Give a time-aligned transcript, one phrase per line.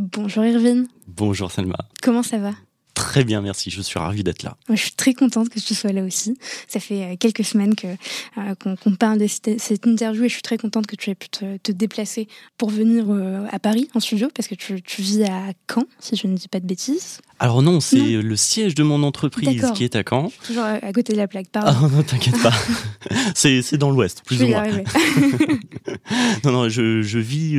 [0.00, 0.86] Bonjour Irvine.
[1.08, 1.76] Bonjour Selma.
[2.02, 2.52] Comment ça va?
[2.94, 3.68] Très bien, merci.
[3.68, 4.56] Je suis ravie d'être là.
[4.68, 6.38] Moi, je suis très contente que tu sois là aussi.
[6.68, 10.42] Ça fait euh, quelques semaines que euh, qu'on parle de cette, interview et je suis
[10.42, 14.28] très contente que tu aies pu te, déplacer pour venir euh, à Paris en studio
[14.32, 17.20] parce que tu, tu, vis à Caen, si je ne dis pas de bêtises.
[17.40, 20.30] Alors non, c'est le siège de mon entreprise qui est à Caen.
[20.44, 21.72] Toujours à côté de la plaque, pardon.
[21.74, 22.52] Ah non, t'inquiète pas.
[23.34, 24.64] c'est dans l'ouest, plus ou moins.
[26.44, 27.56] non, non, je, je vis...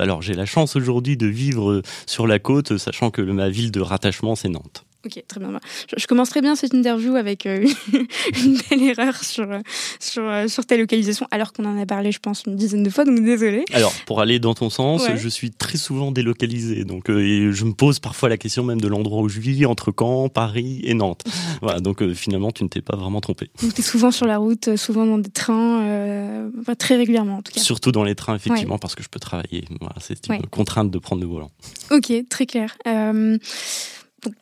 [0.00, 3.80] alors j'ai la chance aujourd'hui de vivre sur la côte, sachant que ma ville de
[3.80, 4.84] rattachement, c'est Nantes.
[5.04, 5.60] Ok, très bien.
[5.96, 7.66] Je, commence très bien cette interview avec euh,
[8.44, 9.60] une belle erreur sur, euh,
[10.00, 12.90] sur, euh, sur ta localisation, alors qu'on en a parlé, je pense, une dizaine de
[12.90, 13.64] fois, donc désolé.
[13.72, 16.84] Alors, pour aller dans ton sens, je suis très souvent délocalisé.
[16.84, 19.92] Donc, et je me pose parfois la question même de l'endroit où je vis, entre
[19.96, 21.22] Caen, Paris et Nantes.
[21.62, 23.50] voilà, donc finalement, tu ne t'es pas vraiment trompé.
[23.62, 27.52] Donc, tu es souvent sur la route, souvent dans des trains, très régulièrement en tout
[27.52, 27.60] cas.
[27.60, 29.64] Surtout dans les trains, effectivement, parce que je peux travailler.
[29.80, 31.50] Voilà, C'est une contrainte de prendre le volant.
[31.90, 32.76] Ok, très clair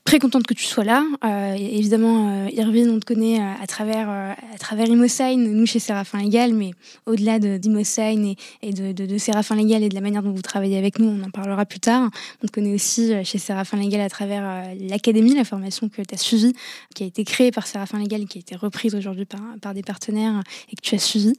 [0.05, 1.05] très contente que tu sois là.
[1.25, 5.79] Euh, évidemment, euh, Irvine, on te connaît euh, à travers à travers Imosign, nous chez
[5.79, 6.73] Séraphin Légal, mais
[7.07, 10.77] au-delà d'Imosign et, de, de, de, Séraphin Légal et de la manière dont vous travaillez
[10.77, 12.11] avec nous, on en parlera plus tard.
[12.43, 16.19] On te connaît aussi chez Séraphin Légal à travers l'académie, la formation que tu as
[16.19, 16.53] suivie,
[16.95, 19.83] qui a été créée par Séraphin Légal qui a été reprise aujourd'hui par, par des
[19.83, 21.33] partenaires et que tu as suivi.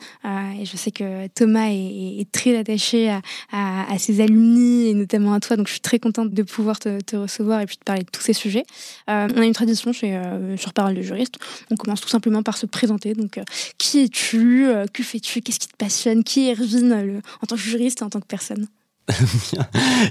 [0.59, 3.15] et je sais que Thomas est, très attaché
[3.51, 6.99] à, ses alumni et notamment à toi, donc je suis très contente de pouvoir te,
[7.01, 8.65] te recevoir et puis de parler de tous ces sujets.
[9.09, 11.35] Euh, on a une tradition chez, euh, sur Parole de juriste.
[11.71, 13.13] On commence tout simplement par se présenter.
[13.13, 13.43] Donc, euh,
[13.77, 18.01] qui es-tu Que fais-tu Qu'est-ce qui te passionne Qui est Erwin en tant que juriste
[18.01, 18.67] et en tant que personne?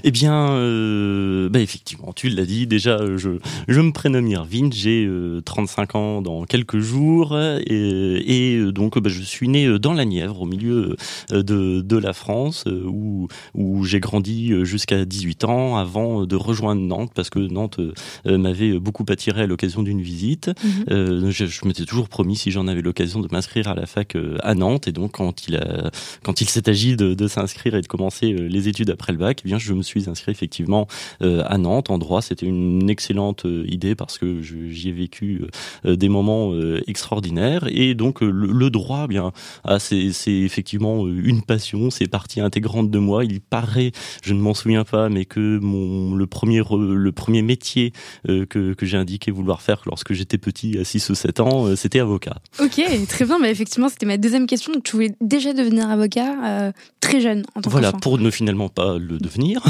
[0.03, 2.67] Eh bien, euh, bah effectivement, tu l'as dit.
[2.67, 5.09] Déjà, je, je me prénomme Irvine, j'ai
[5.45, 10.41] 35 ans dans quelques jours, et, et donc bah, je suis né dans la Nièvre,
[10.41, 10.95] au milieu
[11.31, 17.11] de, de la France, où, où j'ai grandi jusqu'à 18 ans, avant de rejoindre Nantes,
[17.15, 17.79] parce que Nantes
[18.25, 20.51] m'avait beaucoup attiré à l'occasion d'une visite.
[20.63, 21.31] Mhm.
[21.31, 24.53] je, je m'étais toujours promis, si j'en avais l'occasion, de m'inscrire à la fac à
[24.53, 25.89] Nantes, et donc quand il, a,
[26.21, 29.41] quand il s'est agi de, de s'inscrire et de commencer les études après le bac,
[29.43, 30.87] eh bien, je me suis inscrit effectivement
[31.21, 32.21] euh, à Nantes en droit.
[32.21, 35.43] C'était une excellente euh, idée parce que j'y ai vécu
[35.85, 36.53] euh, des moments
[36.87, 37.65] extraordinaires.
[37.69, 39.31] Et donc le, droit, eh bien,
[39.63, 43.25] ah, c'est effectivement une passion, c'est partie intégrante de moi.
[43.25, 43.91] Il paraît,
[44.23, 47.93] je ne m'en souviens pas, mais que mon le premier le premier métier
[48.25, 51.99] que, que j'ai indiqué vouloir faire lorsque j'étais petit, à 6 ou 7 ans, c'était
[51.99, 52.37] avocat.
[52.59, 53.39] Ok, très bien.
[53.39, 54.73] Mais effectivement, c'était ma deuxième question.
[54.73, 58.97] Donc, tu voulais déjà devenir avocat très jeune en tant Voilà, pour ne finalement pas
[58.97, 59.61] le devenir,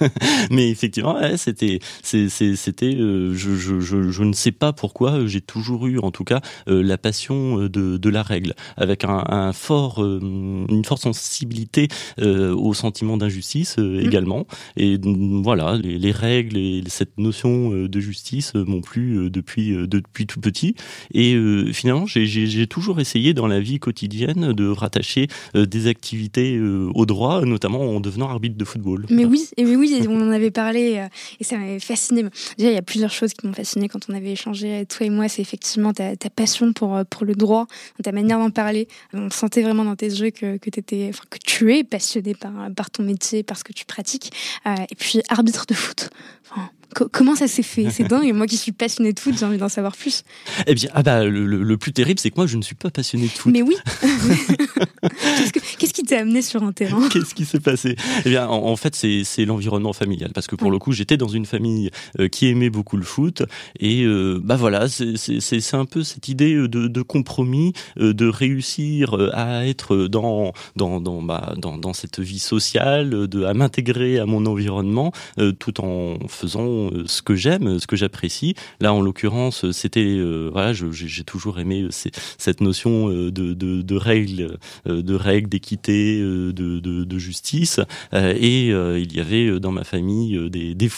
[0.50, 5.86] mais effectivement, c'était, c'était, euh, je, je, je, je, ne sais pas pourquoi j'ai toujours
[5.86, 9.52] eu, en tout cas, euh, la passion euh, de, de, la règle, avec un, un
[9.52, 11.88] fort, une forte sensibilité
[12.18, 14.00] au sentiment d'injustice mmh.
[14.00, 14.46] également.
[14.76, 14.98] Et
[15.42, 20.74] voilà, les, les, règles et cette notion de justice m'ont plu depuis depuis tout petit.
[21.12, 21.36] Et
[21.72, 27.80] finalement, j'ai toujours essayé dans la vie quotidienne de rattacher des activités au droit, notamment
[27.96, 29.06] en devenant arbitre arbitre de football.
[29.10, 31.06] Mais oui, et oui, on en avait parlé
[31.40, 32.24] et ça m'avait fasciné.
[32.56, 35.10] Déjà, il y a plusieurs choses qui m'ont fasciné quand on avait échangé, toi et
[35.10, 35.28] moi.
[35.28, 37.66] C'est effectivement ta, passion pour, pour le droit,
[38.02, 38.88] ta manière d'en parler.
[39.12, 42.52] On sentait vraiment dans tes yeux que, que, étais, enfin, que tu es passionné par,
[42.74, 44.32] par ton métier, par ce que tu pratiques.
[44.66, 46.10] et puis, arbitre de foot.
[46.50, 47.90] Enfin, comment ça s'est fait?
[47.90, 48.32] C'est dingue.
[48.34, 50.24] Moi qui suis passionné de foot, j'ai envie d'en savoir plus.
[50.66, 53.26] Eh bien, ah bah, le, plus terrible, c'est que moi, je ne suis pas passionné
[53.26, 53.52] de foot.
[53.52, 53.76] Mais oui.
[55.78, 57.08] Qu'est-ce qui t'a amené sur un terrain?
[57.12, 57.96] Qu'est-ce qui s'est passé?
[58.24, 60.30] Eh bien, en, fait, c'est l'environnement familial.
[60.34, 63.42] Parce que pour le coup, j'étais dans une famille euh, qui aimait beaucoup le foot.
[63.78, 69.14] Et euh, bah voilà, c'est un peu cette idée de, de compromis, euh, de réussir
[69.32, 74.26] à être dans, dans, dans, bah, dans, dans cette vie sociale, de, à m'intégrer à
[74.26, 75.12] mon environnement,
[75.58, 78.54] tout en faisant ce que j'aime, ce que j'apprécie.
[78.80, 80.18] Là, en l'occurrence, c'était
[80.52, 87.80] voilà, j'ai toujours aimé cette notion de, règles, de règles, d'équité, de, justice.
[88.12, 90.88] et il y avait dans ma famille des, des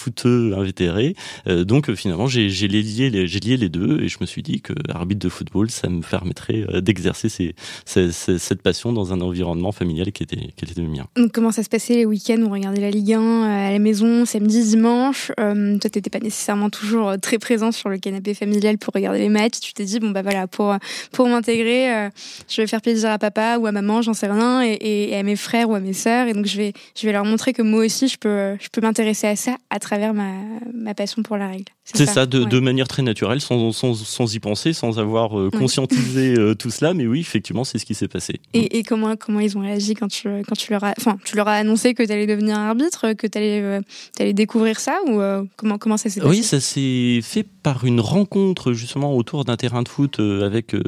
[0.56, 1.14] invétérés.
[1.46, 5.70] donc finalement, j'ai lié, les deux et je me suis dit que arbitre de football,
[5.70, 7.54] ça me permettrait d'exercer
[7.84, 11.06] cette passion dans un environnement familial qui était, qui était le mien.
[11.16, 12.42] Donc comment ça se passait les week-ends?
[12.46, 15.32] On regardait la Ligue 1 à la maison, samedi, dimanche.
[15.40, 19.18] Euh, toi, t'étais pas nécessairement toujours euh, très présent sur le canapé familial pour regarder
[19.18, 19.60] les matchs.
[19.60, 20.74] Tu t'es dit bon bah voilà pour
[21.12, 22.10] pour m'intégrer, euh,
[22.48, 25.22] je vais faire plaisir à papa ou à maman, j'en sais rien, et, et, à
[25.22, 27.62] mes frères ou à mes sœurs, et donc je vais je vais leur montrer que
[27.62, 30.32] moi aussi je peux je peux m'intéresser à ça à travers ma
[30.72, 31.72] ma passion pour la règle.
[31.94, 36.34] C'est ça, de, de, manière très naturelle, sans, sans, sans y penser, sans avoir conscientisé
[36.58, 38.40] tout cela, mais oui, effectivement, c'est ce qui s'est passé.
[38.54, 41.36] Et, et, comment comment ils ont réagi quand tu quand tu leur as enfin tu
[41.36, 43.80] leur as annoncé que tu allais devenir arbitre, que tu allais
[44.18, 45.20] allais découvrir ça ou
[45.56, 46.30] comment comment ça s'est passé?
[46.30, 50.74] Oui, ça s'est fait par une rencontre justement autour d'un terrain de foot euh, avec
[50.74, 50.82] euh,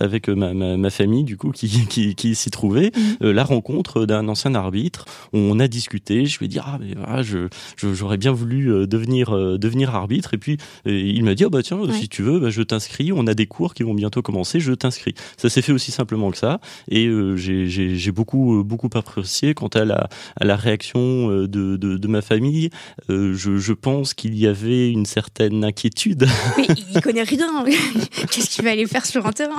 [0.00, 2.92] avec ma, ma, ma, famille du coup qui qui, qui s'y trouvait.
[2.94, 3.16] Mhm.
[3.22, 5.04] Euh, la rencontre d'un ancien arbitre.
[5.32, 6.26] On a discuté.
[6.26, 10.38] Je lui ai dit ah mais voilà, je j'aurais bien voulu devenir devenir arbitre et
[10.38, 13.12] puis il m'a dit oh bah tiens si tu veux bah, je t'inscris.
[13.12, 14.60] On a des cours qui vont bientôt commencer.
[14.60, 15.14] Je t'inscris.
[15.36, 20.08] Ça s'est fait aussi simplement que ça et j'ai beaucoup beaucoup apprécié quant à la
[20.40, 22.70] à la réaction de de, de ma famille.
[23.08, 26.11] je je pense qu'il y avait une certaine inquiétude.
[26.58, 27.64] Mais il connaît rien.
[28.30, 29.56] Qu'est-ce qu'il va aller faire sur un terrain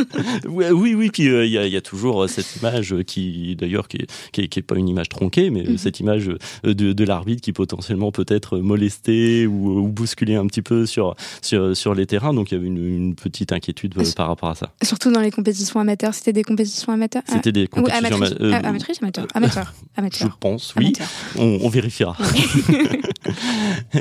[0.48, 3.98] Oui, oui, Puis euh, il y, a, toujours euh, cette image qui, d'ailleurs, qui,
[4.38, 5.78] n'est qui, pas une image tronquée, mais mhm.
[5.78, 6.28] cette image
[6.64, 11.76] euh, de, l'arbitre qui potentiellement peut être molesté ou, bousculé un petit peu sur, sur,
[11.76, 12.34] sur les terrains.
[12.34, 14.72] Donc il y avait une, petite inquiétude par rapport à ça.
[14.82, 16.14] Surtout dans les compétitions amateurs.
[16.14, 19.26] C'était des compétitions amateurs C'était des compétitions amateurs.
[19.34, 19.74] amateurs.
[19.96, 20.92] Je pense, oui.
[21.36, 22.16] On, on, vérifiera.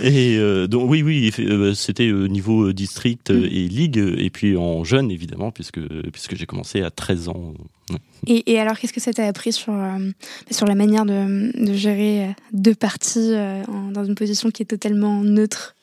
[0.02, 3.44] et euh, donc oui, oui, euh, c'était au niveau district mm.
[3.46, 5.80] et ligue, et puis en jeune évidemment, puisque
[6.12, 7.54] puisque j'ai commencé à 13 ans.
[8.28, 10.12] Et, alors, qu'est-ce que ça t'a appris sur euh,
[10.52, 13.32] sur la manière de, de gérer deux parties
[13.94, 15.76] dans une position qui est totalement neutre?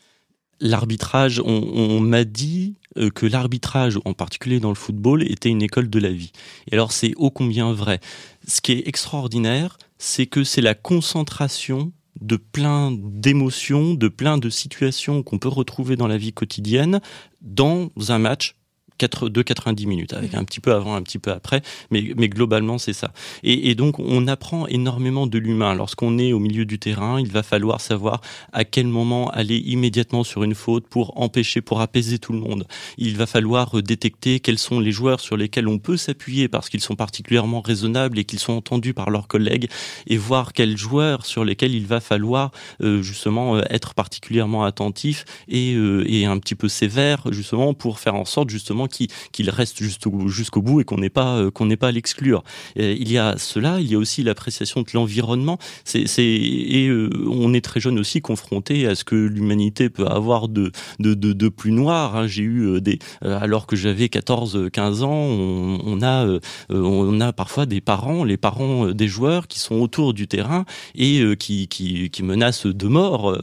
[0.60, 2.74] L'arbitrage, on, on m'a dit
[3.14, 6.32] que l'arbitrage, en particulier dans le football, était une école de la vie.
[6.70, 8.00] Et alors, c'est ô combien vrai?
[8.46, 11.92] Ce qui est extraordinaire, c'est que c'est la concentration
[12.22, 17.00] de plein d'émotions, de plein de situations qu'on peut retrouver dans la vie quotidienne
[17.40, 18.56] dans un match
[18.98, 22.78] de 90 minutes, avec un petit peu avant, un petit peu après, mais, mais globalement
[22.78, 23.12] c'est ça.
[23.42, 25.74] Et, et, donc on apprend énormément de l'humain.
[25.74, 28.20] Lorsqu'on est au milieu du terrain, il va falloir savoir
[28.52, 32.66] à quel moment aller immédiatement sur une faute pour empêcher, pour apaiser tout le monde.
[32.98, 36.81] Il va falloir détecter quels sont les joueurs sur lesquels on peut s'appuyer parce qu'ils
[36.81, 39.69] sont particulièrement raisonnables et qu'ils sont entendus par leurs collègues,
[40.06, 42.50] et voir quels joueurs sur lesquels il va falloir
[42.82, 47.98] euh, justement euh, être particulièrement attentif et, euh, et un petit peu sévère justement pour
[47.98, 51.77] faire en sorte justement qu'il reste jusqu'au bout et qu'on n'est pas euh, qu'on n'est
[51.77, 52.43] pas à l'exclure.
[52.77, 55.58] Il y a cela, il y a aussi l'appréciation de l'environnement.
[55.84, 60.48] C'est et euh, on est très jeune aussi confronté à ce que l'humanité peut avoir
[60.48, 62.17] de de, de, de plus noir.
[62.17, 62.27] Hein.
[62.27, 66.39] J'ai eu euh, des alors que j'avais 14 15 ans, on, on a
[66.70, 71.22] on a parfois des parents, les parents des joueurs qui sont autour du terrain et
[71.39, 73.39] qui qui, qui menacent de mort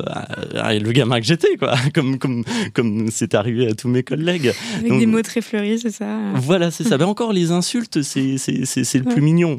[0.89, 2.43] le gamin que j'étais quoi, comme comme
[2.73, 4.53] comme c'est arrivé à tous mes collègues.
[4.77, 6.89] Avec des mots très fleuri, c'est ça Voilà, c'est ça.
[6.99, 9.57] Ben encore les insultes, c'est c'est le plus mignon.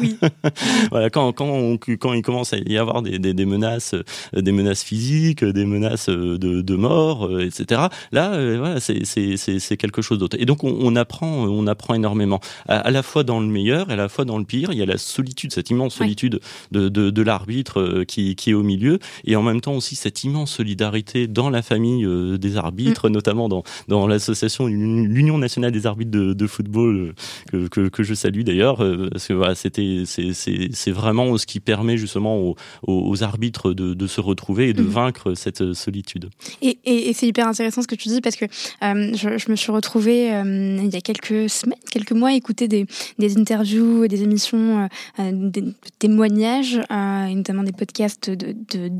[0.00, 0.16] Oui.
[0.90, 4.52] voilà, quand quand quand il commence à y avoir des, des, des, menaces, euh, des
[4.52, 7.88] menaces physiques, des menaces de, de mort, euh, etc.
[8.10, 10.38] Là, euh, voilà, c'est c'est quelque chose d'autre.
[10.40, 13.94] Et donc on, on, apprend on apprend énormément, à, la fois dans le meilleur et
[13.94, 14.70] à la fois dans le pire.
[14.72, 16.40] Il y a la solitude, cette immense solitude
[16.72, 20.24] de, de, de l'arbitre qui qui est au milieu, et en même temps aussi cette
[20.24, 22.06] immense solidarité dans la famille
[22.38, 23.12] des arbitres, mm.
[23.12, 24.68] notamment dans dans l'association
[25.08, 27.14] l'Union nationale des arbitres de, football
[27.52, 28.78] que, que, je salue d'ailleurs,
[29.10, 32.54] parce que voilà, c'était c'est vraiment ce qui permet justement
[32.86, 34.88] aux, arbitres de, se retrouver et de mhm.
[34.88, 36.30] vaincre cette solitude.
[36.62, 38.46] Et, et, c'est hyper intéressant ce que tu dis parce que
[38.82, 42.86] je, je, me suis retrouvée il y a quelques semaines, quelques mois, à écouter des,
[43.18, 44.88] des interviews, des émissions,
[45.18, 45.64] des
[45.98, 48.90] témoignages, notamment des podcasts de, de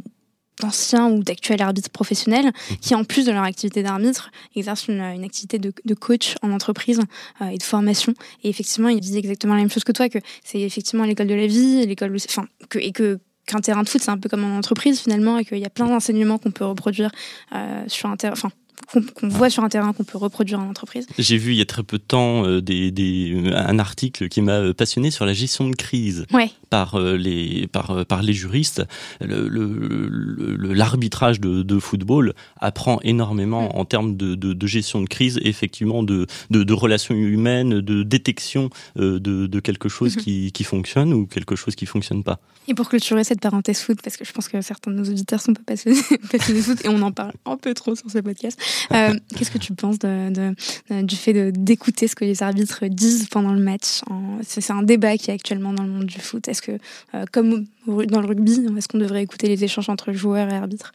[0.61, 2.77] d'anciens ou d'actuels arbitres professionnels mhm.
[2.81, 7.01] qui, en plus de leur activité d'arbitre, exercent une, activité de, coach en entreprise
[7.43, 8.15] euh, et de formation.
[8.45, 11.35] Et effectivement, ils disent exactement la même chose que toi, que c'est effectivement l'école de
[11.35, 14.45] la vie, l'école, enfin, que, et que qu'un terrain de foot, c'est un peu comme
[14.45, 17.11] une entreprise finalement, et qu'il y a plein d'enseignements qu'on peut reproduire
[17.55, 18.51] euh, sur un terrain, enfin,
[18.93, 21.07] qu'on voit sur un terrain qu'on peut reproduire en entreprise.
[21.19, 24.41] J'ai vu il y a très peu de temps euh, des, des, un article qui
[24.41, 26.27] m'a passionné sur la gestion de crise
[26.71, 28.85] par, euh, les, par, euh, par les juristes.
[29.21, 33.79] L'arbitrage le, le, de, de, football apprend énormément mm.
[33.79, 38.71] en termes de, de, de, gestion de crise, effectivement, de, de, relations humaines, de détection
[38.97, 40.23] de, de quelque chose mm-hmm.
[40.23, 42.41] qui, qui fonctionne ou quelque chose qui fonctionne pas.
[42.69, 45.41] Et pour clôturer cette parenthèse foot, parce que je pense que certains de nos auditeurs
[45.41, 45.99] sont pas passionnés,
[46.31, 48.61] passionnés de foot et on en parle un peu trop sur ce podcast,
[48.93, 50.55] euh, qu'est-ce que tu penses de,
[51.03, 54.01] du fait d'écouter ce que les arbitres disent pendant le match
[54.43, 56.49] C'est un débat qui est actuellement dans le monde du foot.
[56.49, 56.73] Est-ce que,
[57.15, 60.93] euh, comme dans le rugby, est-ce qu'on devrait écouter les échanges entre joueurs et arbitres?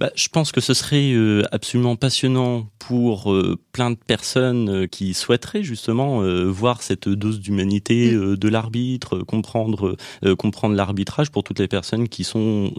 [0.00, 4.86] Bah, je pense que ce serait euh, absolument passionnant pour euh, plein de personnes euh,
[4.86, 8.36] qui souhaiteraient justement voir cette dose d'humanité mm.
[8.36, 9.96] de l'arbitre, comprendre
[10.38, 12.72] comprendre l'arbitrage pour toutes les personnes qui sont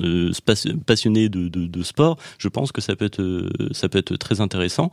[0.87, 2.17] passionnées de, de, de, sport.
[2.39, 3.21] Je pense que ça peut être
[3.71, 4.91] ça peut être très intéressant.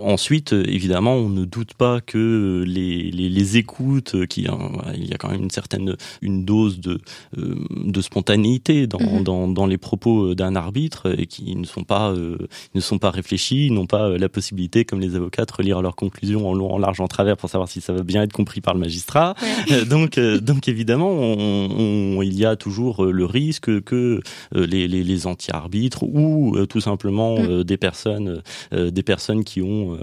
[0.00, 4.46] Ensuite, évidemment, on ne doute pas que les, les, les écoutes, qui
[4.94, 7.00] il y a quand même une certaine une dose de
[7.36, 9.22] de spontanéité dans, mm-hmm.
[9.22, 12.36] dans, dans les propos d'un arbitre et qui ne sont pas, euh,
[12.74, 15.96] ne sont pas réfléchis, n'ont pas euh, la possibilité, comme les avocats, de relire leurs
[15.96, 18.60] conclusions en long, en large, en travers pour savoir si ça va bien être compris
[18.60, 19.34] par le magistrat.
[19.70, 24.20] Euh, donc, donc évidemment, on, il y a toujours le risque que
[24.52, 27.64] les, les, les anti-arbitres ou tout simplement mm.
[27.64, 28.42] des personnes,
[28.72, 29.98] des personnes qui ont,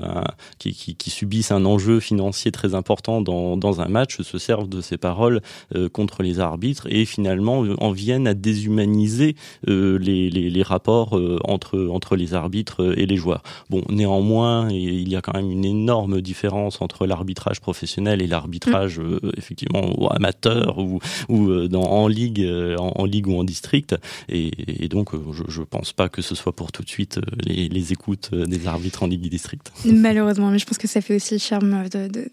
[0.60, 4.70] qui, qui, qui, subissent un enjeu financier très important dans, dans un match se servent
[4.70, 5.42] de ces paroles
[5.94, 11.88] contre les arbitres et finalement en viennent à déshumaniser les, les, les rapports euh, entre,
[11.90, 13.44] entre les arbitres et les joueurs.
[13.70, 19.00] Bon, néanmoins, il y a quand même une énorme différence entre l'arbitrage professionnel et l'arbitrage
[19.00, 19.04] mm.
[19.04, 22.46] euh, effectivement amateur ou, ou euh, dans, en ligue,
[22.78, 23.96] en, ligue ou en district.
[24.28, 27.94] Et, donc, je, ne pense pas que ce soit pour tout de suite les, les
[27.94, 29.22] écoutes des arbitres en ligue
[29.86, 31.86] Malheureusement, mais je pense que ça fait aussi le charme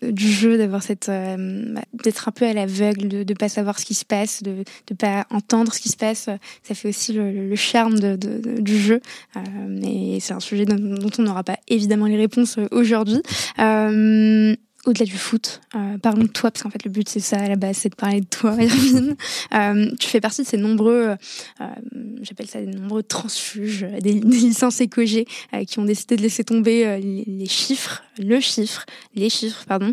[0.03, 3.85] du jeu d'avoir cette bah, d'être un peu à l'aveugle, de ne pas savoir ce
[3.85, 6.29] qui se passe, de ne pas entendre ce qui se passe.
[6.63, 9.01] Ça fait aussi le, charme du jeu.
[9.37, 10.77] Euh, mais c'est un sujet dont,
[11.19, 13.23] on n'aura pas évidemment les réponses euh, aujourd'hui
[13.59, 14.55] euh,
[14.87, 15.61] au-delà du foot,
[16.03, 17.95] parlons de toi, parce qu'en fait le but c'est ça à la base, c'est de
[17.95, 19.17] parler de toi, Irvine.
[19.99, 21.17] tu fais partie de ces nombreux,
[22.23, 25.27] j'appelle ça des nombreux transfuges, des, licences écogées
[25.67, 29.93] qui ont décidé de laisser tomber les, chiffres, le chiffre, les chiffres, pardon,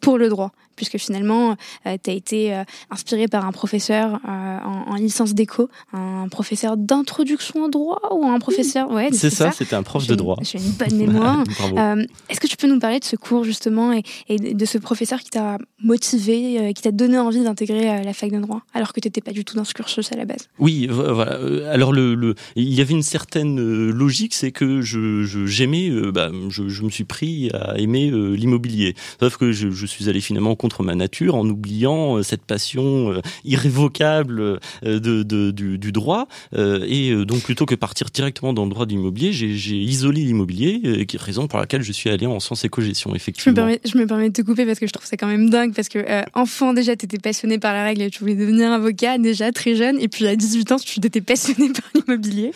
[0.00, 4.58] pour le droit puisque finalement, euh, tu as été euh, inspiré par un professeur euh,
[4.64, 8.90] en, licence d'éco, un professeur d'introduction au droit ou un professeur...
[8.90, 10.38] Ouais, c'est ça, c'était un prof de droit.
[10.40, 11.44] J'ai une bonne mémoire.
[12.30, 15.30] Est-ce que tu peux nous parler de ce cours justement et, de ce professeur qui
[15.30, 19.20] t'a motivé, qui t'a donné envie d'intégrer la fac de droit, alors que tu n'étais
[19.20, 20.48] pas du tout dans ce cursus à la base?
[20.60, 21.38] Oui, voilà.
[21.72, 26.90] Alors, le, il y avait une certaine logique, c'est que je, j'aimais, bah, je, me
[26.90, 28.94] suis pris à aimer l'immobilier.
[29.20, 33.12] Sauf que je, je suis allé finalement contre ma nature en oubliant euh, cette passion
[33.12, 36.28] euh, irrévocable euh, de, de du, du, droit.
[36.54, 41.58] et donc plutôt que partir directement dans le droit d'immobilier, j'ai isolé l'immobilier, raison pour
[41.58, 43.54] laquelle je suis allé en sciences éco-gestion, effectivement.
[43.54, 45.26] Je me, permets, je me permets de te couper parce que je trouve ça quand
[45.26, 48.34] même dingue, parce que enfant déjà, tu étais passionné par la règle et tu voulais
[48.34, 52.52] devenir avocat déjà très jeune, et puis à 18 ans, tu étais passionné par l'immobilier.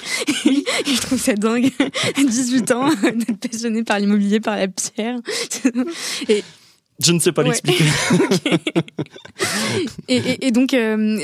[0.46, 5.20] et je trouve ça dingue, à 18 ans, d'être passionné par l'immobilier, par la pierre.
[6.28, 6.44] et
[7.04, 7.85] je ne sais pas l'expliquer.
[10.09, 11.18] et, donc, euh,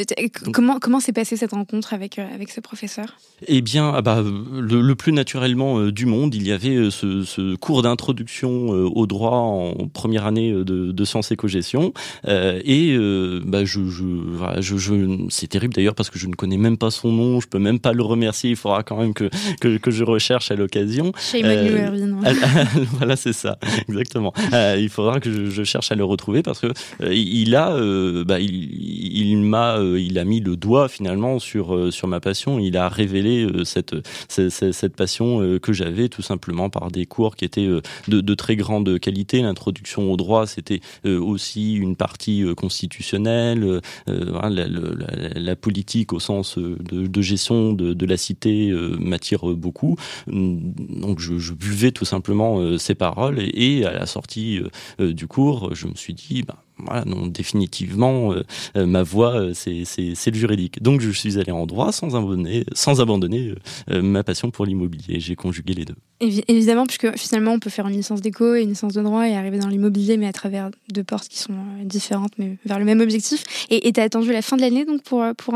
[0.53, 3.19] comment comment s'est passée cette rencontre avec euh, avec ce professeur?
[3.47, 7.83] Eh bien, ah bah, le, plus naturellement euh, du monde, il y avait ce, cours
[7.83, 11.93] d'introduction au droit en première année de, de sciences éco-gestion.
[12.27, 12.97] et
[13.45, 17.41] bah, je, je, c'est terrible d'ailleurs parce que je ne connais même pas son nom,
[17.41, 18.51] je peux même pas le remercier.
[18.51, 19.31] Il faudra quand même que
[19.61, 21.13] que, je recherche à l'occasion.
[21.19, 22.15] Chez Emmanuel
[22.93, 23.59] Voilà, c'est ça,
[23.89, 24.33] exactement.
[24.53, 26.73] il faudra que je cherche à le retrouver parce que
[27.11, 27.77] il a,
[28.25, 32.59] bah, il, il m'a, il a mis le doigt finalement sur sur ma passion.
[32.59, 33.95] Il a révélé cette,
[34.29, 37.69] cette, passion que j'avais tout simplement par des cours qui étaient
[38.09, 39.43] de, très grande qualité.
[39.43, 48.07] L'introduction au droit, c'était aussi une partie constitutionnelle, la, politique au sens de, gestion de,
[48.07, 49.97] la cité m'attire beaucoup.
[50.27, 54.61] Donc je, buvais tout simplement ces paroles et, à la sortie
[54.99, 58.43] du cours, je me suis dit, bah, voilà, non, définitivement, euh,
[58.77, 60.83] euh, ma voix, euh, c'est le juridique.
[60.83, 63.55] Donc, je suis allé en droit sans abandonner, sans abandonner
[63.89, 65.21] ma passion pour l'immobilier.
[65.21, 65.95] J'ai conjugué les deux.
[66.21, 69.37] Évidemment, puisque finalement, on peut faire une licence d'éco et une licence de droit et
[69.37, 71.55] arriver dans l'immobilier, mais à travers deux portes qui sont
[71.85, 73.45] différentes, mais vers le même objectif.
[73.71, 75.55] Et tu as attendu la fin de l'année donc pour, pour,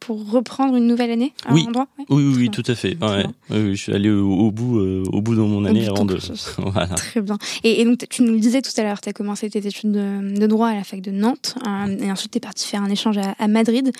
[0.00, 1.64] pour reprendre une nouvelle année oui.
[1.68, 2.34] en droit oui.
[2.36, 2.96] oui, tout à fait.
[3.02, 3.24] Ouais.
[3.50, 6.18] Oui, je suis allé au, bout, au bout de mon année avant de.
[6.58, 6.88] voilà.
[6.88, 7.38] Très bien.
[7.64, 9.92] Et, et, donc, tu nous le disais tout à l'heure, tu as commencé tes études
[9.92, 11.56] de de droit à la fac de Nantes.
[11.66, 13.92] Euh, et ensuite, tu es parti faire un échange à, Madrid.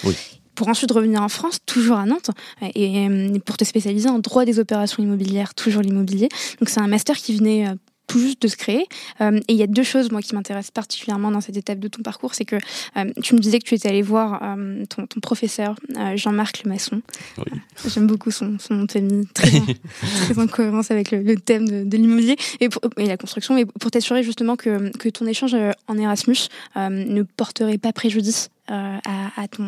[0.55, 2.31] Pour ensuite revenir en France, toujours à Nantes,
[2.75, 6.29] et, et pour te spécialiser en droit des opérations immobilières, toujours l'immobilier.
[6.59, 7.75] Donc c'est un master qui venait euh,
[8.09, 8.87] tout juste de se créer.
[9.21, 11.87] Euh, et il y a deux choses, moi, qui m'intéressent particulièrement dans cette étape de
[11.87, 12.35] ton parcours.
[12.35, 12.57] C'est que
[12.97, 15.77] euh, tu me disais que tu étais allé voir euh, ton, ton, professeur,
[16.17, 17.03] Jean-Marc Lemasson.
[17.39, 17.61] Oui.
[17.87, 19.67] J'aime beaucoup son, son famille, très, en,
[20.25, 23.57] très en cohérence avec le, le thème de, de l'immobilier et, et, la construction.
[23.59, 25.55] Et pour t'assurer justement que, que ton échange
[25.87, 29.65] en Erasmus ne porterait pas préjudice euh, à, à, ton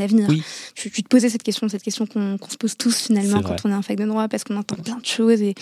[0.00, 0.28] avenir.
[0.74, 3.70] Tu, tu, te posais cette question, cette question qu'on se pose tous finalement quand on
[3.70, 5.54] est en fac de droit, parce qu'on entend plein de choses et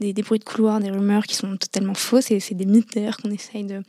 [0.00, 2.94] des, des, bruits de couloir, des rumeurs qui sont totalement fausses, et c'est des mythes
[2.94, 3.82] d'ailleurs qu'on essaye de,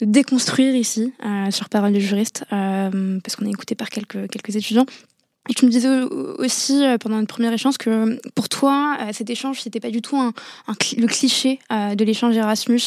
[0.00, 4.28] de, déconstruire ici euh, sur Parole de juriste, euh, parce qu'on est écouté par quelques,
[4.28, 4.86] quelques étudiants.
[5.50, 5.88] Et tu me disais
[6.38, 10.00] aussi euh, pendant notre première échange que pour toi, euh, cet échange, c'était pas du
[10.00, 10.32] tout un,
[10.68, 12.78] un le cliché euh, de l'échange Erasmus.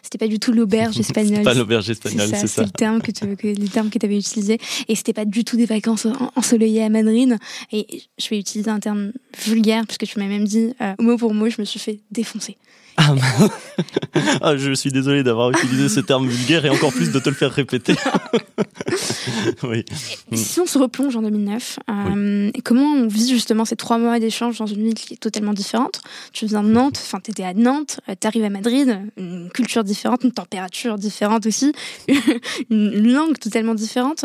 [0.00, 1.42] c'était pas du tout l'auberge espagnole.
[1.42, 2.46] pas l'auberge espagnole, c'est ça.
[2.46, 4.58] C'est le terme que, tu, que les termes que avais utilisés.
[4.86, 7.36] Et c'était pas du tout des vacances ensoleillées à Madrid.
[7.72, 9.10] Et je vais utiliser un terme
[9.44, 12.56] vulgaire puisque tu m'as même dit mot pour mot, je me suis fait défoncer.
[13.00, 13.14] Ah,
[14.42, 17.34] ah, je suis désolé d'avoir utilisé ce terme vulgaire et encore plus de te le
[17.36, 17.94] faire répéter.
[19.62, 19.84] oui.
[20.32, 24.58] Si on se replonge en 2009, euh, comment on vit justement ces trois mois d'échange
[24.58, 26.00] dans une ville qui est totalement différente?
[26.32, 29.48] Tu viens de Nantes, enfin tu étais à Nantes, euh, tu arrives à Madrid, une
[29.50, 31.72] culture différente, une température différente aussi,
[32.70, 34.24] une langue totalement différente,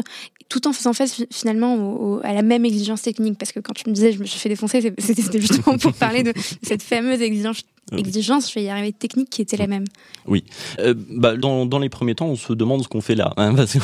[0.54, 3.40] tout en faisant face finalement à la même exigence technique.
[3.40, 6.22] Parce que quand tu me disais je me suis fait défoncer, c'était justement pour parler
[6.22, 7.64] de cette fameuse exigence
[7.98, 9.86] exigence, je vais y arriver, technique qui était la même.
[10.28, 10.44] Oui.
[10.80, 13.34] Euh, bah, dans, dans, les premiers temps, on se demande ce qu'on fait là.
[13.38, 13.80] Hein, parce que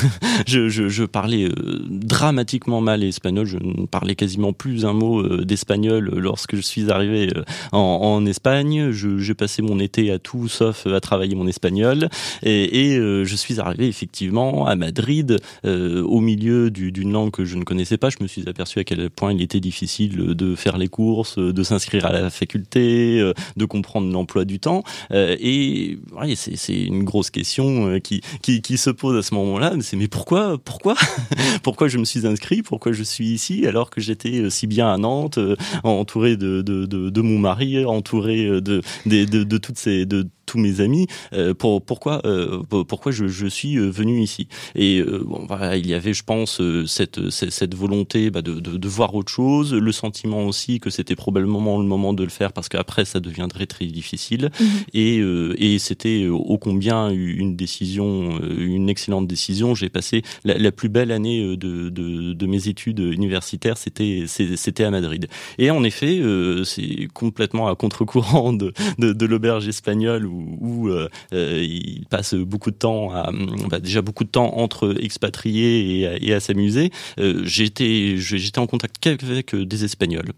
[0.47, 3.45] je, je, je, parlais euh, dramatiquement mal espagnol.
[3.45, 7.31] Je ne parlais quasiment plus un mot euh, d'espagnol lorsque je suis arrivé
[7.71, 8.91] en, en Espagne.
[8.91, 12.09] J'ai passé mon été à tout sauf à travailler mon espagnol.
[12.43, 17.63] Et, et je suis arrivé effectivement à Madrid au milieu d'une langue que je ne
[17.63, 18.09] connaissais pas.
[18.09, 21.63] Je me suis aperçu à quel point il était difficile de faire les courses, de
[21.63, 23.21] s'inscrire à la faculté,
[23.57, 24.83] de comprendre prendre l'emploi du temps.
[25.11, 29.73] Euh, et ouais, c'est une grosse question euh, qui, qui, se pose à ce moment-là.
[29.81, 30.93] C'est mais pourquoi, pourquoi,
[31.63, 34.93] pourquoi je me suis inscrit, pourquoi je suis ici alors que j'étais euh, si bien
[34.93, 35.39] à Nantes,
[35.83, 41.07] entouré de, de, mon mari, entouré de, de, toutes ces de tous mes amis.
[41.33, 44.47] Euh, pour, pourquoi, euh, pourquoi je, suis euh, venu ici?
[44.75, 45.01] Et
[45.47, 46.48] voilà, il y avait, je pense,
[46.87, 51.15] cette, cette, volonté bah, de, de, de, voir autre chose, le sentiment aussi que c'était
[51.15, 54.49] probablement le moment de le faire parce qu'après ça deviendrait très difficile.
[54.59, 54.67] Mhm.
[54.93, 59.75] Et, et c'était ô combien une décision, une excellente décision.
[59.75, 64.83] J'ai passé la, la, plus belle année de, de, de mes études universitaires, c'était c'était
[64.83, 65.27] à Madrid.
[65.57, 66.21] Et en effet,
[66.63, 72.75] c'est complètement à contre-courant de, l'auberge espagnole où où, euh, euh, il passe beaucoup de
[72.75, 73.31] temps, à,
[73.69, 76.91] bah, déjà beaucoup de temps entre expatriés et, et à s'amuser.
[77.19, 80.31] Euh, j'étais, j'étais en contact qu'avec des Espagnols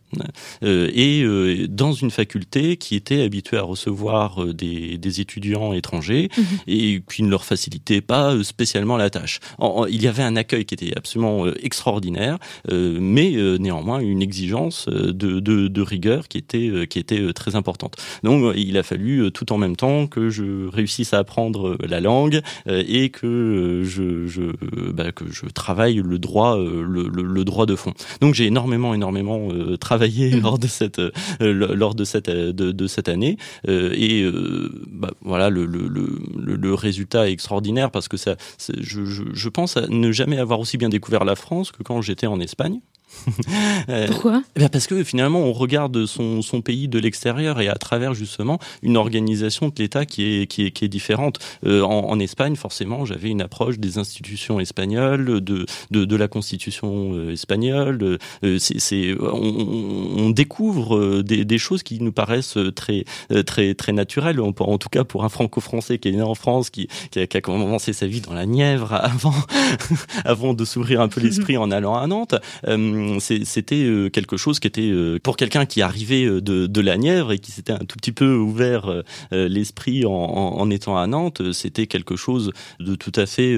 [0.62, 1.25] et
[1.69, 6.45] dans une faculté qui était habituée à recevoir des, des étudiants étrangers mhm.
[6.67, 9.39] et qui ne leur facilitait pas spécialement la tâche.
[9.89, 12.38] il y avait un accueil qui était absolument extraordinaire,
[12.69, 17.95] mais néanmoins une exigence de, de, de, rigueur qui était, qui était très importante.
[18.23, 22.41] Donc il a fallu tout en même temps que je réussisse à apprendre la langue
[22.67, 24.41] euh, et que euh, je, je
[24.91, 27.94] bah, que je travaille le droit euh, le, le, droit de fond.
[28.22, 30.41] Donc j'ai énormément énormément travaillé mmh.
[30.41, 31.02] lors de cette
[31.39, 34.26] lors de cette de, de cette année et
[34.88, 38.36] bah, voilà le, le, le, le, résultat est extraordinaire parce que ça
[38.80, 42.02] je, je, je pense à ne jamais avoir aussi bien découvert la France que quand
[42.02, 42.80] j'étais en Espagne.
[44.08, 44.43] Pourquoi?
[44.56, 48.60] eh Parce que finalement, on regarde son, son pays de l'extérieur et à travers justement
[48.82, 51.39] une organisation de l'État qui est, qui, est, qui est différente.
[51.65, 57.30] en, en, Espagne, forcément, j'avais une approche des institutions espagnoles, de, de, de la constitution
[57.30, 58.17] espagnole.
[58.60, 63.06] c'est, on, on, découvre des, des, choses qui nous paraissent très,
[63.45, 66.69] très, très naturelles, en, en tout cas pour un franco-français qui est né en France,
[66.69, 69.34] qui, qui, a, qui a commencé sa vie dans la Nièvre avant,
[70.26, 72.36] avant de s'ouvrir un peu l'esprit en allant à Nantes.
[72.67, 76.98] Euh, c'était euh, quelque chose qui était euh, pour quelqu'un qui arrivait de, de, la
[76.98, 81.52] Nièvre et qui s'était un tout petit peu ouvert l'esprit en, en, étant à Nantes.
[81.52, 83.56] C'était quelque chose de tout à fait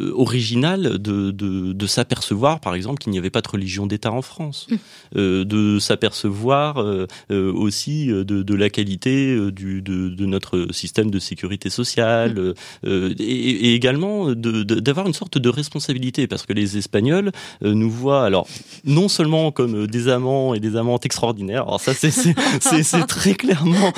[0.00, 4.22] original de, de, de s'apercevoir, par exemple, qu'il n'y avait pas de religion d'État en
[4.22, 5.44] France, mmh.
[5.44, 6.84] de s'apercevoir
[7.30, 12.88] aussi de, de, la qualité du, de, notre système de sécurité sociale mmh.
[13.20, 17.30] et, et, également d'avoir une sorte de responsabilité parce que les Espagnols
[17.62, 18.46] euh, nous voient alors
[18.84, 21.62] non seulement comme euh, des amants et des amantes extraordinaires.
[21.62, 23.92] Alors ça c'est très clairement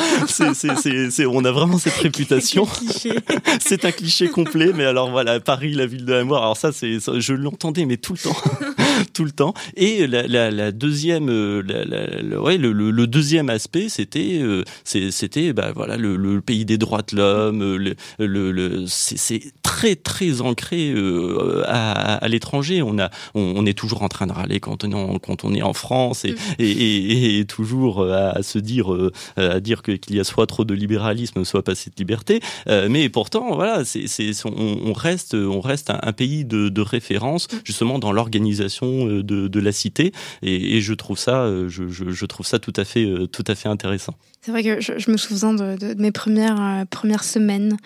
[1.27, 2.67] on a vraiment cette réputation.
[3.61, 6.39] c'est un cliché complet mais alors voilà Paris la ville de l'amour.
[6.39, 8.37] Alors ça c'est je l'entendais mais tout le temps
[9.13, 9.55] tout le temps.
[9.77, 14.41] Et la, la, la deuxième, euh, la, ouais, le, le, deuxième aspect, c'était,
[14.85, 17.95] c'était, bah voilà, le, le, pays des droits de l'homme.
[18.19, 22.83] Le, c'est très très ancré euh, à, à l'étranger.
[22.83, 25.55] On a, on, est toujours en train de râler quand on est en, quand on
[25.55, 26.37] est en France et, mm.
[26.59, 30.47] et, et, et, toujours euh, à, se dire, euh, à dire qu'il y a soit
[30.47, 32.41] trop de libéralisme, soit pas assez de liberté.
[32.67, 34.07] mais pourtant, voilà, c'est,
[34.45, 37.57] on, on, reste, on reste un, pays de, de référence mm.
[37.65, 40.13] justement dans l'organisation de, de la cité.
[40.43, 43.69] Et, je trouve ça, je, je, je, trouve ça tout à fait, tout à fait
[43.69, 44.15] intéressant.
[44.43, 47.77] C'est vrai que je, je me souviens de, de, mes premières, premières semaines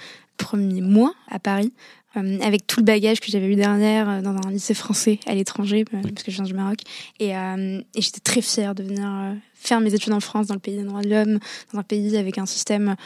[0.40, 1.72] premiers mois à Paris,
[2.16, 5.34] euh, avec tout le bagage que j'avais eu derrière euh, dans un lycée français à
[5.34, 6.80] l'étranger, euh, parce que je viens du Maroc.
[7.20, 10.76] Et, et j'étais très fière de venir faire mes études en France, dans le pays
[10.76, 11.38] des droits de l'homme,
[11.72, 12.96] dans un pays avec un système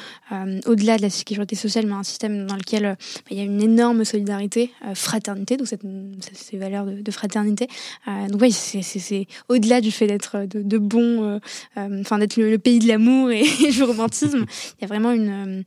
[0.66, 2.96] au-delà de la sécurité sociale, mais un système dans lequel bah,
[3.30, 5.82] il y a une énorme solidarité, fraternité, donc cette,
[6.32, 7.66] ces valeurs de, de fraternité.
[8.28, 11.40] donc oui, c'est au-delà du fait d'être de, de bon,
[11.76, 14.44] enfin d'être le, le, pays de l'amour et, et du romantisme.
[14.78, 15.64] Il y a vraiment une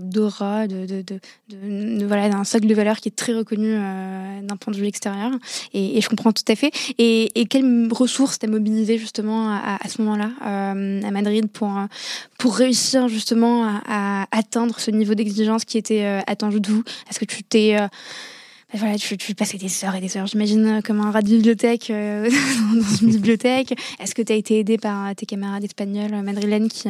[0.00, 4.40] d'aura, de, de, de, de, voilà, d'un socle de valeurs qui est très reconnu euh,
[4.42, 5.32] d'un point de vue extérieur.
[5.74, 6.70] Et, et, je comprends tout à fait.
[6.98, 11.70] Et, et quelles ressources t'as mobilisé justement à, à ce moment-là euh, à Madrid pour
[12.38, 13.82] pour réussir justement à,
[14.22, 16.84] à atteindre ce niveau d'exigence qui était euh, attendu de vous?
[17.10, 17.76] Est-ce que tu t'es
[18.74, 21.28] voilà, tu, tu passais des heures et des heures, j'imagine, euh, comme un rat de
[21.28, 22.30] bibliothèque euh,
[22.74, 23.74] dans une bibliothèque.
[24.00, 26.88] Est-ce que tu as été aidé par euh, tes camarades espagnols, madrilènes, qui,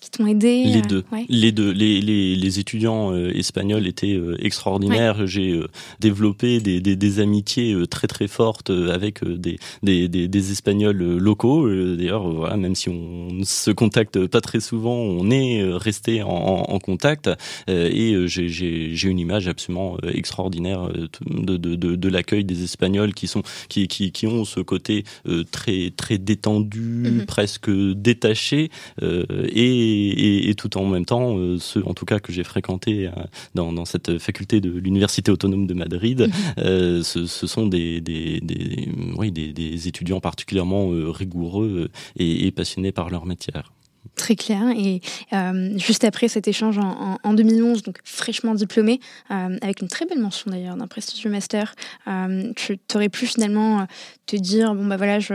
[0.00, 1.04] qui t'ont aidé Les deux.
[1.28, 1.72] Les deux.
[1.72, 5.26] Les, les, les étudiants espagnols étaient extraordinaires.
[5.26, 5.60] J'ai
[6.00, 11.68] développé des, des, des, amitiés très très fortes avec des, des, des, Espagnols locaux.
[11.96, 16.28] D'ailleurs, voilà, même si on ne se contacte pas très souvent, on est resté en,
[16.30, 17.30] en contact.
[17.68, 20.90] Et j'ai une image absolument extraordinaire
[21.26, 25.04] de, de, de, de l'accueil des Espagnols qui sont qui, qui, qui ont ce côté
[25.26, 27.26] euh, très très détendu, mhm.
[27.26, 28.70] presque détaché,
[29.02, 32.44] euh, et, et, et, tout en même temps euh, ceux en tout cas que j'ai
[32.44, 33.10] fréquenté
[33.54, 37.02] dans, dans cette faculté de l'université autonome de Madrid, mhm.
[37.02, 42.92] ce, ce, sont des des, des, oui, des, des étudiants particulièrement rigoureux et, et passionnés
[42.92, 43.72] par leur matière.
[44.16, 44.70] Très clair.
[44.76, 45.00] Et
[45.32, 50.06] euh, juste après cet échange en, en, 2011, donc fraîchement diplômé, euh, avec une très
[50.06, 51.74] belle mention d'ailleurs d'un prestigieux master,
[52.08, 53.86] euh, tu aurais pu finalement
[54.30, 55.34] te dire bon bah voilà, je,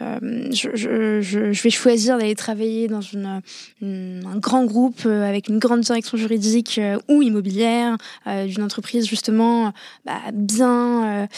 [0.00, 3.42] euh, je, je, je, je, vais choisir d'aller travailler dans une,
[3.82, 7.96] un grand groupe euh, avec une grande direction juridique ou immobilière
[8.26, 9.72] d'une entreprise justement
[10.04, 11.28] bah, bien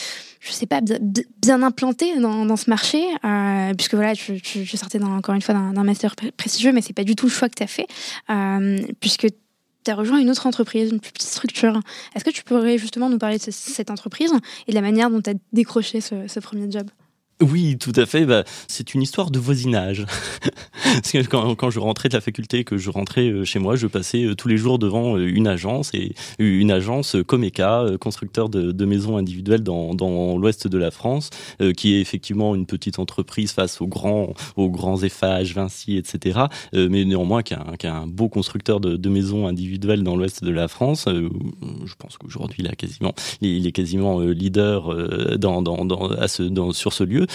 [0.40, 0.98] je sais pas, bien,
[1.42, 5.54] bien implanté dans, dans, ce marché, euh, puisque voilà, je, je, sortais encore une fois
[5.54, 7.86] d'un master prestigieux, mais c'est pas du tout le choix que tu as fait,
[8.30, 9.26] euh, puisque
[9.84, 11.80] tu as rejoint une autre entreprise, une plus petite structure.
[12.14, 14.32] Est-ce que tu pourrais justement nous parler de cette entreprise
[14.66, 16.88] et de la manière dont tu as décroché ce, ce premier job?
[17.40, 18.26] Oui, tout à fait.
[18.26, 20.04] Bah, c'est une histoire de voisinage.
[20.82, 23.86] Parce quand, quand, je rentrais de la faculté, que je rentrais euh, chez moi, je
[23.86, 28.72] passais euh, tous les jours devant euh, une agence et une agence Comeca, constructeur de,
[28.72, 31.30] de maisons individuelles dans, dans l'ouest de la France,
[31.76, 36.40] qui est effectivement une petite entreprise face aux grands, aux grands Eiffage, Vinci, etc.
[36.72, 40.50] mais néanmoins qui est un, un, beau constructeur de, de, maisons individuelles dans l'ouest de
[40.50, 41.06] la France.
[41.06, 46.72] je pense qu'aujourd'hui, il, quasiment, il est quasiment leader dans, dans, dans, à ce, dans,
[46.72, 47.26] sur ce lieu.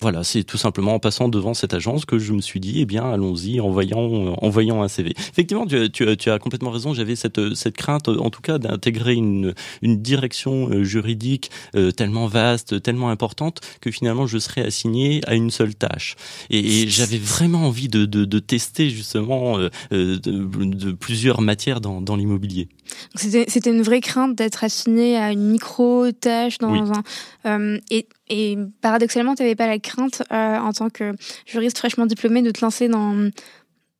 [0.00, 2.86] Voilà, c'est tout simplement en passant devant cette agence que je me suis dit, eh
[2.86, 5.12] bien, allons-y, en voyant, en voyant un CV.
[5.16, 6.94] Effectivement, tu, as complètement raison.
[6.94, 11.50] J'avais cette, cette crainte, en tout cas, d'intégrer une, direction juridique
[11.96, 16.16] tellement vaste, tellement importante que finalement je serais assigné à une seule tâche.
[16.50, 19.58] Et, j'avais vraiment envie de, tester justement
[19.90, 22.68] de, plusieurs matières dans l'immobilier.
[23.14, 27.02] C'était une vraie crainte d'être assigné à une micro-tâche dans un...
[27.46, 31.14] Euh, et, et, paradoxalement, tu n'avais pas la crainte, euh, en tant que
[31.46, 33.30] juriste fraîchement diplômé, de te lancer dans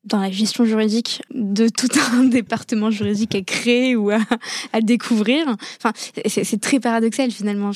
[0.05, 4.19] dans la gestion juridique de tout un département juridique à créer ou à,
[4.73, 5.47] à découvrir.
[5.77, 5.93] Enfin,
[6.27, 7.73] c'est très paradoxal finalement.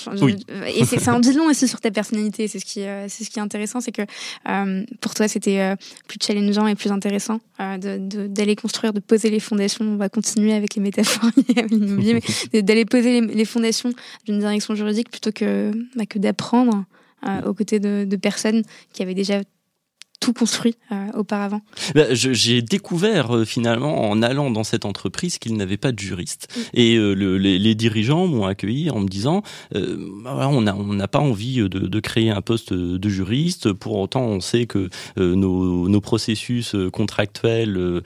[0.74, 2.48] Et ça en dit long aussi sur ta personnalité.
[2.48, 4.02] C'est ce qui, euh, c'est ce qui est intéressant, c'est que
[4.48, 5.76] euh, pour toi c'était euh,
[6.08, 9.84] plus challengeant et plus intéressant d'aller de, construire, de poser les fondations.
[9.84, 11.30] On va continuer avec les métaphores
[12.52, 13.92] mais d'aller poser les, fondations
[14.24, 16.84] d'une direction juridique plutôt que bah, que d'apprendre.
[17.46, 19.40] aux côtés de, de, personnes qui avaient déjà
[20.20, 21.60] tout construit euh, auparavant
[21.94, 26.48] bah, J'ai découvert euh, finalement en allant dans cette entreprise qu'il n'avait pas de juriste.
[26.72, 30.94] Et euh, le, les, les, dirigeants m'ont accueilli en me disant bah, on n'a on
[30.94, 33.72] n'a pas envie de, de, créer un poste de juriste.
[33.72, 38.02] Pour autant, on sait que nos, nos, processus contractuels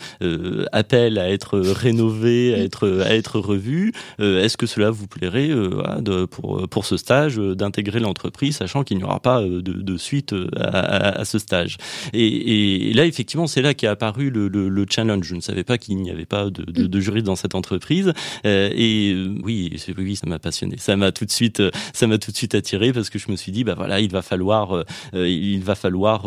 [0.72, 3.92] appellent à être rénovés, à être, à être revus.
[4.18, 9.04] Est-ce que cela vous plairait de, pour, pour ce stage d'intégrer l'entreprise, sachant qu'il n'y
[9.04, 11.76] aura pas de, de suite à, à, à ce stage?
[12.12, 15.26] Et, et, là, effectivement, c'est là qu'est apparu le, le, le, challenge.
[15.26, 18.12] Je ne savais pas qu'il n'y avait pas de, de, de juriste dans cette entreprise.
[18.46, 20.76] Euh, et euh, oui, oui, ça m'a passionné.
[20.78, 23.30] Ça m'a tout de suite, euh, ça m'a tout de suite attiré parce que je
[23.30, 26.26] me suis dit, bah voilà, il va falloir, euh, il va falloir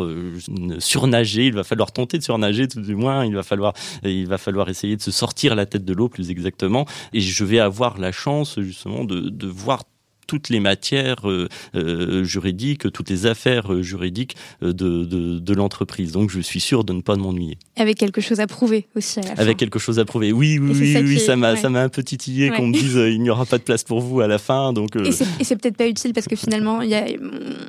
[0.80, 3.26] surnager, il va falloir tenter de surnager tout du moins.
[3.26, 6.30] Il va falloir, il va falloir essayer de se sortir la tête de l'eau plus
[6.30, 6.86] exactement.
[7.14, 9.84] Et je vais avoir la chance justement de, de voir
[10.28, 16.12] toutes les matières euh, euh, juridiques, toutes les affaires euh, juridiques de, de, de l'entreprise.
[16.12, 17.58] Donc je suis sûr de ne pas m'ennuyer.
[17.76, 19.42] Avec quelque chose à prouver aussi à la fin.
[19.42, 20.32] Avec quelque chose à prouver.
[20.32, 23.22] Oui, oui, oui, oui ça m'a ça m'a un peu titillé qu'on me dise il
[23.22, 24.74] n'y aura pas de place pour vous à la fin.
[24.74, 25.12] Donc et
[25.44, 27.06] c'est peut-être pas utile parce que finalement il y a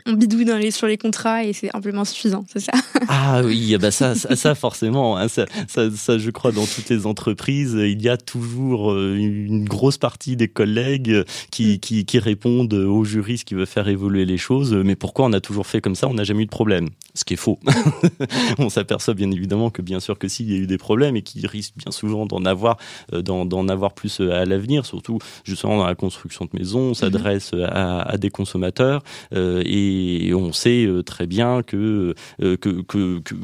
[0.06, 2.72] on bidouille dans les, sur les contrats et c'est amplement suffisant, c'est ça?
[3.08, 7.06] Ah oui, bah ça, ça, forcément, hein, ça, ça, ça, je crois dans toutes les
[7.06, 11.78] entreprises, il y a toujours une grosse partie des collègues qui, mm.
[11.78, 15.40] qui, qui répondent au juriste qui veut faire évoluer les choses, mais pourquoi on a
[15.40, 16.90] toujours fait comme ça, on n'a jamais eu de problème?
[17.14, 17.58] Ce qui est faux.
[18.58, 21.22] on s'aperçoit bien évidemment que bien sûr que s'il y a eu des problèmes et
[21.22, 22.78] qu'il risque bien souvent d'en avoir,
[23.12, 26.94] euh, d'en avoir plus euh, à l'avenir, surtout justement dans la construction de maisons, on
[26.94, 27.68] s'adresse mhm.
[27.70, 29.02] à, des consommateurs
[29.34, 32.82] euh, et on sait très bien que que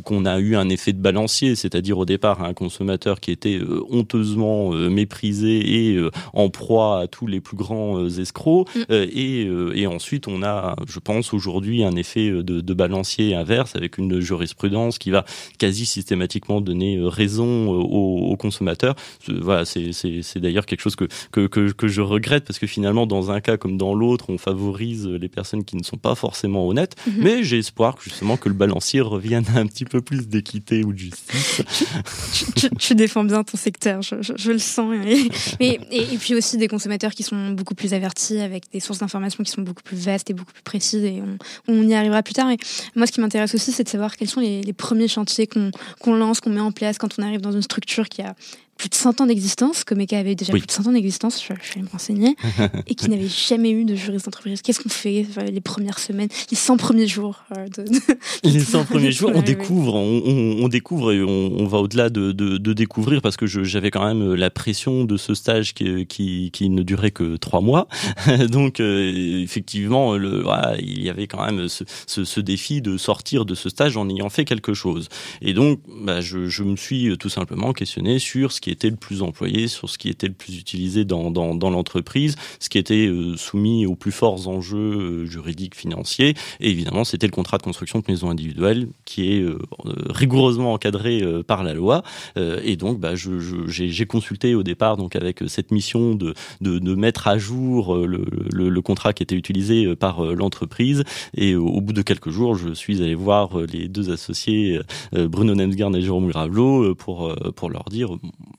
[0.02, 4.70] qu'on a eu un effet de balancier, c'est-à-dire au départ un consommateur qui était honteusement
[4.70, 8.87] méprisé et en proie à tous les plus grands escrocs, mm.
[8.90, 13.34] Euh, et, euh, et, ensuite, on a, je pense, aujourd'hui un effet de, de, balancier
[13.34, 15.24] inverse avec une jurisprudence qui va
[15.58, 18.94] quasi systématiquement donner raison aux, aux consommateurs.
[19.28, 23.30] Voilà, c'est d'ailleurs quelque chose que, que, que, que, je regrette parce que finalement, dans
[23.30, 26.94] un cas comme dans l'autre, on favorise les personnes qui ne sont pas forcément honnêtes.
[27.06, 27.14] Mhm.
[27.18, 30.84] Mais j'ai espoir que, justement que le balancier revienne à un petit peu plus d'équité
[30.84, 31.62] ou de justice.
[32.54, 34.94] tu, tu, défends bien ton secteur, je, je, le sens.
[35.06, 35.28] Et,
[35.60, 39.44] et, et, puis aussi des consommateurs qui sont beaucoup plus avertis avec des sources d'informations
[39.44, 41.22] qui sont beaucoup plus vastes et beaucoup plus précises et
[41.66, 42.50] on, y arrivera plus tard.
[42.50, 42.56] Et
[42.94, 46.40] moi, ce qui m'intéresse aussi, c'est de savoir quels sont les, premiers chantiers qu'on lance,
[46.40, 48.34] qu'on met en place quand on arrive dans une structure qui a
[48.78, 51.74] plus de 100 ans d'existence, Comeka avait déjà plus de 100 ans d'existence, je, je
[51.74, 52.36] vais me renseigner,
[52.86, 54.62] et qui n'avait jamais eu de juriste d'entreprise.
[54.62, 57.84] Qu'est-ce qu'on fait les premières semaines, les 100 premiers jours euh, de,
[58.44, 62.30] Les 100 premiers jours, on découvre, on, on, découvre et on, on va au-delà de,
[62.30, 66.50] de, de, découvrir parce que j'avais quand même la pression de ce stage qui, qui,
[66.52, 67.88] qui ne durait que trois mois.
[68.50, 72.96] Donc euh, effectivement, le, voilà, il y avait quand même ce, ce, ce, défi de
[72.96, 75.08] sortir de ce stage en ayant fait quelque chose.
[75.42, 78.96] Et donc, bah, je, je me suis tout simplement questionné sur ce qui était le
[78.96, 83.06] plus employé, sur ce qui était le plus utilisé dans, dans, l'entreprise, ce qui était
[83.06, 86.34] euh, soumis aux plus forts enjeux euh, juridiques, financiers.
[86.60, 89.58] Et évidemment, c'était le contrat de construction de maison individuelle qui est euh,
[90.08, 92.02] rigoureusement encadré par la loi.
[92.36, 97.38] et donc, bah, j'ai, consulté au départ donc avec cette mission de, de, mettre à
[97.38, 101.04] jour le, le, contrat qui était utilisé par l'entreprise.
[101.36, 104.80] Et au bout de quelques jours, je suis allé voir les deux associés,
[105.12, 108.10] Bruno Nemsgaard et Jérôme Gravelot, pour, pour leur dire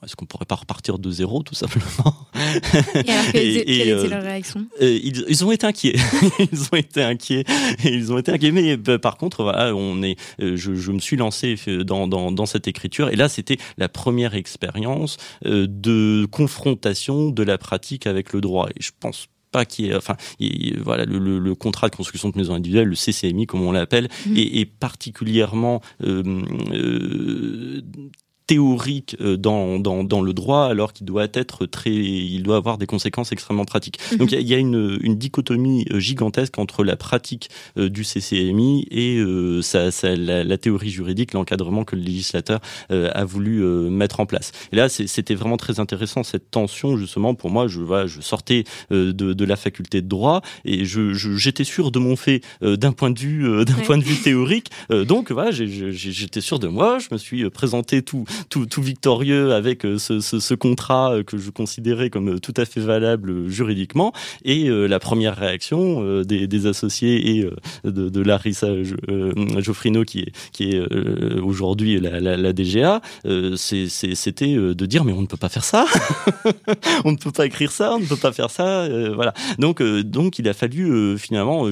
[0.04, 4.24] est-ce qu'on pourrait pas repartir de zéro tout simplement Et alors, quelle, était euh, leur
[4.24, 4.66] réaction?
[4.82, 5.96] euh, ils, ils, ont été inquiets.
[6.52, 7.44] ils ont été inquiets.
[7.84, 8.52] ils ont été inquiets.
[8.52, 10.18] Mais bah, par contre, voilà, on est.
[10.42, 13.90] Euh, je, je, me suis lancé dans, dans, dans cette écriture et là, c'était la
[13.90, 18.70] première expérience de confrontation de la pratique avec le droit.
[18.70, 20.16] Et je pense pas qu'il y ait, enfin,
[20.84, 24.38] voilà, le, contrat de construction de maison individuelle, le CCMI comme on l'appelle, mmh.
[24.38, 26.24] est, particulièrement euh,
[26.72, 27.82] euh,
[28.50, 32.80] théorique euh, dans, dans, dans, le droit alors qu'il doit être très il doit avoir
[32.80, 34.00] des conséquences extrêmement pratiques.
[34.12, 34.18] Mhm.
[34.18, 38.88] Donc il y, a une, une dichotomie euh, gigantesque entre la pratique euh, du CCMI
[38.90, 39.22] et
[39.62, 42.60] ça, ça, la, théorie juridique, l'encadrement que le législateur
[42.90, 44.52] a voulu mettre en place.
[44.72, 48.64] Et là c'était vraiment très intéressant cette tension justement pour moi je voilà, je sortais
[48.90, 53.12] de, de la faculté de droit et je j'étais sûr de mon fait d'un point
[53.12, 57.18] de vue d'un point de vue théorique donc voilà j'étais sûr de moi je me
[57.18, 62.40] suis présenté tout tout, victorieux avec euh, ce, contrat euh, que je considérais comme euh,
[62.40, 64.14] tout à fait valable juridiquement.
[64.44, 67.50] Et la première réaction des, associés et
[67.84, 68.68] de, Larissa
[69.58, 70.80] Geoffrino, qui est, qui est
[71.40, 73.02] aujourd'hui la, DGA,
[73.56, 75.86] c'était de dire mais on ne peut pas faire ça,
[77.06, 79.34] on ne peut pas écrire ça, on ne peut pas faire ça, voilà.
[79.58, 81.70] Donc, donc il a fallu finalement,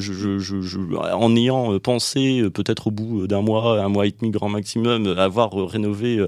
[1.13, 5.53] en ayant pensé peut-être au bout d'un mois, un mois et demi grand maximum, avoir
[5.53, 6.25] rénové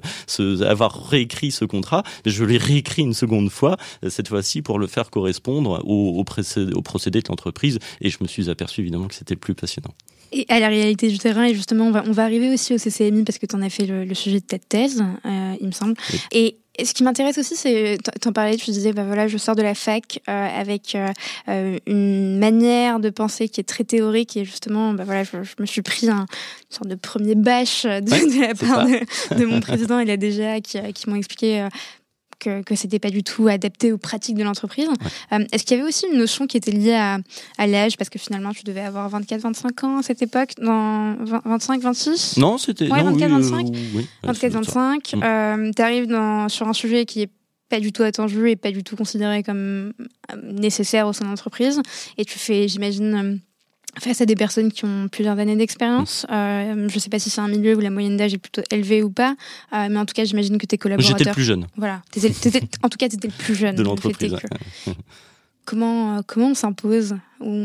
[0.61, 2.03] avoir réécrit ce contrat.
[2.25, 7.27] Je l'ai réécrit une seconde fois, cette fois-ci pour le faire correspondre au, procédé, de
[7.29, 7.79] l'entreprise.
[8.01, 9.93] Et je me suis aperçu évidemment que c'était plus passionnant.
[10.31, 12.77] Et à la réalité du terrain, et justement, on va, on va arriver aussi au
[12.77, 15.71] CCMI parce que tu en as fait le, sujet de ta thèse, euh, il me
[15.71, 15.95] semble.
[16.31, 19.55] Et et ce qui m'intéresse aussi, c'est, t'en parlais, tu disais, bah voilà, je sors
[19.55, 21.07] de la fac euh, avec euh,
[21.49, 25.65] euh, une manière de penser qui est très théorique et justement, bah voilà, je, me
[25.65, 26.25] suis pris un, une
[26.69, 29.99] sorte de premier bâche de, la part de, mon président.
[29.99, 31.67] Et la DGA qui, qui m'ont expliqué
[32.39, 34.88] que, que c'était pas du tout adapté aux pratiques de l'entreprise.
[35.32, 37.19] Euh, est-ce qu'il y avait aussi une notion qui était liée à,
[37.58, 37.97] à l'âge?
[37.97, 42.89] Parce que finalement, tu devais avoir 24-25 ans à cette époque, dans 25-26 Non, c'était.
[42.89, 43.73] Ouais, 24-25.
[44.23, 45.73] 24-25.
[45.75, 47.30] tu arrives sur un sujet qui est
[47.69, 49.93] pas du tout attendu et pas du tout considéré comme
[50.32, 51.82] euh, nécessaire au sein de l'entreprise.
[52.17, 53.36] Et tu fais, j'imagine, euh,
[53.97, 56.25] face à des personnes qui ont plusieurs années d'expérience.
[56.30, 56.34] Mmh.
[56.34, 58.62] Euh, je ne sais pas si c'est un milieu où la moyenne d'âge est plutôt
[58.71, 59.36] élevée ou pas,
[59.73, 61.17] euh, mais en tout cas, j'imagine que tes collaborateurs.
[61.17, 61.67] J'étais le plus jeune.
[61.75, 62.02] Voilà.
[62.84, 63.75] en tout cas, tu étais le plus jeune.
[63.80, 64.36] De l'entreprise.
[65.65, 67.15] Comment, euh, comment on s'impose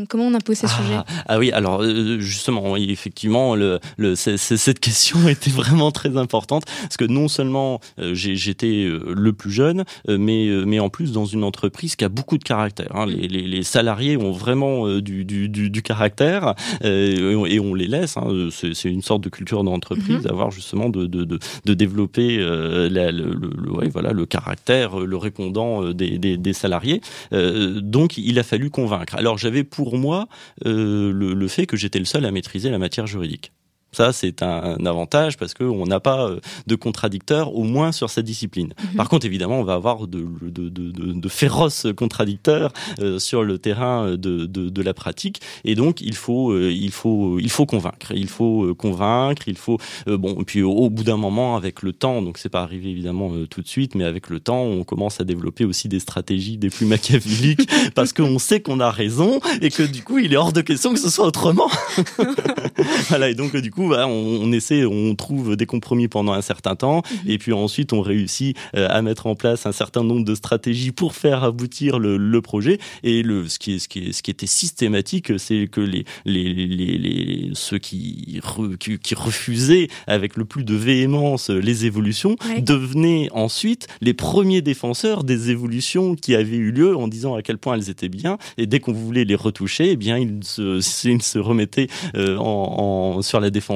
[0.07, 4.79] comment on impose ces ah, sujets Ah oui, alors euh, justement, effectivement, le, le, cette
[4.79, 9.83] question était vraiment très importante parce que non seulement euh, j'étais euh, le plus jeune,
[10.07, 12.95] mais, mais en plus dans une entreprise qui a beaucoup de caractère.
[12.95, 13.05] Hein.
[13.05, 18.17] Les, les, les, salariés ont vraiment du, du, du, du caractère et on les laisse.
[18.17, 18.49] Hein.
[18.51, 20.23] C'est une sorte de culture d'entreprise, mm-hmm.
[20.23, 25.17] d'avoir justement de, de, de, de développer la, le, le, ouais, voilà, le caractère, le
[25.17, 27.01] répondant des, des, des salariés.
[27.31, 29.15] donc il a fallu convaincre.
[29.15, 30.27] Alors j'avais pour moi
[30.65, 33.51] euh, le, fait que j'étais le seul à maîtriser la matière juridique.
[33.95, 38.25] Ça, c'est un avantage parce qu'on n'a pas euh, de contradicteurs, au moins sur cette
[38.25, 38.73] discipline.
[38.77, 38.97] Mhm.
[38.97, 43.57] Par contre, évidemment, on va avoir de, de, de, de féroces contradicteurs euh, sur le
[43.57, 45.39] terrain de, de, la pratique.
[45.63, 48.11] Et donc, il faut, euh, il faut, il faut convaincre.
[48.13, 49.43] Il faut convaincre.
[49.47, 50.43] Il faut bon.
[50.43, 53.67] Puis, au, bout d'un moment, avec le temps, donc c'est pas arrivé évidemment tout de
[53.67, 57.69] suite, mais avec le temps, on commence à développer aussi des stratégies des plus machiavéliques
[57.95, 60.93] parce qu'on sait qu'on a raison et que du coup, il est hors de question
[60.93, 61.69] que ce soit autrement.
[63.07, 63.29] voilà.
[63.29, 67.01] Et donc, du coup bah, on, essaie, on trouve des compromis pendant un certain temps,
[67.09, 67.31] mhm.
[67.31, 70.91] et puis ensuite on réussit euh, à mettre en place un certain nombre de stratégies
[70.91, 72.79] pour faire aboutir le, projet.
[73.03, 77.49] Et le, ce qui, ce qui, ce qui était systématique, c'est que les, les, les,
[77.53, 78.41] ceux qui,
[78.79, 85.51] qui, refusaient avec le plus de véhémence les évolutions devenaient ensuite les premiers défenseurs des
[85.51, 88.37] évolutions qui avaient eu lieu en disant à quel point elles étaient bien.
[88.57, 93.21] Et dès qu'on voulait les retoucher, eh bien ils se, ils se remettaient euh, en,
[93.21, 93.74] sur la défense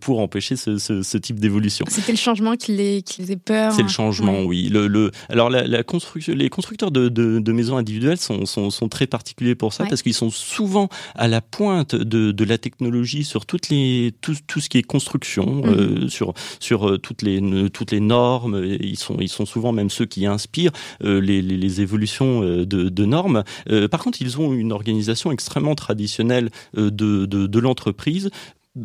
[0.00, 1.84] pour empêcher ce, type d'évolution.
[1.88, 3.72] C'était le changement qui les, qui faisait peur.
[3.72, 4.68] C'est le changement, oui.
[4.68, 9.06] Le, le, alors la, construction, les constructeurs de, de, maisons individuelles sont, sont, sont, très
[9.06, 13.46] particuliers pour ça parce qu'ils sont souvent à la pointe de, de la technologie sur
[13.46, 15.64] toutes les tout, tout ce qui est construction, mhm.
[15.66, 18.62] euh, sur sur euh, toutes les toutes les normes.
[18.64, 20.72] Ils sont ils sont souvent même ceux qui inspirent
[21.04, 23.44] euh, les, les, les, évolutions de, de normes.
[23.90, 28.30] par contre, ils ont une organisation extrêmement traditionnelle de, de, de l'entreprise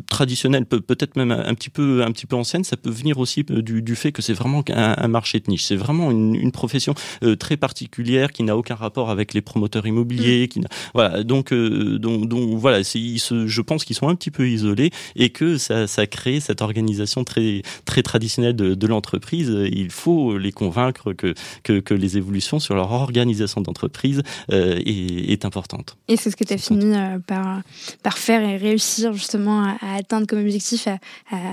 [0.06, 3.62] traditionnelle, peut-être même un petit peu un petit peu ancienne, ça peut venir aussi euh,
[3.62, 5.64] du, du fait que c'est vraiment un, marché de niche.
[5.64, 9.86] C'est vraiment une, une profession euh, très particulière qui n'a aucun rapport avec les promoteurs
[9.86, 10.44] immobiliers.
[10.44, 10.48] Mm.
[10.48, 10.60] Qui
[10.92, 15.30] voilà, donc, euh, donc donc voilà, je pense qu'ils sont un petit peu isolés et
[15.30, 19.48] que ça, ça crée cette organisation très très traditionnelle de, de l'entreprise.
[19.72, 25.44] Il faut les convaincre que, que, que les évolutions sur leur organisation d'entreprise est, est
[25.46, 25.96] importante.
[26.08, 26.94] Et c'est ce que tu as fini
[27.26, 27.62] par
[28.02, 30.88] par faire et réussir justement à à, atteindre comme objectif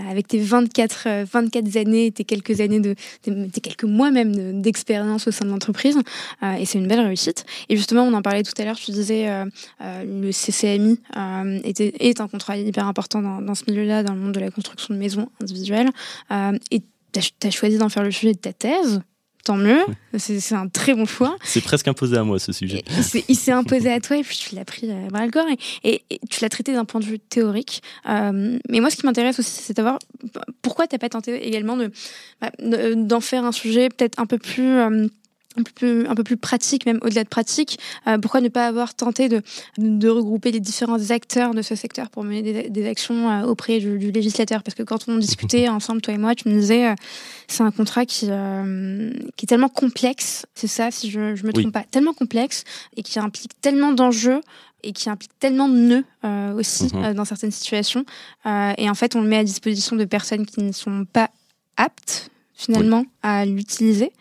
[0.09, 5.31] avec tes 24, 24 années, tes quelques années de, tes, quelques mois même d'expérience au
[5.31, 5.97] sein de l'entreprise.
[6.59, 7.45] et c'est une belle réussite.
[7.69, 9.27] Et justement, on en parlait tout à l'heure, tu disais
[9.81, 10.99] le CCMI
[11.63, 14.51] était, est un contrat hyper important dans, dans ce milieu-là, dans le monde de la
[14.51, 15.89] construction de maisons individuelles.
[16.71, 16.81] et
[17.21, 19.01] tu as, choisi d'en faire le sujet de ta thèse
[19.45, 19.79] tant mieux.
[20.17, 21.37] C'est un très bon choix.
[21.43, 22.83] C'est presque imposé à moi ce sujet.
[23.29, 25.45] il s'est imposé à toi et puis tu l'as pris à bras le corps
[25.83, 27.81] et, tu l'as traité d'un point de vue théorique.
[28.09, 29.99] Euh, mais moi, ce qui m'intéresse aussi, c'est de savoir
[30.61, 31.77] pourquoi tu n'as pas tenté également
[32.41, 35.07] bah, d'en faire un sujet peut-être un peu plus euh,
[35.57, 37.79] un peu plus, un peu plus pratique, même au-delà de pratique.
[38.07, 39.41] Euh, pourquoi ne pas avoir tenté de,
[39.77, 43.79] de regrouper les différents acteurs de ce secteur pour mener des, des actions euh, auprès
[43.79, 44.63] du, du, législateur?
[44.63, 46.95] Parce que quand on discutait ensemble, toi et moi, tu me disais, euh,
[47.47, 51.53] c'est un contrat qui, euh, qui est tellement complexe, c'est ça, si je ne me
[51.53, 52.63] trompe pas, tellement complexe
[52.97, 54.41] et qui implique tellement d'enjeux
[54.83, 57.13] et qui implique tellement de nœuds aussi mhm.
[57.15, 58.05] dans certaines situations.
[58.45, 61.31] et en fait, on le met à disposition de personnes qui ne sont pas
[61.75, 64.11] aptes finalement à l'utiliser.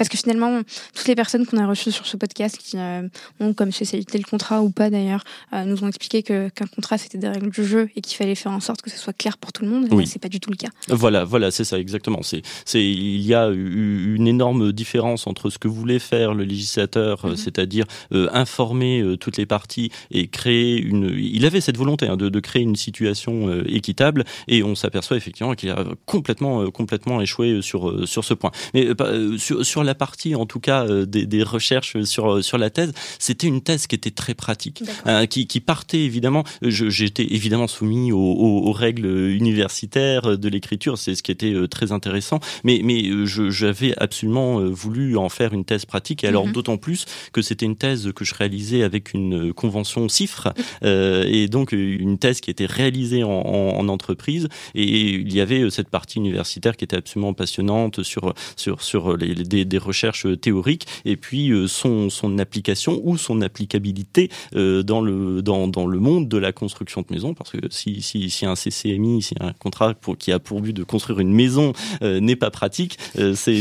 [0.00, 0.62] Parce que finalement,
[0.94, 3.06] toutes les personnes qu'on a reçues sur ce podcast, qui euh,
[3.38, 6.96] ont comme spécialité le contrat ou pas d'ailleurs, euh, nous ont expliqué que qu'un contrat
[6.96, 9.36] c'était des règles du jeu et qu'il fallait faire en sorte que ce soit clair
[9.36, 9.88] pour tout le monde.
[9.90, 10.06] Oui.
[10.06, 10.70] C'est pas du tout le cas.
[10.88, 12.22] Voilà, voilà, c'est ça exactement.
[12.22, 16.44] C'est, c'est, il y a eu une énorme différence entre ce que voulait faire le
[16.44, 17.36] législateur, mhm.
[17.36, 21.14] c'est-à-dire euh, informer toutes les parties et créer une.
[21.14, 25.52] Il avait cette volonté hein, de, de, créer une situation équitable, et on s'aperçoit effectivement
[25.52, 28.50] qu'il a complètement, complètement échoué sur sur ce point.
[28.72, 28.88] Mais
[29.36, 32.70] sur, sur la la partie, en tout cas, euh, des, recherches sur euh, sur la
[32.70, 36.44] thèse, c'était une thèse qui était très pratique, hein, qui, qui, partait évidemment.
[36.62, 42.38] J'étais évidemment soumis aux, règles universitaires de l'écriture, c'est ce qui était euh, très intéressant.
[42.62, 46.52] Mais mais j'avais absolument voulu en faire une thèse pratique, et alors mhm.
[46.52, 51.72] d'autant plus que c'était une thèse que je réalisais avec une convention CIFRE, et donc
[51.72, 56.76] une thèse qui était réalisée en, en, entreprise, et il y avait cette partie universitaire
[56.76, 61.66] qui était absolument passionnante sur sur sur les, des, des recherches théoriques et puis euh,
[61.66, 66.52] son, son application ou son applicabilité euh, dans le, dans, dans le monde de la
[66.52, 67.34] construction de maisons.
[67.34, 70.72] Parce que si, si, si un CCMI, si un contrat pour, qui a pour but
[70.72, 71.72] de construire une maison
[72.02, 72.98] euh, n'est pas pratique,
[73.34, 73.60] c'est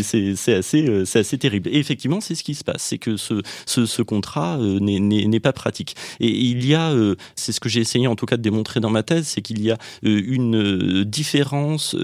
[0.53, 1.69] assez, c'est assez terrible.
[1.69, 2.81] Et effectivement, c'est ce qui se passe.
[2.81, 5.95] C'est que ce, ce, ce contrat n'est pas pratique.
[6.19, 6.93] Et il y a,
[7.35, 9.61] c'est ce que j'ai essayé en tout cas de démontrer dans ma thèse, c'est qu'il
[9.61, 11.95] y a une différence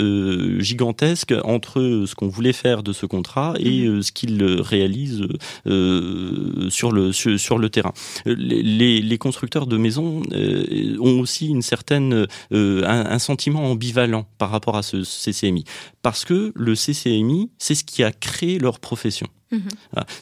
[0.60, 5.28] gigantesque entre ce qu'on voulait faire de ce contrat et mmh ce qu'il réalise
[5.68, 7.94] euh, sur, le, sur, le terrain.
[8.26, 14.78] Les, constructeurs de maisons euh, ont aussi une certaine, euh, un, sentiment ambivalent par rapport
[14.78, 15.64] à ce CCMI.
[16.02, 19.28] Parce que le CCMI, c'est ce qui a créé leur profession.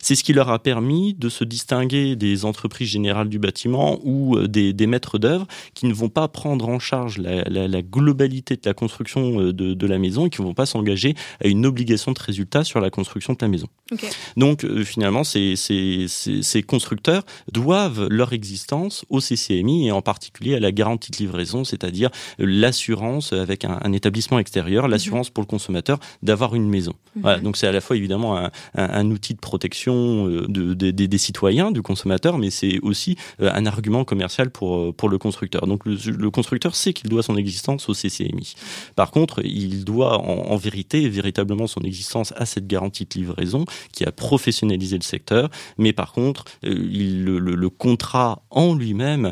[0.01, 4.37] C'est ce qui leur a permis de se distinguer des entreprises générales du bâtiment ou
[4.37, 7.81] euh, des, des maîtres d'œuvre qui ne vont pas prendre en charge la, la, la
[7.81, 11.15] globalité de la construction euh, de, de, la maison et qui ne vont pas s'engager
[11.43, 13.67] à une obligation de résultat sur la construction de la maison.
[13.91, 14.09] Okay.
[14.37, 20.01] Donc euh, finalement, ces, ces, ces, ces, constructeurs doivent leur existence au CCMI et en
[20.01, 25.33] particulier à la garantie de livraison, c'est-à-dire l'assurance avec un, un, établissement extérieur, l'assurance mhm.
[25.33, 26.93] pour le consommateur d'avoir une maison.
[27.15, 27.21] Mhm.
[27.21, 30.73] Voilà, donc c'est à la fois évidemment un, un, un outil de protection euh, de,
[30.91, 35.17] des citoyens, du consommateur, mais c'est aussi euh, un argument commercial pour, euh, pour le
[35.17, 35.65] constructeur.
[35.67, 38.55] Donc le, constructeur sait qu'il doit son existence au CCMI.
[38.95, 44.03] Par contre, il doit en, vérité, véritablement son existence à cette garantie de livraison qui
[44.03, 49.31] a professionnalisé le secteur, mais par contre, le, contrat en lui-même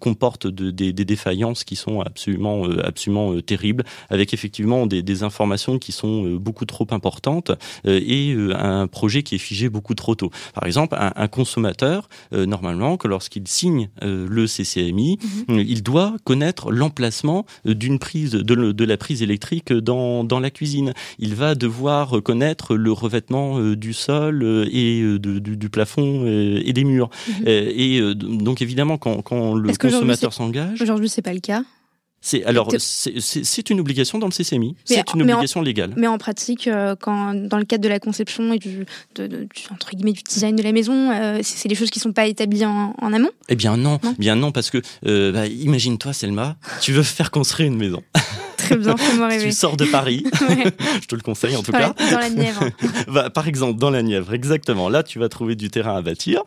[0.00, 5.78] comporte de, des, des, défaillances qui sont absolument, absolument terribles, avec effectivement des, des informations
[5.78, 7.52] qui sont beaucoup trop importantes
[7.84, 10.30] et un un projet qui est figé beaucoup trop tôt.
[10.54, 15.18] Par exemple, un, consommateur, euh, normalement, que lorsqu'il signe euh, le CCMI,
[15.48, 15.58] mhm.
[15.58, 20.50] euh, il doit connaître l'emplacement d'une prise de, de, la prise électrique dans, dans la
[20.50, 20.92] cuisine.
[21.18, 26.84] Il va devoir connaître le revêtement du sol et de, du, du, plafond et des
[26.84, 27.10] murs.
[27.28, 27.44] Mhm.
[27.46, 31.62] et donc évidemment, quand, quand le consommateur s'engage, aujourd'hui c'est pas le cas.
[32.20, 35.94] C'est alors c'est une obligation dans le CCMI, c'est une obligation légale.
[35.96, 39.90] Mais en pratique, euh, quand dans le cadre de la conception et du, du entre
[39.90, 42.94] guillemets du design de la maison, euh, c'est des choses qui sont pas établies en,
[43.00, 43.30] amont?
[43.48, 47.68] Eh bien non, bien non parce que euh, bah, imagine-toi Selma, tu veux faire construire
[47.68, 48.02] une maison.
[48.68, 49.44] Très bien, fais-moi rêver.
[49.44, 50.24] tu sors de Paris,
[51.02, 51.94] je te le conseille en tout cas.
[52.10, 52.64] Dans la Nièvre.
[53.08, 54.88] bah, par exemple, dans la Nièvre, exactement.
[54.88, 56.42] Là, tu vas trouver du terrain à bâtir,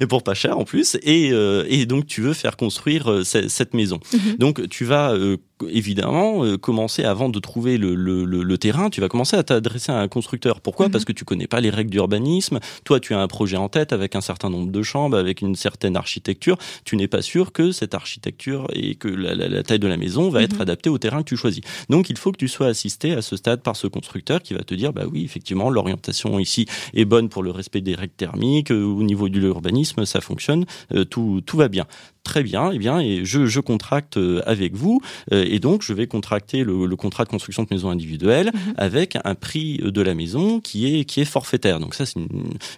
[0.00, 1.28] et pour pas cher en plus, et,
[1.68, 4.00] et donc tu veux faire construire cette maison.
[4.12, 4.36] Mhm.
[4.38, 5.36] Donc tu vas euh,
[5.68, 9.92] évidemment euh, commencer avant de trouver le, le, le, terrain, tu vas commencer à t'adresser
[9.92, 10.60] à un constructeur.
[10.60, 10.86] Pourquoi?
[10.86, 10.92] Mhm.
[10.92, 12.58] Parce que tu connais pas les règles d'urbanisme.
[12.84, 15.54] Toi, tu as un projet en tête avec un certain nombre de chambres, avec une
[15.54, 16.58] certaine architecture.
[16.84, 20.28] Tu n'es pas sûr que cette architecture et que la, la, taille de la maison
[20.30, 20.62] va être mhm.
[20.62, 21.62] adaptée au terrain que tu choisis.
[21.88, 24.62] Donc, il faut que tu sois assisté à ce stade par ce constructeur qui va
[24.62, 28.70] te dire, bah oui, effectivement, l'orientation ici est bonne pour le respect des règles thermiques.
[28.70, 31.86] Au niveau de l'urbanisme, ça fonctionne, euh, tout, tout va bien
[32.28, 35.00] très bien, eh bien, et je, je contracte euh, avec vous,
[35.32, 38.74] euh, et donc je vais contracter le, le contrat de construction de maison individuelle mhm.
[38.76, 41.80] avec un prix de la maison qui est qui est forfaitaire.
[41.80, 42.20] Donc ça, c'est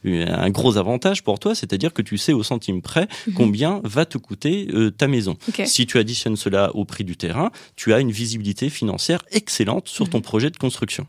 [0.04, 3.34] un gros avantage pour toi, c'est-à-dire que tu sais au centime près mhm.
[3.34, 5.36] combien va te coûter euh, ta maison.
[5.64, 10.08] Si tu additionnes cela au prix du terrain, tu as une visibilité financière excellente sur
[10.08, 10.22] ton mhm.
[10.22, 11.08] projet de construction.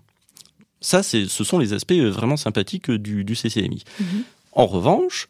[0.80, 3.84] Ça, ce sont les aspects vraiment sympathiques du, du CCMI.
[4.54, 5.28] En revanche,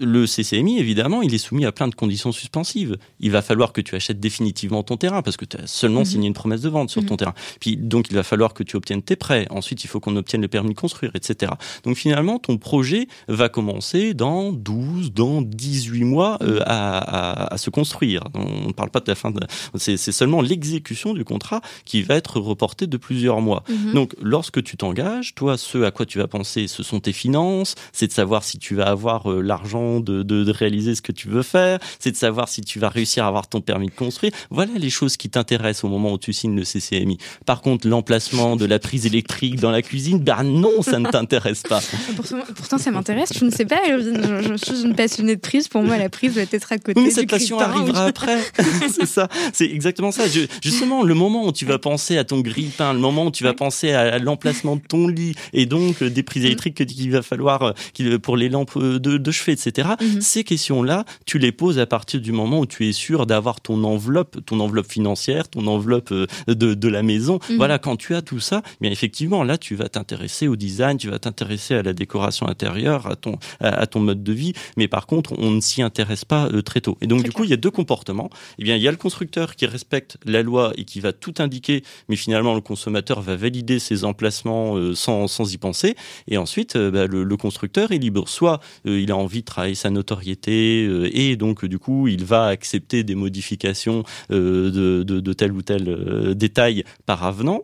[0.00, 2.96] le CCMI, évidemment, il est soumis à plein de conditions suspensives.
[3.20, 6.06] Il va falloir que tu achètes définitivement ton terrain parce que tu as seulement mhm.
[6.06, 7.18] signé une promesse de vente sur ton mhm.
[7.18, 7.34] terrain.
[7.60, 9.46] Puis donc il va falloir que tu obtiennes tes prêts.
[9.50, 11.52] Ensuite, il faut qu'on obtienne le permis de construire, etc.
[11.84, 17.70] Donc finalement, ton projet va commencer dans 12, dans 18 mois euh, à, à, se
[17.70, 18.24] construire.
[18.34, 19.30] On ne parle pas de la fin.
[19.30, 19.40] De...
[19.76, 23.62] C'est seulement l'exécution du contrat qui va être reportée de plusieurs mois.
[23.68, 23.92] Mhm.
[23.92, 27.76] Donc lorsque tu t'engages, toi, ce à quoi tu vas penser, ce sont tes finances.
[27.92, 31.28] C'est de savoir si tu vas avoir euh, l'argent de, de, réaliser ce que tu
[31.28, 34.32] veux faire, c'est de savoir si tu vas réussir à avoir ton permis de construire.
[34.50, 37.18] Voilà les choses qui t'intéressent au moment où tu signes le CCMI.
[37.46, 41.62] Par contre, l'emplacement de la prise électrique dans la cuisine, ben non, ça ne t'intéresse
[41.62, 41.80] pas.
[42.56, 43.32] Pourtant, ça m'intéresse.
[43.36, 43.80] Je ne sais pas.
[43.86, 45.68] Je, suis une passionnée de prise.
[45.68, 47.00] Pour moi, la prise doit être à côté.
[47.00, 48.38] Mais cette passion arrivera après.
[48.90, 49.28] c'est ça.
[49.52, 50.24] C'est exactement ça.
[50.62, 53.54] justement, le moment où tu vas penser à ton grille-pain, le moment où tu vas
[53.54, 57.74] penser à, l'emplacement de ton lit et donc euh, des prises électriques qu'il va falloir
[58.00, 59.73] euh, pour les lampes euh, de, de chevet, etc.
[59.82, 60.20] Mhm.
[60.20, 63.82] Ces questions-là, tu les poses à partir du moment où tu es sûr d'avoir ton
[63.84, 67.38] enveloppe, ton enveloppe financière, ton enveloppe euh, de, de la maison.
[67.48, 67.56] Mhm.
[67.56, 71.10] Voilà, quand tu as tout ça, bien effectivement, là, tu vas t'intéresser au design, tu
[71.10, 74.52] vas t'intéresser à la décoration intérieure, à ton, à, ton mode de vie.
[74.76, 76.96] Mais par contre, on ne s'y intéresse pas euh, très tôt.
[77.00, 78.30] Et donc, du coup, il y a deux comportements.
[78.58, 81.34] Eh bien, il y a le constructeur qui respecte la loi et qui va tout
[81.38, 85.96] indiquer, mais finalement, le consommateur va valider ses emplacements euh, sans, sans y penser.
[86.28, 88.28] Et ensuite, bah, le, le, constructeur est libre.
[88.28, 92.46] Soit il a envie de travailler sa notoriété euh, et donc du coup il va
[92.46, 97.62] accepter des modifications euh, de, de, tel ou tel euh, détail par avenant.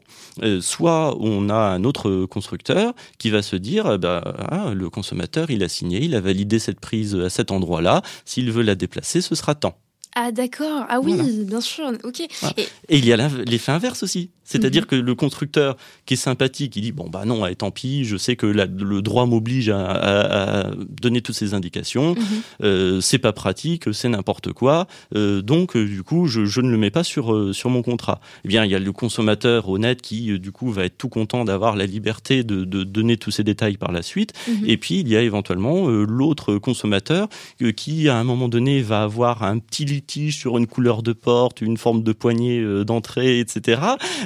[0.61, 5.63] soit on a un autre constructeur qui va se dire bah, ah, le consommateur il
[5.63, 9.35] a signé, il a validé cette prise à cet endroit-là, s'il veut la déplacer ce
[9.35, 9.77] sera temps.
[10.17, 12.21] Ah d'accord, ah oui, bien sûr, ok.
[12.21, 12.99] Et...
[12.99, 14.31] il y a l'effet inverse aussi.
[14.51, 14.87] C'est-à-dire mhm.
[14.89, 18.17] que le constructeur qui est sympathique, il dit bon bah non, allez, tant pis, je
[18.17, 22.25] sais que le droit m'oblige à, donner toutes ces indications, mhm.
[22.65, 26.71] euh, c'est pas pratique, c'est n'importe quoi, euh, donc euh, du coup je, je, ne
[26.71, 28.21] le mets pas sur sur mon contrat.
[28.45, 31.45] Eh bien il y a le consommateur honnête qui du coup va être tout content
[31.45, 34.65] d'avoir la liberté de, de, donner tous ces détails par la suite, mhm.
[34.67, 37.29] et puis il y a éventuellement l'autre consommateur
[37.77, 41.61] qui à un moment donné va avoir un petit litige sur une couleur de porte,
[41.61, 43.81] une forme de poignée d'entrée, etc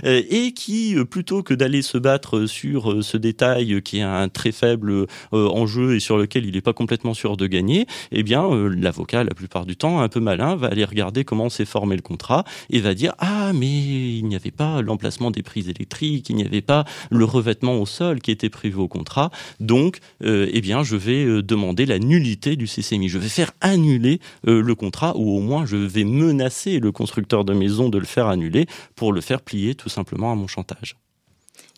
[0.04, 4.02] euh, et qui, euh, plutôt que d'aller se battre sur euh, ce détail qui est
[4.02, 8.22] un très faible enjeu et sur lequel il n'est pas complètement sûr de gagner, eh
[8.22, 11.96] bien, l'avocat, la plupart du temps, un peu malin, va aller regarder comment s'est formé
[11.96, 16.28] le contrat et va dire ah mais il n'y avait pas l'emplacement des prises électriques,
[16.30, 20.60] il n'y avait pas le revêtement au sol qui était prévu au contrat, donc eh
[20.60, 23.08] bien, je vais demander la nullité du CCMI.
[23.08, 27.52] Je vais faire annuler le contrat ou au moins je vais menacer le constructeur de
[27.52, 30.96] maison de le faire annuler pour le faire plier tout simplement à mon chantage.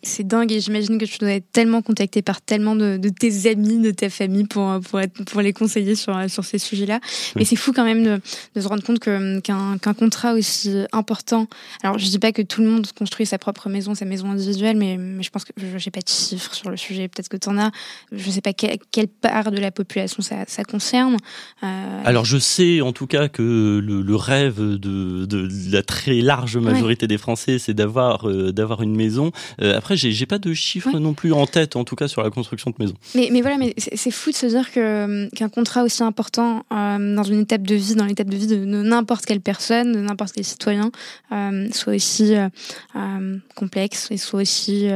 [0.03, 3.79] C'est dingue et j'imagine que tu dois être tellement contacté par tellement de, tes amis,
[3.79, 6.99] de ta famille pour, pour, être, pour les conseiller sur, sur ces sujets-là.
[7.35, 8.21] Mais c'est fou quand même de,
[8.55, 11.47] de se rendre compte que, qu'un, qu'un contrat aussi important.
[11.83, 14.77] Alors, je dis pas que tout le monde construit sa propre maison, sa maison individuelle,
[14.77, 17.07] mais, mais je pense que je n'ai pas de chiffres sur le sujet.
[17.07, 17.71] Peut-être que tu en as.
[18.11, 21.17] Je sais pas quelle part de la population ça, ça concerne.
[21.63, 22.01] Euh...
[22.05, 26.57] Alors, je sais en tout cas que le, le rêve de, de, la très large
[26.57, 29.31] majorité des Français, c'est d'avoir, euh, d'avoir une maison.
[29.61, 32.29] Euh, après, j'ai pas de chiffres non plus en tête, en tout cas sur la
[32.29, 32.95] construction de maison.
[33.15, 37.15] Mais, mais voilà, mais c'est fou de se dire que qu'un contrat aussi important euh,
[37.15, 40.33] dans une étape de vie, dans l'étape de vie de, n'importe quelle personne, de n'importe
[40.33, 40.91] quel citoyen,
[41.31, 44.89] euh, soit aussi euh, complexe et soit aussi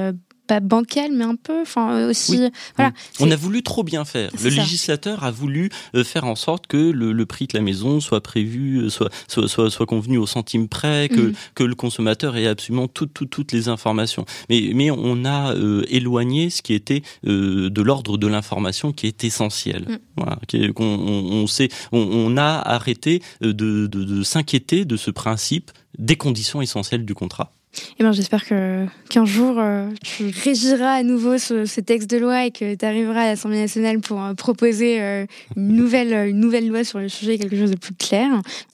[0.52, 2.52] pas bancal, mais un peu, enfin euh, aussi.
[2.76, 2.91] Voilà.
[3.22, 4.30] On a voulu trop bien faire.
[4.43, 8.20] Le législateur a voulu euh, faire en sorte que le, prix de la maison soit
[8.20, 11.34] prévu, euh, soit soit soit, convenu au centime près, que mhm.
[11.56, 14.26] que le consommateur ait absolument toutes toutes toutes les informations.
[14.49, 15.56] Mais mais on a
[15.88, 19.84] éloigné ce qui était de l'ordre de l'information qui est essentiel.
[19.88, 19.97] Mm.
[20.18, 20.39] Voilà.
[20.76, 26.62] On, on, sait, on, a arrêté de, de, de s'inquiéter de ce principe des conditions
[26.62, 27.54] essentielles du contrat.
[27.99, 32.45] Eh ben, j'espère que qu'un jour euh, tu régiras à nouveau ce, texte de loi
[32.45, 36.67] et que tu arriveras à l'Assemblée nationale pour euh, proposer euh, une nouvelle une nouvelle
[36.67, 38.30] loi sur le sujet, quelque chose de plus clair.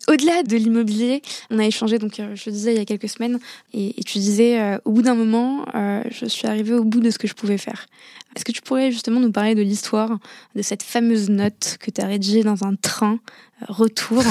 [0.07, 1.21] Au-delà de l'immobilier,
[1.51, 3.39] on a échangé donc je disais il y a quelques semaines
[3.73, 5.65] et, et tu disais au bout d'un moment,
[6.09, 7.87] je suis arrivée au bout de ce que je pouvais faire.
[8.35, 10.17] Est-ce que tu pourrais justement nous parler de l'histoire
[10.55, 13.19] de cette fameuse note que tu as rédigée dans un train
[13.67, 14.23] retour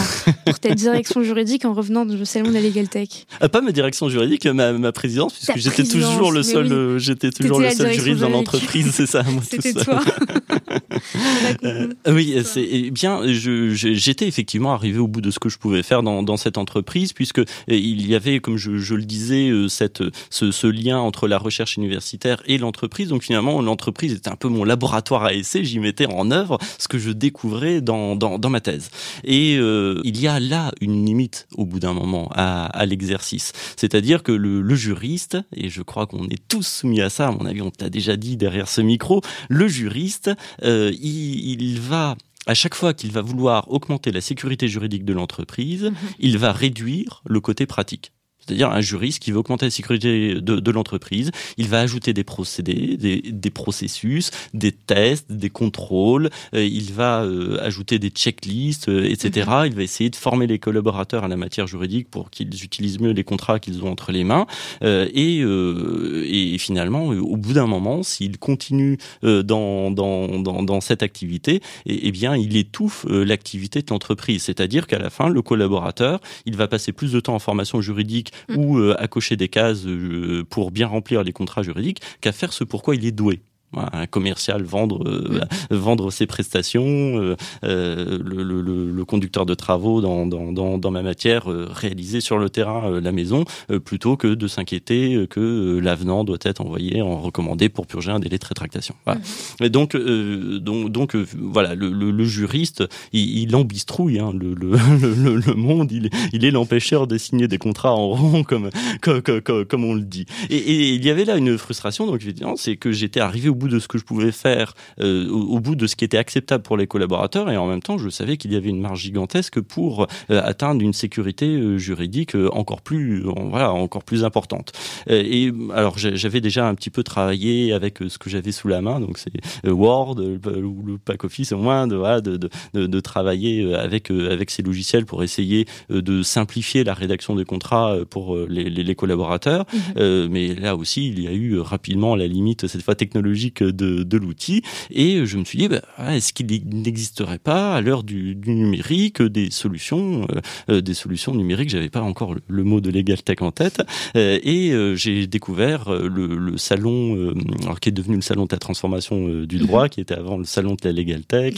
[0.44, 3.08] pour ta direction juridique en revenant du salon de la Legal Tech
[3.40, 7.30] ah, Pas ma direction juridique, ma, ma présidence, puisque j'étais toujours le seul, euh, j'étais
[7.30, 9.84] toujours le seul juriste dans l'entreprise, c'est ça, moi tout seul.
[9.84, 10.00] Toi.
[11.64, 13.20] euh, oui, c'est eh bien.
[13.24, 17.12] J'étais effectivement arrivé au bout de ce que je pouvais faire dans, dans cette entreprise,
[17.12, 20.98] puisque eh, il y avait, comme je, je le disais, euh, cette, ce, ce, lien
[20.98, 23.08] entre la recherche universitaire et l'entreprise.
[23.08, 25.64] Donc finalement, l'entreprise était un peu mon laboratoire à essai.
[25.64, 28.90] J'y mettais en œuvre ce que je découvrais dans, dans, dans ma thèse.
[29.24, 33.52] Et euh, il y a là une limite au bout d'un moment à, à l'exercice.
[33.76, 37.32] C'est-à-dire que le, le, juriste, et je crois qu'on est tous soumis à ça, à
[37.32, 40.30] mon avis on t'a déjà dit derrière ce micro, le juriste,
[40.62, 45.12] euh, il, il va à chaque fois qu'il va vouloir augmenter la sécurité juridique de
[45.12, 45.94] l'entreprise, mmh.
[46.20, 48.12] il va réduire le côté pratique
[48.46, 51.30] c'est-à-dire un juriste qui veut augmenter la sécurité de, de l'entreprise.
[51.56, 56.30] Il va ajouter des procédés, des, des, processus, des tests, des contrôles.
[56.54, 59.48] Euh, il va euh, ajouter des checklists, euh, etc.
[59.48, 59.66] Mm-hmm.
[59.66, 63.10] Il va essayer de former les collaborateurs à la matière juridique pour qu'ils utilisent mieux
[63.10, 64.46] les contrats qu'ils ont entre les mains.
[64.82, 71.60] et, et finalement, au bout d'un moment, s'il continue dans, dans, dans, dans, cette activité,
[71.86, 74.42] eh, eh bien, il étouffe l'activité de l'entreprise.
[74.42, 78.32] C'est-à-dire qu'à la fin, le collaborateur, il va passer plus de temps en formation juridique
[78.54, 82.52] Ou euh, à cocher des cases euh, pour bien remplir les contrats juridiques qu'à faire
[82.52, 83.40] ce pourquoi il est doué
[83.74, 85.40] un commercial vendre euh,
[85.70, 90.90] vendre ses prestations, euh, euh, le, le, le, conducteur de travaux dans, dans, dans, dans
[90.90, 93.44] ma matière euh, réaliser sur le terrain la maison
[93.84, 98.38] plutôt que de s'inquiéter que l'avenant doit être envoyé en recommandé pour purger un délai
[98.38, 98.94] de rétractation.
[99.04, 99.20] Voilà.
[99.20, 99.64] Mmh.
[99.64, 105.54] Et donc donc donc voilà le, le, juriste il, il embistrouille hein, le, le, le,
[105.54, 109.84] monde il, il est l'empêcheur de signer des contrats en rond comme comme, comme, comme
[109.84, 110.26] on le dit.
[110.50, 113.54] Et, et, il y avait là une frustration donc évidemment c'est que j'étais arrivé au
[113.56, 116.18] bout de ce que je pouvais faire, euh, au, au, bout de ce qui était
[116.18, 119.00] acceptable pour les collaborateurs, et en même temps, je savais qu'il y avait une marge
[119.00, 124.72] gigantesque pour euh, atteindre une sécurité euh, juridique encore plus, voilà, encore plus importante.
[125.08, 129.00] Et alors, j'avais déjà un petit peu travaillé avec ce que j'avais sous la main,
[129.00, 129.32] donc c'est
[129.68, 134.50] Word ou le pack office, au moins de, voilà, de, de, de, travailler avec avec
[134.50, 139.64] ces logiciels pour essayer de simplifier la rédaction des contrats pour les, les, les collaborateurs.
[139.72, 140.26] Mmh.
[140.30, 144.16] mais là aussi, il y a eu rapidement la limite cette fois technologique de, de
[144.16, 144.62] l'outil.
[144.90, 145.82] Et je me suis dit, bah,
[146.12, 150.40] est-ce qu'il n'existerait pas à l'heure du, du, numérique des solutions, euh,
[150.70, 151.70] euh des solutions numériques?
[151.70, 153.82] J'avais pas encore le, le, mot de Legal Tech en tête.
[154.16, 158.52] Euh, et euh, j'ai découvert le, le salon, alors qui est devenu le salon de
[158.52, 159.88] la transformation du droit, mmh.
[159.90, 161.54] qui était avant le salon de la Legal Tech.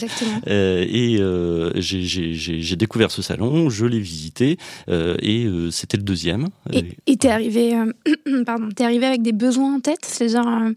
[0.46, 1.18] et
[1.76, 4.58] j'ai découvert ce salon, je l'ai visité,
[4.88, 6.48] et c'était le deuxième.
[7.06, 7.72] Et t'es arrivé,
[8.46, 10.72] pardon, t'es arrivé avec des besoins en tête, c'est-à-dire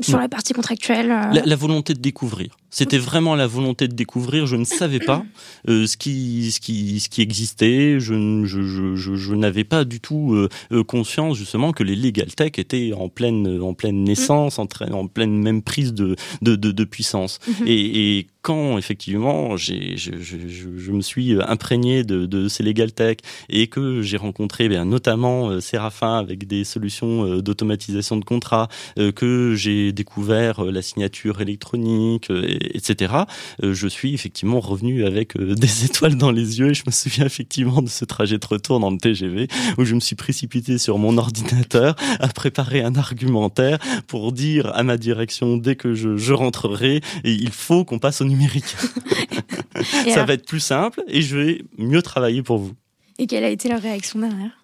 [0.00, 1.32] sur la partie contractuelle euh...
[1.32, 2.56] la, la, volonté de découvrir.
[2.70, 4.46] C'était vraiment la volonté de découvrir.
[4.46, 5.24] Je ne savais pas
[5.68, 8.00] euh, ce qui ce qui ce qui existait.
[8.00, 11.96] Je je je, je, je n'avais pas du tout euh, euh conscience justement que les
[11.96, 16.56] legal tech étaient en pleine en pleine naissance, en, en pleine même prise de de
[16.56, 17.38] de, de puissance.
[17.46, 17.66] Mm -hmm.
[17.68, 20.36] et, et quand effectivement j'ai je, je,
[20.76, 23.18] je, me suis imprégné de, de ces legal tech
[23.48, 28.68] et que j'ai rencontré bien notamment euh, Séraphin avec des solutions euh, d'automatisation de contrats,
[28.98, 32.28] euh, que j'ai découvert la signature électronique
[32.60, 33.14] etc.
[33.62, 36.90] Euh, je suis effectivement revenu avec euh, des étoiles dans les yeux et je me
[36.92, 39.48] souviens effectivement de ce trajet de retour dans le TGV
[39.78, 44.82] où je me suis précipité sur mon ordinateur à préparer un argumentaire pour dire à
[44.82, 48.76] ma direction dès que je, je rentrerai et il faut qu'on passe au numérique.
[49.82, 50.26] Ça alors...
[50.26, 52.72] va être plus simple et je vais mieux travailler pour vous.
[53.18, 54.59] Et quelle a été la réaction derrière?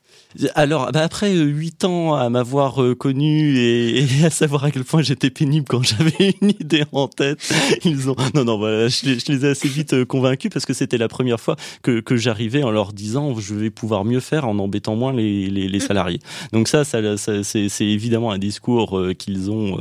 [0.54, 4.70] Alors, bah après euh, huit ans à m'avoir euh, connu et, et, à savoir à
[4.70, 7.38] quel point j'étais pénible quand j'avais une idée en tête,
[7.84, 10.74] ils ont non non voilà, je, je les ai assez vite euh, convaincus parce que
[10.74, 14.46] c'était la première fois que, que j'arrivais en leur disant je vais pouvoir mieux faire
[14.46, 16.20] en embêtant moins les, les, les salariés.
[16.52, 19.78] Donc ça, ça, ça c'est évidemment un discours qu'ils ont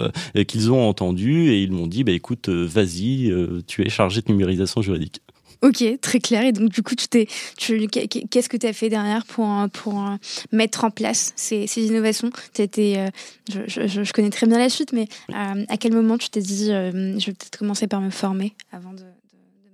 [0.47, 3.33] qu'ils ont entendu et ils m'ont dit bah écoute vas-y
[3.67, 5.21] tu es chargé de numérisation juridique.
[5.62, 6.43] Ok, très clair.
[6.43, 7.28] Et donc, du coup, tu t'es,
[7.58, 10.03] qu'est-ce que tu as fait derrière pour, pour
[10.51, 12.30] mettre en place ces, innovations?
[12.58, 13.10] Étais, euh,
[13.51, 16.41] je, je, je, connais très bien la suite, mais euh, à quel moment tu t'es
[16.41, 19.03] dit, euh, je vais peut-être commencer par me former avant de, de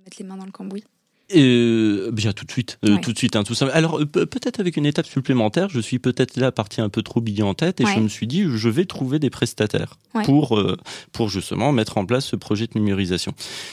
[0.04, 0.84] mettre les mains dans le cambouis?
[1.34, 3.66] Euh, bien tout de suite, euh, tout de suite, hein, tout ça.
[3.72, 7.20] Alors euh, peut-être avec une étape supplémentaire, je suis peut-être là parti un peu trop
[7.20, 10.60] billet en tête et je me suis dit je vais trouver des prestataires pour
[11.12, 13.32] pour justement mettre en place ce projet de numérisation.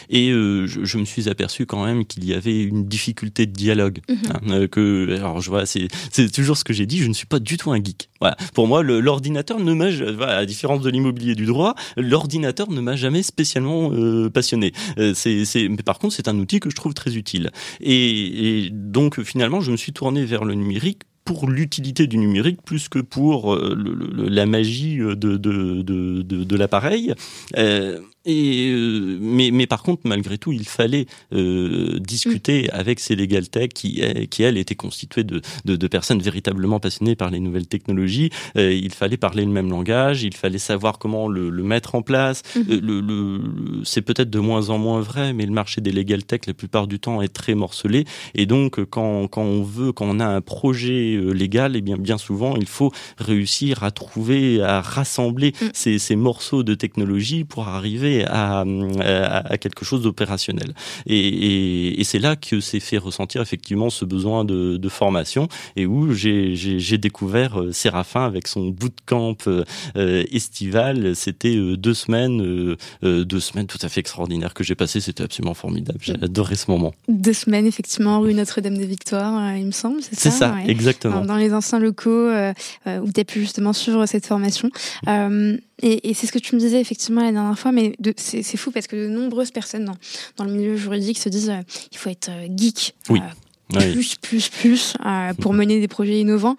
[0.09, 3.99] Et je, me suis aperçu quand même qu'il y avait une difficulté de dialogue.
[4.09, 4.17] Mhm.
[4.51, 6.99] Hein, que alors je vois, c'est c'est toujours ce que j'ai dit.
[6.99, 8.09] Je ne suis pas du tout un geek.
[8.19, 8.35] Voilà.
[8.53, 9.87] Pour moi, l'ordinateur ne m'a,
[10.25, 13.91] à différence de l'immobilier du droit, l'ordinateur ne m'a jamais spécialement
[14.29, 14.73] passionné.
[15.13, 17.48] c'est mais par contre, c'est un outil que je trouve très utile.
[17.81, 22.89] Et, donc finalement, je me suis tourné vers le numérique pour l'utilité du numérique plus
[22.89, 23.77] que pour euh,
[24.17, 27.13] la magie de, de l'appareil.
[27.57, 32.69] Euh, et, euh, mais, mais par contre, malgré tout, il fallait euh, discuter mm.
[32.73, 37.15] avec ces legal tech qui, qui elles, étaient constituées de, de, de, personnes véritablement passionnées
[37.15, 38.29] par les nouvelles technologies.
[38.57, 42.01] Euh, il fallait parler le même langage, il fallait savoir comment le, le mettre en
[42.01, 42.43] place.
[42.57, 43.41] Euh, le, le,
[43.85, 46.87] c'est peut-être de moins en moins vrai, mais le marché des legal tech, la plupart
[46.87, 48.03] du temps, est très morcelé.
[48.35, 51.97] Et donc, quand, quand on veut, quand on a un projet légal, et eh bien,
[51.97, 55.65] bien souvent, il faut réussir à trouver, à rassembler mm.
[55.73, 60.73] ces, ces morceaux de technologie pour arriver à, à, quelque chose d'opérationnel.
[61.05, 65.47] Et, et, et c'est là que s'est fait ressentir effectivement ce besoin de, de formation
[65.75, 69.63] et où j'ai découvert euh, Séraphin avec son bootcamp euh,
[70.31, 71.15] estival.
[71.15, 74.99] C'était euh, deux semaines, deux semaines tout à fait extraordinaires que j'ai passées.
[74.99, 75.99] C'était absolument formidable.
[76.01, 76.93] J'ai adoré ce moment.
[77.07, 80.01] Deux semaines effectivement rue Notre-Dame-des-Victoires, il me semble.
[80.01, 81.25] C'est ça, exactement.
[81.25, 84.69] Dans, les anciens locaux où tu as pu justement suivre cette formation.
[85.81, 88.71] Et, et c'est ce que tu me disais effectivement la dernière fois, mais c'est fou
[88.71, 89.97] parce que de nombreuses personnes dans,
[90.37, 92.95] dans le milieu juridique se disent euh, il faut être euh, geek.
[93.09, 93.19] Oui.
[93.75, 94.97] Euh, plus, plus, plus,
[95.39, 96.57] pour mener des projets innovants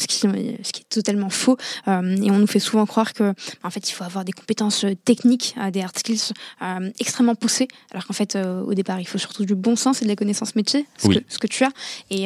[0.00, 1.56] ce qui, ce qui est totalement faux.
[1.86, 4.84] Euh, et on nous fait souvent croire que, en fait, il faut avoir des compétences
[4.84, 6.32] euh, techniques, euh, des hard skills
[6.62, 10.02] euh, extrêmement poussées, alors qu'en fait, euh, au départ, il faut surtout du bon sens
[10.02, 11.70] et de la connaissance métier, ce, que, ce que tu as,
[12.10, 12.24] et,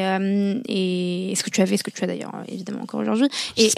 [0.68, 3.28] et, ce que tu avais, ce que tu as d'ailleurs, évidemment, encore aujourd'hui.
[3.56, 3.70] Et...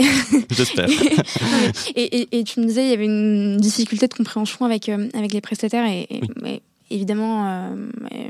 [0.51, 0.89] J'espère.
[1.97, 5.87] et, tu me disais, il y avait une difficulté de compréhension avec, avec les prestataires,
[5.87, 6.21] et,
[6.91, 7.89] évidemment, euh,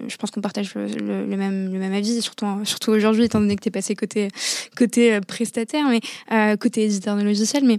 [0.09, 3.63] je pense qu'on partage le, même, le même avis, surtout, surtout aujourd'hui, étant donné que
[3.63, 4.29] tu es passé côté,
[4.77, 6.01] côté euh, prestataire, mais
[6.33, 7.65] euh, côté éditeur de logiciel.
[7.65, 7.79] Mais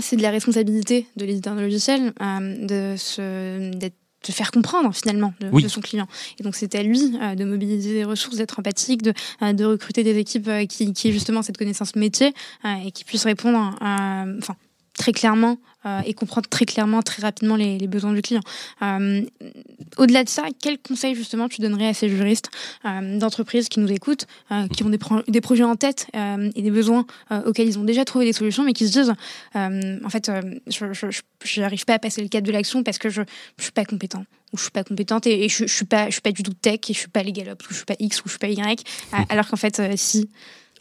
[0.00, 3.96] c'est de la responsabilité de l'éditeur de logiciel de se, d'être
[4.28, 6.06] de faire comprendre finalement de, son client.
[6.38, 9.14] Et donc c'est à lui de mobiliser des ressources, d'être empathique, de,
[9.52, 12.34] de recruter des équipes qui, qui aient justement cette connaissance métier
[12.84, 14.56] et qui puissent répondre, enfin
[14.92, 15.56] très clairement
[15.86, 18.42] euh, et comprendre très clairement, très rapidement les, les besoins du client.
[18.82, 19.22] Euh,
[19.96, 22.50] Au-delà de ça, quel conseil justement tu donnerais à ces juristes
[22.84, 26.06] euh, d'entreprise qui nous écoutent, euh, qui ont des, pro des, projets en tête
[26.54, 27.06] et des besoins
[27.46, 29.14] auxquels ils ont déjà trouvé des solutions, mais qui se disent
[29.54, 30.30] en fait,
[30.66, 33.26] je n'arrive pas à passer le cap de l'action parce que je ne
[33.58, 36.20] suis pas compétent ou je suis pas compétente et, je, je suis pas je suis
[36.20, 38.22] pas du tout tech et je suis pas les ou je suis pas X ou
[38.26, 38.84] je suis pas Y
[39.28, 40.28] alors qu'en fait si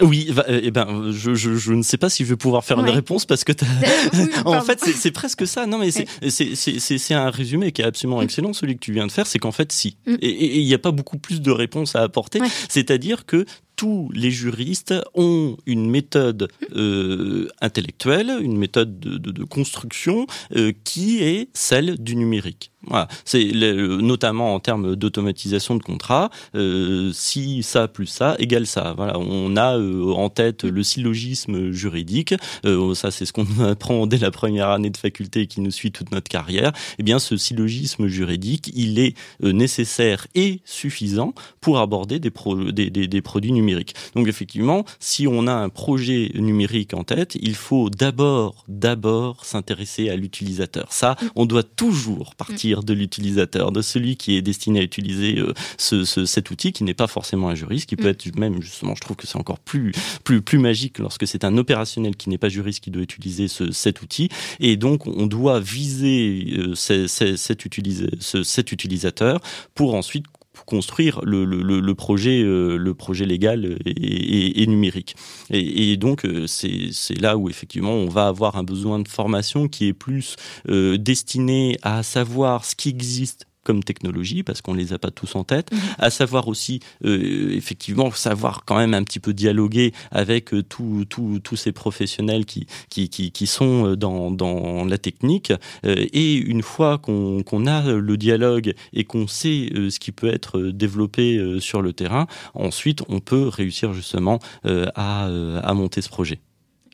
[0.02, 2.80] oui, euh, eh ben, je, je, je, ne sais pas si je vais pouvoir faire
[2.80, 3.52] une réponse parce que
[4.46, 5.66] en fait, c'est presque ça.
[5.66, 8.24] Non, mais c'est un résumé qui est absolument mm.
[8.24, 9.28] excellent, celui que tu viens de faire.
[9.28, 9.98] C'est qu'en fait, si.
[10.06, 10.16] Mm.
[10.22, 12.40] Et il n'y a pas beaucoup plus de réponses à apporter.
[12.70, 13.46] C'est-à-dire que
[13.80, 20.74] tous les juristes ont une méthode euh, intellectuelle, une méthode de, de, de construction euh,
[20.84, 22.74] qui est celle du numérique.
[22.88, 23.08] Voilà.
[23.26, 26.30] C'est notamment en termes d'automatisation de contrats.
[26.56, 28.94] Euh, si ça plus ça égale ça.
[28.96, 29.18] Voilà.
[29.20, 32.34] On a euh, en tête le syllogisme juridique.
[32.66, 35.92] Euh, ça, c'est ce qu'on apprend dès la première année de faculté qui nous suit
[35.92, 36.72] toute notre carrière.
[36.98, 42.90] Eh bien, ce syllogisme juridique, il est nécessaire et suffisant pour aborder des, pro des,
[42.90, 47.56] des, des produits numériques donc effectivement, si on a un projet numérique en tête, il
[47.56, 50.92] faut d'abord, d'abord s'intéresser à l'utilisateur.
[50.92, 51.28] Ça, mm.
[51.36, 56.06] on doit toujours partir de l'utilisateur, de celui qui est destiné à utiliser euh, ce,
[56.06, 58.12] ce, cet outil, qui n'est pas forcément un juriste, qui peut mm.
[58.12, 59.92] être même justement, je trouve que c'est encore plus
[60.24, 63.72] plus plus magique lorsque c'est un opérationnel qui n'est pas juriste qui doit utiliser ce,
[63.72, 64.30] cet outil.
[64.60, 69.40] Et donc, on doit viser euh, cet, cet utilisateur
[69.74, 70.26] pour ensuite
[70.70, 75.16] construire euh, le projet légal et, et, numérique.
[75.50, 79.68] Et, et donc, euh, c'est là où effectivement on va avoir un besoin de formation
[79.68, 80.36] qui est plus
[80.70, 85.36] euh, destiné à savoir ce qui existe comme technologie, parce qu'on les a pas tous
[85.36, 85.80] en tête, mhm.
[85.98, 91.56] à savoir aussi, euh, effectivement, savoir quand même un petit peu dialoguer avec euh, tous
[91.56, 95.52] ces professionnels qui, qui, qui, qui sont euh, dans, dans la technique.
[95.86, 100.28] Euh, et une fois qu'on qu'on a le dialogue et qu'on sait ce qui peut
[100.28, 106.40] être développé sur le terrain, ensuite on peut réussir justement à, à monter ce projet.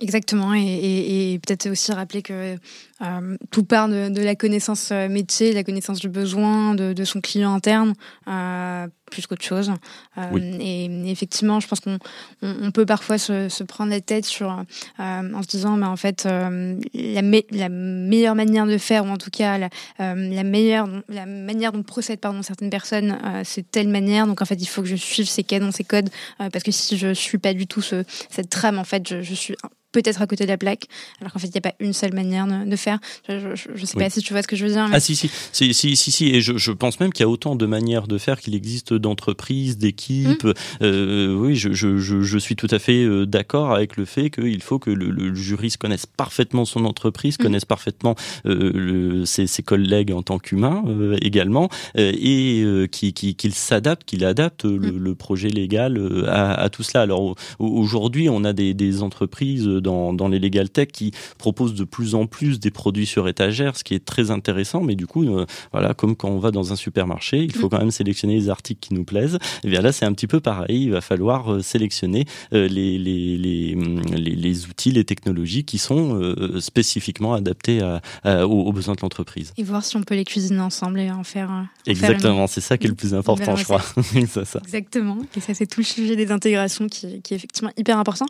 [0.01, 2.57] Exactement, et, et, et peut-être aussi rappeler que
[3.01, 7.19] Euh, tout part de, la connaissance euh, métier, de la connaissance du besoin de, son
[7.19, 7.93] client interne,
[8.29, 9.69] euh, plus qu'autre chose.
[10.61, 11.99] et, effectivement, je pense qu'on
[12.41, 14.47] on, peut parfois se, prendre la tête sur,
[14.97, 17.21] en se disant, mais en fait, la,
[17.51, 19.69] la, meilleure manière de faire, ou en tout cas la,
[19.99, 24.25] la meilleure, la manière dont procèdent pardon, certaines personnes, c'est telle manière.
[24.25, 26.97] Donc en fait, il faut que je suive ces canons, ces codes, parce que si
[26.97, 29.55] je suis pas du tout ce, cette trame, en fait, je, je suis
[29.95, 30.87] peut-être à côté de la plaque,
[31.21, 32.84] alors qu'en fait, il n'y a pas une seule manière de, faire.
[33.27, 33.33] Je
[33.71, 34.87] ne sais pas si tu vois ce que je veux dire.
[34.91, 37.55] Ah si, si, si, si, si, et je, je pense même qu'il y a autant
[37.55, 40.43] de manières de faire qu'il existe d'entreprises, d'équipes.
[40.43, 40.53] Mmh.
[40.81, 44.61] Euh, oui, je, je, je, suis tout à fait euh, d'accord avec le fait qu'il
[44.61, 47.43] faut que le, juriste connaisse parfaitement son entreprise, mmh.
[47.43, 48.15] connaisse parfaitement
[48.45, 50.83] euh, ses, ses, collègues en tant qu'humain
[51.21, 55.15] également, et qu'il qui, s'adapte, qu'il adapte le, mmh.
[55.15, 57.03] projet légal à, à, tout cela.
[57.03, 62.15] Alors aujourd'hui, on a des, des entreprises dans, les legal tech qui proposent de plus
[62.15, 64.81] en plus des produits sur étagère, ce qui est très intéressant.
[64.81, 67.69] Mais du coup, euh, voilà, comme quand on va dans un supermarché, il faut mm.
[67.69, 69.39] quand même sélectionner les articles qui nous plaisent.
[69.63, 70.83] Et bien là, c'est un petit peu pareil.
[70.83, 73.75] Il va falloir euh, sélectionner euh, les, les, les,
[74.15, 77.81] les, outils, les technologies qui sont spécifiquement adaptés
[78.25, 79.53] aux, besoins de l'entreprise.
[79.57, 81.67] Et voir si on peut les cuisiner ensemble et en faire.
[81.87, 83.81] Exactement, c'est ça qui est le plus important, je crois.
[84.27, 85.17] ça, Exactement.
[85.35, 88.25] Et ça, c'est tout le sujet des intégrations qui, qui est effectivement hyper important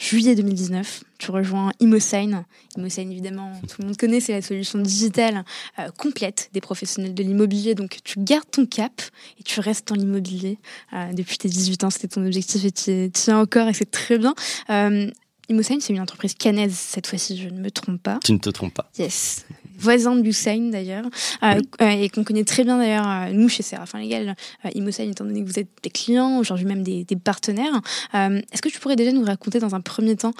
[0.00, 2.44] juillet 2019, tu rejoins Imosign.
[2.76, 5.44] Imosign, évidemment, tout le monde connaît, c'est la solution digitale
[5.78, 7.74] euh, complète des professionnels de l'immobilier.
[7.74, 9.02] Donc, tu gardes ton cap
[9.38, 10.58] et tu restes dans l'immobilier.
[10.94, 14.18] Euh, depuis tes 18 ans, c'était ton objectif et tu es encore et c'est très
[14.18, 14.34] bien.
[14.70, 15.10] Euh,
[15.48, 18.18] Imosign, c'est une entreprise canaise cette fois-ci, je ne me trompe pas.
[18.24, 18.90] Tu ne te trompes pas.
[18.98, 19.44] Yes
[19.80, 21.06] voisin de Lucine d'ailleurs,
[21.42, 24.36] euh, euh, et qu'on connaît très bien d'ailleurs, euh, nous chez Séraphin Légal,
[24.74, 27.80] Imosine, étant donné que vous êtes des clients, aujourd'hui même des, partenaires.
[28.14, 30.32] Est-ce que tu pourrais déjà nous raconter dans un premier temps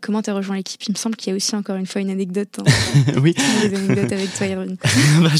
[0.00, 0.82] comment tu as rejoint l'équipe?
[0.84, 2.58] Il me semble qu'il y a aussi encore une fois une anecdote.
[2.58, 2.64] Hein.
[3.22, 3.34] oui.
[3.62, 4.46] Des anecdotes avec toi,
[5.20, 5.30] bah,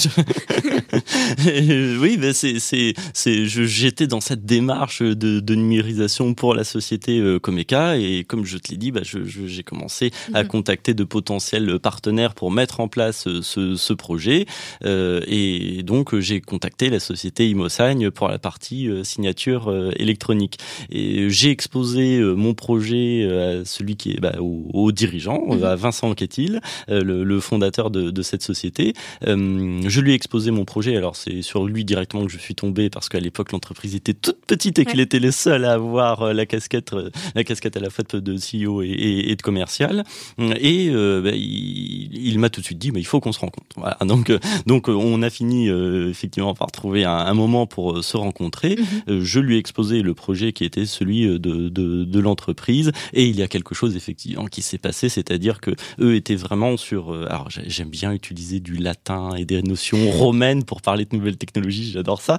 [2.00, 8.24] oui, bah, c'est, j'étais dans cette démarche de, de, numérisation pour la société Comeka, et
[8.24, 10.48] comme je te l'ai dit, bah, je, j'ai commencé à mhm.
[10.48, 14.46] contacter de potentiels partenaires pour mettre en place ce, projet.
[14.84, 20.58] Euh, et donc, j'ai contacté la société Imosagne pour la partie euh, signature euh, électronique.
[20.90, 25.64] Et j'ai exposé mon projet à celui qui est bah, au, dirigeant, mhm.
[25.64, 28.94] à Vincent Quetil, le, le, fondateur de, de, cette société.
[29.26, 30.96] je lui ai exposé mon projet.
[30.96, 34.44] Alors, c'est sur lui directement que je suis tombé parce qu'à l'époque, l'entreprise était toute
[34.46, 36.94] petite et qu'il était le seul à avoir la casquette,
[37.34, 40.04] la casquette à la fois de CEO et, et, de commercial.
[40.38, 43.66] Et bah, il, il m'a tout de suite dit, mais il faut qu'on se rencontre.
[43.76, 43.98] Voilà.
[44.04, 48.16] Donc, euh, donc euh, on a fini euh, effectivement par trouver un, moment pour se
[48.16, 48.76] rencontrer.
[49.08, 49.20] Mhm.
[49.20, 53.36] je lui ai exposé le projet qui était celui de, de, de l'entreprise et il
[53.36, 57.12] y a quelque chose effectivement qui s'est passé, c'est-à-dire que eux étaient vraiment sur.
[57.28, 61.90] alors j'aime bien utiliser du latin et des notions romaines pour parler de nouvelles technologies,
[61.90, 62.38] j'adore ça.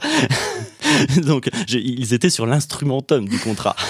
[1.25, 3.75] donc ils étaient sur l'instrumentum du contrat.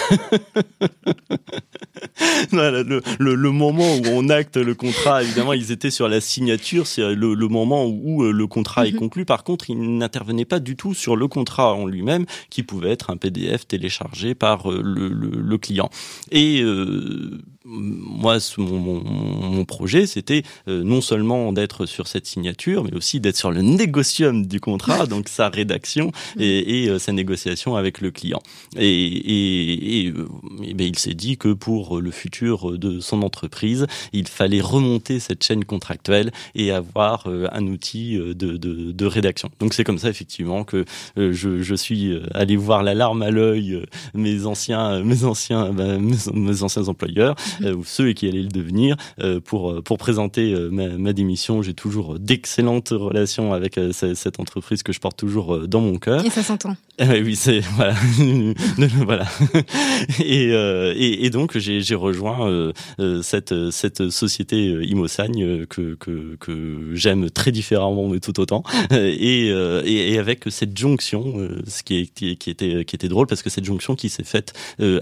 [2.52, 6.22] voilà, le, le, le, moment où on acte le contrat, évidemment, ils étaient sur la
[6.22, 9.00] signature, c'est le, le, moment où euh, le contrat est mhm.
[9.00, 9.26] conclu.
[9.26, 13.10] Par contre, ils n'intervenaient pas du tout sur le contrat en lui-même, qui pouvait être
[13.10, 15.90] un PDF téléchargé par euh, le, le client.
[16.32, 22.84] Et euh, moi, mon, mon, mon projet, c'était euh, non seulement d'être sur cette signature,
[22.84, 27.12] mais aussi d'être sur le négocium du contrat, donc sa rédaction et, et euh, sa
[27.12, 28.42] négociation avec le client.
[28.78, 30.28] Et, et, et, euh,
[30.76, 35.44] ben, il s'est dit que pour le futur de son entreprise, il fallait remonter cette
[35.44, 39.50] chaîne contractuelle et avoir un outil de, de, de rédaction.
[39.60, 40.86] Donc c'est comme ça effectivement que
[41.18, 43.82] je, je, suis allé voir la larme à l'œil
[44.14, 46.00] mes anciens, mes anciens, ben,
[46.34, 48.96] mes anciens employeurs ou ceux qui allaient le devenir.
[49.22, 54.84] Euh, pour, euh, pour présenter ma, ma démission, j'ai toujours d'excellentes relations avec cette entreprise
[54.84, 56.26] que je porte toujours dans mon cœur.
[56.26, 56.76] Et ça s'entend.
[57.00, 57.96] Oui, c'est voilà,
[59.06, 59.26] voilà.
[60.20, 62.72] Et, et, et, donc j'ai rejoint
[63.22, 70.20] cette cette société Imosagne que que, que j'aime très différemment mais tout autant et, et,
[70.20, 73.96] avec cette jonction, ce qui, est, qui était qui était drôle parce que cette jonction
[73.96, 74.54] qui s'est faite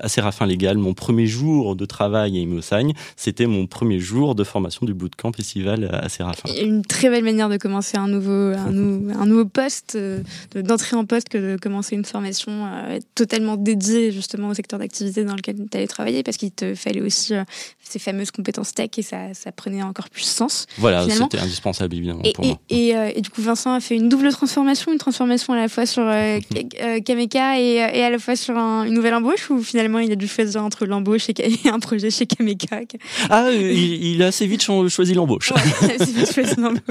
[0.02, 0.78] assez rafin légal.
[0.78, 2.94] Mon premier jour de travail Imosagne.
[3.16, 6.50] C'était mon premier jour de formation du bootcamp estival à Séraphin.
[6.62, 10.22] Une très belle manière de commencer un nouveau, un, nouveau poste, euh,
[10.56, 15.24] d'entrer en poste que de commencer une formation euh, totalement dédiée justement au secteur d'activité
[15.24, 17.44] dans lequel tu allais travailler parce qu'il te fallait aussi euh,
[17.84, 20.66] ces fameuses compétences tech et ça, ça prenait encore plus sens.
[20.78, 22.60] Voilà, c'était indispensable évidemment et, pour moi.
[22.72, 25.86] Euh, et, du coup, Vincent a fait une double transformation, une transformation à la fois
[25.86, 26.40] sur euh,
[26.82, 30.16] euh, Kameka et, et, à la fois sur une nouvelle embauche ou finalement il a
[30.16, 31.36] dû choisir entre l'embauche et,
[31.70, 32.82] un projet chez Kameka
[33.30, 35.52] Ah, il, a assez vite choisi l'embauche.
[35.52, 36.82] Ouais, assez vite choisi l'embauche.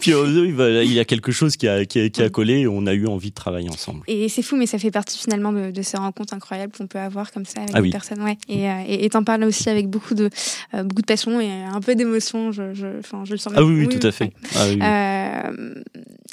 [0.00, 3.06] Puis il y a quelque chose qui a, qui a, collé et on a eu
[3.06, 4.00] envie de travailler ensemble.
[4.08, 7.32] Et c'est fou, mais ça fait partie finalement de, ces rencontres incroyables qu'on peut avoir
[7.32, 8.22] comme ça avec ah des personnes.
[8.22, 8.36] Ouais.
[8.48, 10.30] Et t'en parles aussi avec beaucoup de,
[10.74, 12.50] euh, beaucoup de passion et un peu d'émotion.
[12.50, 12.86] Je, je,
[13.24, 13.52] je, le sens.
[13.54, 14.32] Ah oui, oui, tout à fait.
[14.56, 15.74] Ah euh,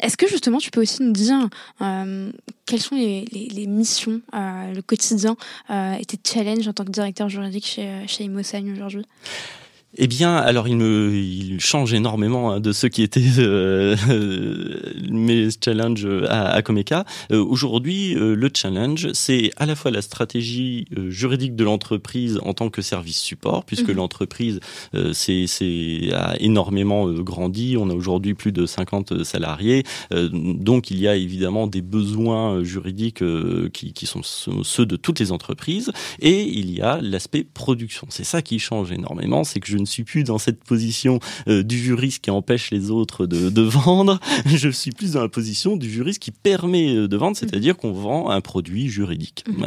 [0.02, 1.50] Est-ce que justement tu peux aussi nous dire
[1.82, 2.32] euh,
[2.66, 5.36] quelles sont les, les, missions, le quotidien
[5.70, 9.06] et tes challenges en tant que directeur juridique chez, chez aujourd'hui?
[9.98, 13.96] Eh bien, alors il me, il change énormément hein, de ce qui était euh,
[15.10, 17.06] mes challenges à, à Comeka.
[17.32, 22.54] Euh, aujourd'hui, euh, le challenge, c'est à la fois la stratégie juridique de l'entreprise en
[22.54, 23.96] tant que service support, puisque mhm.
[23.96, 24.60] l'entreprise
[25.14, 25.46] c'est
[26.14, 27.76] a énormément grandi.
[27.78, 33.24] On a aujourd'hui plus de 50 salariés, donc il y a évidemment des besoins juridiques
[33.74, 38.08] qui, qui sont ceux de toutes les entreprises, et il y a l'aspect production.
[38.10, 41.64] C'est ça qui change énormément, c'est que je ne suis plus dans cette position euh,
[41.64, 44.20] du juriste qui empêche les autres de, de, vendre.
[44.46, 47.92] Je suis plus dans la position du juriste qui permet euh, de vendre, c'est-à-dire qu'on
[47.92, 49.44] vend un produit juridique.
[49.48, 49.66] Mmh.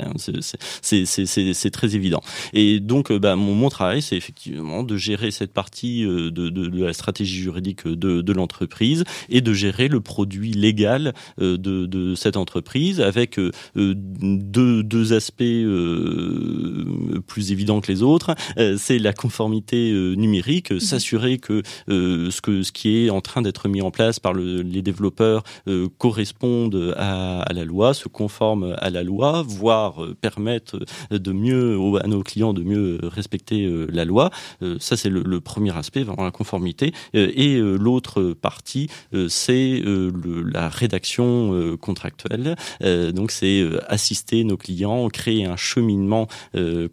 [0.82, 2.20] C'est très évident.
[2.52, 6.48] Et donc, euh, bah, mon, mon travail, c'est effectivement de gérer cette partie de, de,
[6.48, 12.14] de la stratégie juridique de, de l'entreprise et de gérer le produit légal de, de
[12.14, 13.38] cette entreprise avec
[13.74, 15.42] deux, deux aspects
[17.26, 18.34] plus évidents que les autres.
[18.76, 20.80] C'est la conformité numérique, mhm.
[20.80, 24.32] s'assurer que, euh, ce que ce qui est en train d'être mis en place par
[24.32, 30.02] le, les développeurs euh, corresponde à, à, la loi, se conforme à la loi, voire
[30.02, 30.78] euh, permettre
[31.10, 34.30] de mieux à nos clients de mieux respecter la loi.
[34.78, 36.92] ça c'est le, le, premier aspect, vraiment la conformité.
[37.14, 38.88] et l'autre partie,
[39.28, 39.82] c'est
[40.52, 42.56] la rédaction contractuelle.
[43.12, 46.28] donc c'est assister nos clients, créer un cheminement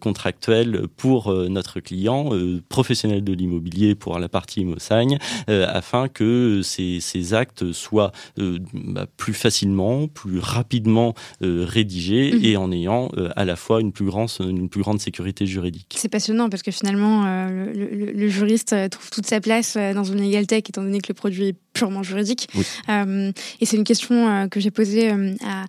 [0.00, 2.30] contractuel pour notre client
[2.68, 8.58] professionnel de l'immobilier pour la partie Immosagne, euh, afin que ces, ces actes soient euh,
[8.72, 12.44] bah, plus facilement, plus rapidement euh, rédigés mhm.
[12.44, 15.94] et en ayant à la fois une plus grande, une plus grande sécurité juridique.
[15.96, 20.82] C'est passionnant parce que finalement, le, juriste trouve toute sa place dans une tech étant
[20.82, 22.48] donné que le produit est purement juridique.
[22.88, 25.64] et c'est une question que j'ai posée à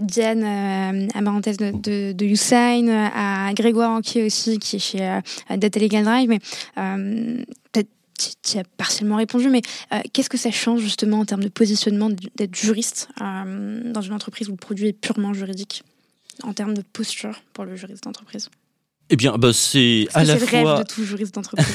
[0.00, 0.42] Diane
[1.14, 6.04] à parenthèse de, de, de Usain, à Grégoire Anquier aussi, qui est chez Data Legal
[6.04, 6.28] Drive.
[6.28, 6.40] Mais
[6.78, 7.88] euh, peut-être
[8.42, 12.10] tu as partiellement répondu, mais euh, qu'est-ce que ça change justement en termes de positionnement
[12.36, 15.82] d'être juriste euh, dans une entreprise où le produit est purement juridique,
[16.42, 18.48] en termes de posture pour le juriste d'entreprise?
[19.12, 20.48] Eh bien, bah, c'est à la fois.
[20.48, 21.66] C'est le rêve de tout juriste d'entreprise.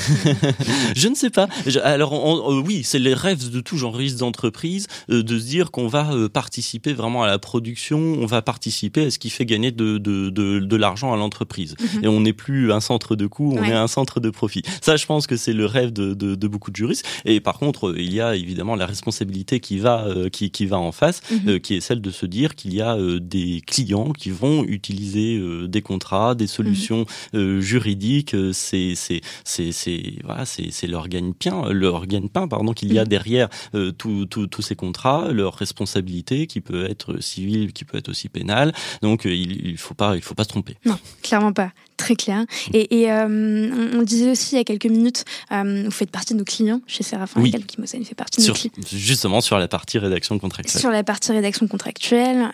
[0.96, 1.48] je ne sais pas.
[1.84, 5.88] Alors, euh, oui, c'est les rêves de tout juriste d'entreprise euh, de se dire qu'on
[5.88, 9.72] va euh, participer vraiment à la production, on va participer à ce qui fait gagner
[9.72, 11.76] de, de, de, de l'argent à l'entreprise.
[11.80, 12.06] Mhm.
[12.06, 14.64] Et on n'est plus un centre de coût, on est un centre de profit.
[14.82, 17.06] Ça, je pense que c'est le rêve de, beaucoup de juristes.
[17.26, 20.92] Et par contre, il y a évidemment la responsabilité qui va, qui, qui va en
[20.92, 21.60] face, mhm.
[21.60, 25.82] qui est celle de se dire qu'il y a des clients qui vont utiliser des
[25.84, 27.06] contrats, des solutions.
[27.34, 32.74] Euh, juridique, euh, c'est c'est c'est c'est voilà, c'est c'est leur gagne-pain, leur gagne-pain pardon
[32.74, 33.08] qu'il y a mm.
[33.08, 38.30] derrière euh, tous ces contrats, leur responsabilité qui peut être civile, qui peut être aussi
[38.30, 38.74] pénale.
[39.02, 40.76] Donc il, il faut pas il faut pas se tromper.
[40.86, 41.72] Non, clairement pas.
[41.98, 42.46] Très clair.
[42.74, 46.46] Et, et on, disait aussi il y a quelques minutes, vous faites partie de nos
[46.46, 47.52] clients chez Séraphin oui.
[47.52, 47.64] Legal,
[48.06, 48.74] fait partie de sur, nos clients.
[48.92, 50.80] Justement sur la partie rédaction contractuelle.
[50.80, 52.50] Sur la partie rédaction contractuelle,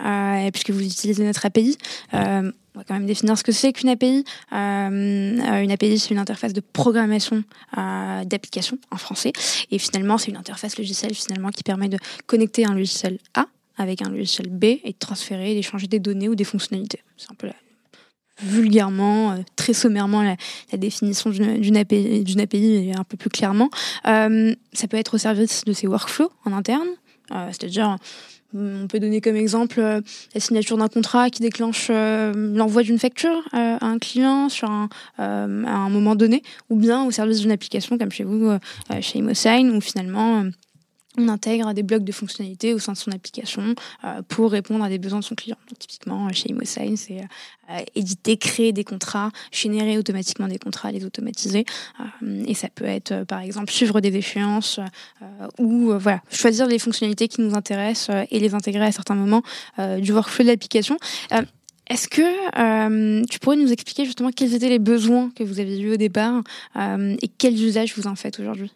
[0.52, 1.78] puisque vous utilisez notre API.
[2.14, 4.24] Euh, on va quand même définir ce que c'est qu'une API.
[4.52, 7.44] Euh, une API, c'est une interface de programmation
[7.78, 9.32] euh, d'application en français.
[9.70, 13.46] Et finalement, c'est une interface logicielle finalement qui permet de connecter un logiciel A
[13.78, 17.02] avec un logiciel B et de transférer, d'échanger des données ou des fonctionnalités.
[17.18, 17.48] C'est un peu
[18.42, 20.36] vulgairement, euh, très sommairement la,
[20.78, 23.70] définition d'une API, d'une API un peu plus clairement.
[24.08, 26.88] Euh, ça peut être au service de ses workflows en interne,
[27.32, 27.98] euh, c'est-à-dire
[28.56, 30.02] on peut donner comme exemple euh,
[30.34, 34.70] la signature d'un contrat qui déclenche euh, l'envoi d'une facture euh, à un client sur
[34.70, 38.52] un, à un moment donné, ou bien au service d'une application comme chez vous,
[39.02, 40.44] chez ImoSign, où finalement
[41.18, 44.90] on intègre des blocs de fonctionnalités au sein de son application euh, pour répondre à
[44.90, 45.58] des besoins de son client.
[45.70, 47.22] Donc, typiquement, chez ImoSign, c'est
[47.70, 51.66] euh, éditer, créer des contrats, générer automatiquement des contrats, les automatiser.
[52.00, 54.80] Euh, et ça peut être, par exemple, suivre des échéances
[55.60, 59.44] ou voilà, choisir les fonctionnalités qui nous intéressent et les intégrer à certains moments
[60.00, 60.98] du workflow de l'application.
[61.90, 65.94] Est-ce que tu pourrais nous expliquer justement quels étaient les besoins que vous aviez eus
[65.94, 66.44] au départ
[66.76, 68.72] et quels usages vous en faites aujourd'hui?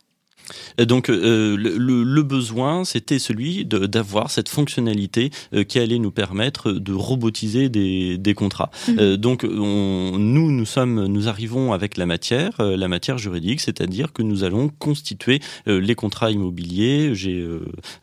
[0.86, 6.93] Donc euh, le, besoin, c'était celui d'avoir cette fonctionnalité euh, qui allait nous permettre de
[6.93, 8.70] robotiser des, contrats.
[8.98, 14.22] Euh, donc nous, nous sommes, nous arrivons avec la matière, la matière juridique, c'est-à-dire que
[14.22, 17.12] nous allons constituer les contrats immobiliers.
[17.14, 17.48] J'ai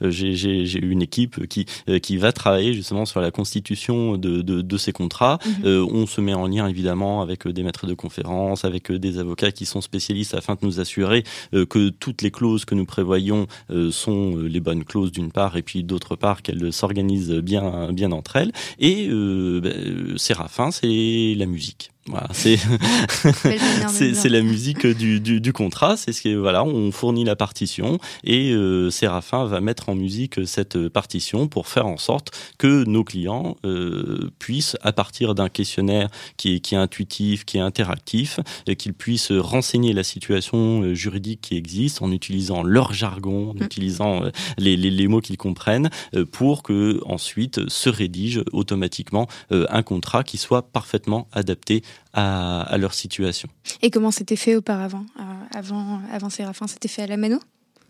[0.01, 1.67] j'ai une équipe qui
[2.03, 5.39] qui va travailler justement sur la constitution de, de, ces contrats.
[5.47, 5.87] Mhm.
[5.91, 9.67] on se met en lien évidemment avec des maîtres de conférences, avec des avocats qui
[9.67, 14.37] sont spécialistes afin de nous assurer que toutes les clauses que nous prévoyons euh, sont
[14.37, 18.37] euh, les bonnes clauses d'une part, et puis d'autre part qu'elles s'organisent bien, bien entre
[18.37, 18.53] elles.
[18.79, 21.94] Et euh, ben, Séraphin, c'est la musique.
[22.07, 22.59] Voilà, c'est
[24.15, 25.97] c'est la musique du, du, du contrat.
[25.97, 30.47] C'est ce que voilà, on fournit la partition et euh, Séraphin va mettre en musique
[30.47, 36.11] cette partition pour faire en sorte que nos clients euh, puissent, à partir d'un questionnaire
[36.37, 38.39] qui est, qui est intuitif, qui est interactif,
[38.79, 43.63] qu'ils puissent renseigner la situation euh, juridique qui existe en utilisant leur jargon, en mm.
[43.63, 45.89] utilisant euh, les, les, les mots qu'ils comprennent,
[46.33, 51.83] pour que ensuite se rédige automatiquement un contrat qui soit parfaitement adapté
[52.13, 53.49] à, leur situation.
[53.83, 55.23] Et comment c'était fait auparavant euh,
[55.59, 57.39] Avant, avant Séraphin, c'était fait à la mano?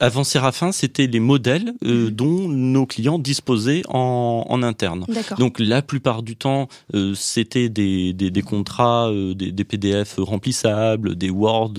[0.00, 2.10] Avant Séraphin, c'était les modèles euh, mhm.
[2.10, 5.06] dont nos clients disposaient en, en interne.
[5.38, 10.16] Donc la plupart du temps, euh, c'était des, des, des, contrats, euh, des, des, PDF
[10.18, 11.74] remplissables, des Word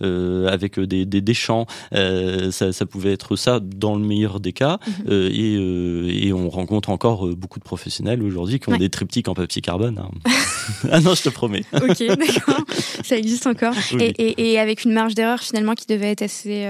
[0.00, 1.66] avec des, des, champs.
[1.92, 4.78] Ça, ça, pouvait être ça dans le meilleur des cas.
[5.06, 5.30] Mhm.
[5.32, 9.62] et, et, on rencontre encore beaucoup de professionnels aujourd'hui qui ont des triptyques en papier
[9.62, 9.98] carbone.
[9.98, 10.30] Hein.
[10.90, 11.64] ah non, je te promets.
[11.72, 12.64] ok, d'accord.
[13.02, 13.74] Ça existe encore.
[13.98, 16.64] Et, et, et, avec une marge d'erreur finalement qui devait être assez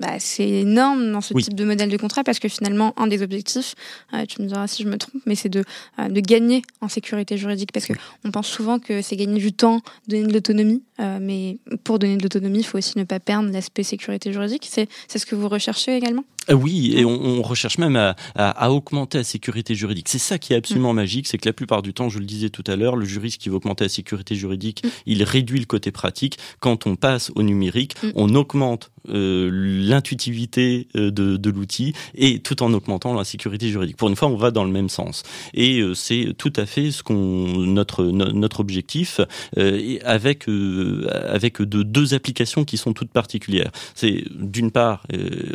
[0.00, 3.22] bah, c'est énorme dans ce type de modèle de contrat parce que finalement, un des
[3.22, 3.74] objectifs,
[4.14, 5.64] euh, tu me diras si je me trompe, mais c'est de,
[5.98, 9.80] euh, de gagner en sécurité juridique parce qu'on pense souvent que c'est gagner du temps,
[10.08, 13.50] donner de l'autonomie, euh, mais pour donner de l'autonomie, il faut aussi ne pas perdre
[13.50, 14.68] l'aspect sécurité juridique.
[14.68, 16.24] C'est ce que vous recherchez également?
[16.50, 20.08] Oui, et on, recherche même à, à, augmenter la sécurité juridique.
[20.08, 20.96] C'est ça qui est absolument mm.
[20.96, 23.40] magique, c'est que la plupart du temps, je le disais tout à l'heure, le juriste
[23.40, 24.88] qui veut augmenter la sécurité juridique, mm.
[25.06, 26.38] il réduit le côté pratique.
[26.60, 28.10] Quand on passe au numérique, mm.
[28.14, 33.96] on augmente euh, l'intuitivité euh, de, de l'outil et tout en augmentant la sécurité juridique.
[33.96, 35.24] Pour une fois, on va dans le même sens.
[35.54, 39.20] Et euh, c'est tout à fait ce qu'on notre notre objectif
[39.58, 43.70] euh, avec avec de, deux applications qui sont toutes particulières.
[43.94, 45.04] C'est d'une part,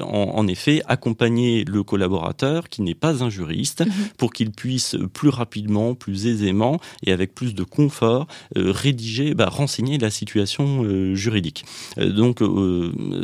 [0.01, 3.91] en, en, effet, accompagner le collaborateur qui n'est pas un juriste mhm.
[4.17, 9.97] pour qu'il puisse plus rapidement, plus aisément et avec plus de confort rédiger, bah, renseigner
[9.97, 10.83] la situation
[11.15, 11.65] juridique.
[11.97, 12.41] donc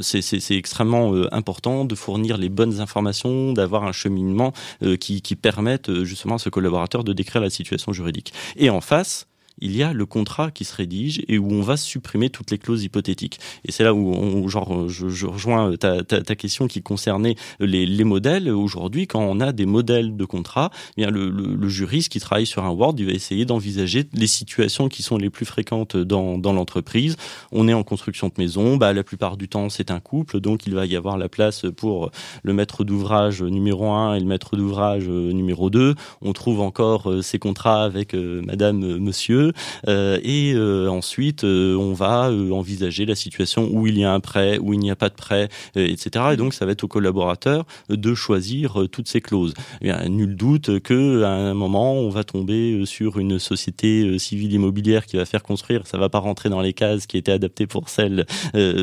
[0.02, 5.36] c'est extrêmement euh, important de fournir les bonnes informations, d'avoir un cheminement euh, qui, qui
[5.36, 8.34] permette euh, justement à ce collaborateur de décrire la situation juridique.
[8.56, 9.28] Et en face,
[9.60, 12.58] il y a le contrat qui se rédige et où on va supprimer toutes les
[12.58, 13.40] clauses hypothétiques.
[13.66, 18.04] Et c'est là où, genre, je, je rejoins ta, ta, question qui concernait les, les
[18.04, 18.50] modèles.
[18.50, 22.46] Aujourd'hui, quand on a des modèles de contrat, eh bien le, le, juriste qui travaille
[22.46, 26.38] sur un Word, il va essayer d'envisager les situations qui sont les plus fréquentes dans,
[26.38, 27.16] dans l'entreprise.
[27.52, 30.68] On est en construction de maison, bah, la plupart du temps c'est un couple, donc
[30.68, 32.12] il va y avoir la place pour
[32.44, 35.96] le maître d'ouvrage numéro 1 et le maître d'ouvrage numéro 2.
[36.22, 39.43] On trouve encore euh, ces contrats avec euh, madame, euh, monsieur
[39.88, 44.20] euh, et euh, ensuite, euh, on va envisager la situation où il y a un
[44.20, 46.26] prêt, où il n'y a pas de prêt, etc.
[46.34, 49.54] Et donc, ça va être au collaborateur de choisir toutes ces clauses.
[49.84, 55.06] A nul doute que à un moment, on va tomber sur une société civile immobilière
[55.06, 55.86] qui va faire construire.
[55.88, 58.26] Ça va pas rentrer dans les cases qui étaient adaptées pour celles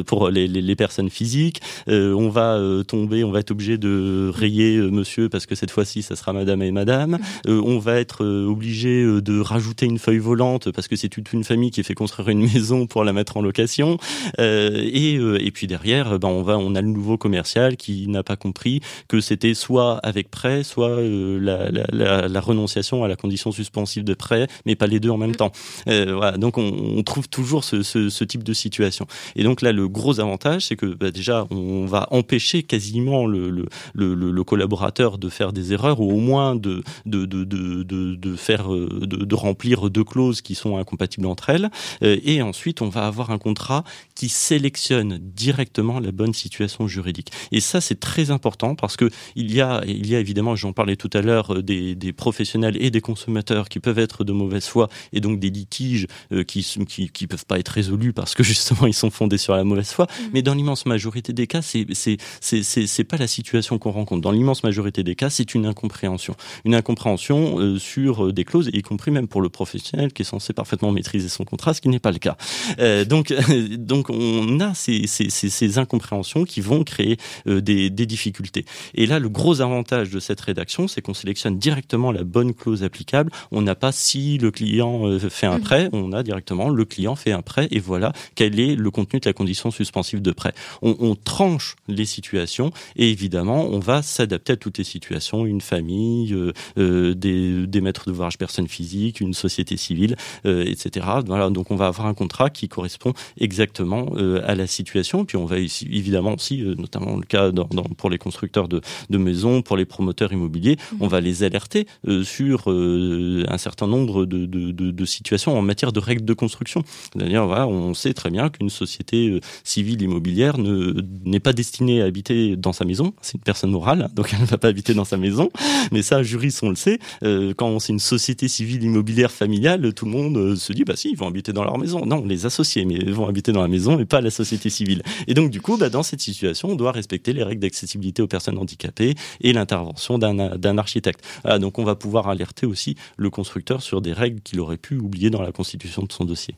[0.07, 1.61] pour les, les, personnes physiques.
[1.89, 6.17] on va tomber, on va être obligé de rayer monsieur parce que cette fois-ci, ça
[6.17, 7.19] sera madame et madame.
[7.47, 11.71] on va être obligé de rajouter une feuille volante parce que c'est toute une famille
[11.71, 13.99] qui fait construire une maison pour la mettre en location.
[14.39, 18.09] Euh, et, euh, et puis derrière, ben on va, on a le nouveau commercial qui
[18.09, 23.09] n'a pas compris que c'était soit avec prêt, soit euh, la, la, la, renonciation à
[23.09, 25.53] la condition suspensive de prêt, mais pas les deux en même temps.
[25.87, 29.07] voilà, donc on, on trouve toujours ce, ce, ce, type de situation.
[29.37, 33.51] Et donc là, le gros avantage, c'est que bah, déjà, on va empêcher quasiment le,
[33.51, 37.83] le, le, le, collaborateur de faire des erreurs ou au moins de, de, de, de,
[37.83, 41.71] de faire de, de remplir deux clauses qui sont incompatibles entre elles.
[42.03, 43.85] et ensuite, on va avoir un contrat
[44.15, 47.31] qui sélectionne directement la bonne situation juridique.
[47.53, 50.73] Et ça, c'est très important parce que il y a, il y a évidemment, j'en
[50.73, 54.67] parlais tout à l'heure, des, des, professionnels et des consommateurs qui peuvent être de mauvaise
[54.67, 56.07] foi et donc des litiges
[56.47, 59.65] qui, qui, qui peuvent pas être résolus parce que justement ils sont fondés sur la
[59.65, 60.07] mauvaise foi.
[60.07, 60.25] Mmh.
[60.33, 64.23] Mais dans l'immense majorité des cas, c'est c'est c'est pas la situation qu'on rencontre.
[64.23, 66.35] Dans l'immense majorité des cas, c'est une incompréhension,
[66.65, 70.25] une incompréhension euh, sur euh, des clauses, y compris même pour le professionnel qui est
[70.31, 72.37] censé parfaitement maîtriser son contrat, ce qui n'est pas le cas.
[72.79, 73.33] Euh, donc
[73.79, 77.17] donc on a ces, ces, ces, incompréhensions qui vont créer
[77.47, 78.65] des, des difficultés.
[78.95, 82.83] Et là, le gros avantage de cette rédaction, c'est qu'on sélectionne directement la bonne clause
[82.83, 83.31] applicable.
[83.53, 85.63] On n'a pas si le client fait un mmh.
[85.63, 89.21] prêt, on a directement le client fait un prêt et voilà quel est le contenu
[89.21, 90.53] de la condition suspensive de prêt.
[90.83, 95.61] On, on tranche les situations et évidemment on va s'adapter à toutes les situations, une
[95.61, 101.07] famille, euh, euh, des, des, maîtres d'ouvrage personnes physiques, une société civile, euh, etc.
[101.27, 104.13] Voilà, donc on va avoir un contrat qui correspond exactement
[104.45, 105.25] à la situation.
[105.25, 108.81] Puis on va ici, évidemment aussi, notamment le cas dans, dans, pour les constructeurs de,
[109.09, 111.87] de, maisons, pour les promoteurs immobiliers, on va les alerter
[112.23, 116.83] sur un certain nombre de, de, de, situations en matière de règles de construction.
[117.15, 122.57] D'ailleurs, voilà, on sait très bien qu'une société civile immobilière n'est pas destinée à habiter
[122.57, 123.13] dans sa maison.
[123.21, 125.51] C'est une personne morale, donc elle ne va pas habiter dans sa maison.
[125.93, 126.99] Mais ça, juriste, on le sait.
[127.23, 130.97] Euh, quand c'est une société civile immobilière familiale, tout le monde euh, se dit, bah
[130.97, 132.05] si, ils vont habiter dans leur maison.
[132.05, 135.03] Non, les associés, mais vont habiter dans la maison et pas la société civile.
[135.27, 138.27] Et donc, du coup, bah, dans cette situation, on doit respecter les règles d'accessibilité aux
[138.27, 141.25] personnes handicapées et l'intervention d'un architecte.
[141.59, 145.31] donc, on va pouvoir alerter aussi le constructeur sur des règles qu'il aurait pu oublier
[145.31, 146.55] dans la constitution de son dossier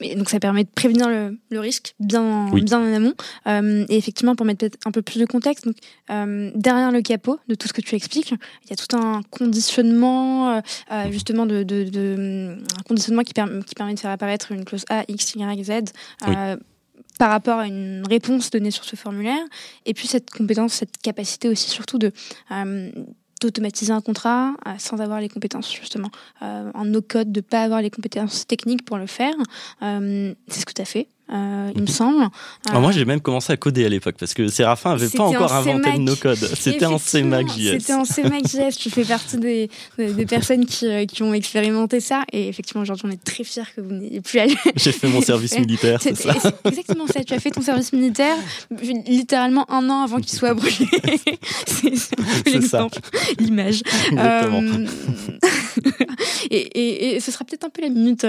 [0.00, 3.14] donc ça permet de prévenir le, le risque bien, bien en amont.
[3.46, 5.76] Euh, et effectivement, pour mettre peut-être un peu plus de contexte, donc,
[6.10, 8.32] euh, derrière le capot de tout ce que tu expliques,
[8.64, 10.60] il y a tout un conditionnement, euh,
[10.92, 14.64] euh justement, de, de, de, un conditionnement qui, permet qui permet de faire apparaître une
[14.64, 15.92] clause A, X, Y, Z.
[16.28, 16.56] Euh,
[17.18, 19.42] par rapport à une réponse donnée sur ce formulaire,
[19.86, 22.12] et puis cette compétence, cette capacité aussi surtout de
[22.50, 22.90] euh,
[23.40, 26.10] d'automatiser un contrat euh, sans avoir les compétences justement.
[26.42, 29.34] Euh, en no code de pas avoir les compétences techniques pour le faire.
[29.82, 32.28] Euh, c'est ce que tu as fait euh, il me semble.
[32.68, 35.52] Alors moi, j'ai même commencé à coder à l'époque parce que Séraphin avait pas encore
[35.52, 36.38] inventé le no-code.
[36.54, 37.80] C'était en CMAC.js.
[37.80, 38.76] C'était en CMAC.js.
[38.78, 42.22] tu fais partie des, des, personnes qui, euh, qui, ont expérimenté ça.
[42.32, 44.46] Et effectivement, aujourd'hui, on est très fiers que vous n'ayez plus à
[44.76, 46.32] J'ai fait mon service militaire, c'est ça.
[46.64, 47.24] Exactement ça.
[47.24, 48.36] Tu as fait ton service militaire
[49.06, 50.86] littéralement un an avant qu'il soit abrogé.
[51.66, 53.00] c'est l'exemple,
[53.40, 53.82] l'image.
[54.12, 54.86] Euh,
[56.50, 58.24] et, et, et, ce sera peut-être un peu la minute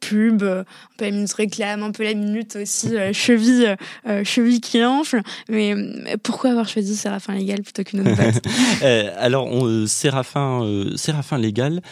[0.00, 0.64] pub, un
[0.96, 3.76] peu la minute réclame, un peu la minute aussi euh, cheville,
[4.06, 5.20] euh, cheville qui enfle.
[5.48, 5.74] Mais
[6.22, 8.44] pourquoi avoir choisi Séraphin Légal plutôt qu'une autre boîte
[8.82, 11.82] euh, Alors, on, Séraphin, Séraphin Légal,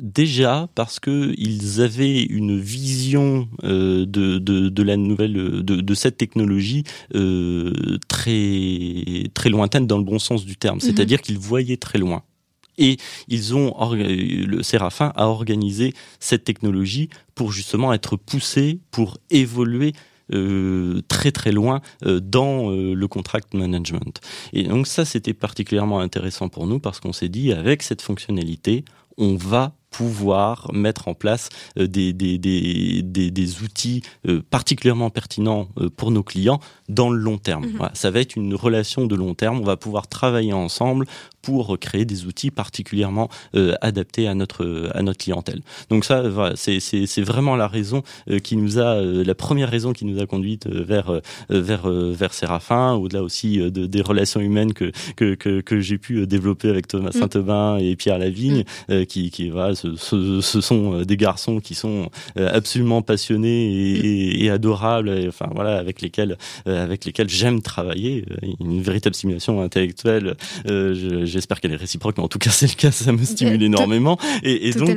[0.00, 6.16] déjà parce que ils avaient une vision de, de, de, la nouvelle de, de cette
[6.16, 6.84] technologie
[8.08, 10.80] très très lointaine dans le bon sens du terme, mhm.
[10.80, 12.22] c'est-à-dire qu'ils voyaient très loin.
[12.82, 12.96] Et
[13.28, 19.92] ils ont, le Séraphin a organisé cette technologie pour justement être poussé, pour évoluer
[20.32, 24.20] euh, très très loin euh, dans euh, le contract management.
[24.52, 28.84] Et donc ça, c'était particulièrement intéressant pour nous parce qu'on s'est dit, avec cette fonctionnalité,
[29.16, 34.02] on va pouvoir mettre en place des, des, des, des, outils
[34.50, 37.66] particulièrement pertinents pour nos clients dans le long terme.
[37.66, 37.76] Mhm.
[37.76, 39.60] Voilà, ça va être une relation de long terme.
[39.60, 41.06] On va pouvoir travailler ensemble
[41.42, 45.60] pour créer des outils particulièrement euh, adaptés à notre à notre clientèle.
[45.90, 49.92] Donc ça, voilà, c'est vraiment la raison euh, qui nous a euh, la première raison
[49.92, 51.20] qui nous a conduite vers
[51.50, 56.26] vers vers Séraphin, au-delà aussi de, des relations humaines que que que, que j'ai pu
[56.26, 57.18] développer avec Thomas mm.
[57.18, 59.04] Saint-Aubin et Pierre Lavigne, mm.
[59.06, 64.04] qui qui voilà, ce, ce, ce, sont des garçons qui sont absolument passionnés et, mm.
[64.04, 66.36] et, et adorables, et, enfin voilà, avec lesquels
[66.66, 68.24] avec lesquels j'aime travailler,
[68.60, 70.36] une véritable simulation intellectuelle.
[70.66, 73.62] Je, j'espère qu'elle est réciproque, mais en tout cas c'est le cas, ça me stimule
[73.62, 74.18] énormément.
[74.42, 74.90] Et, et donc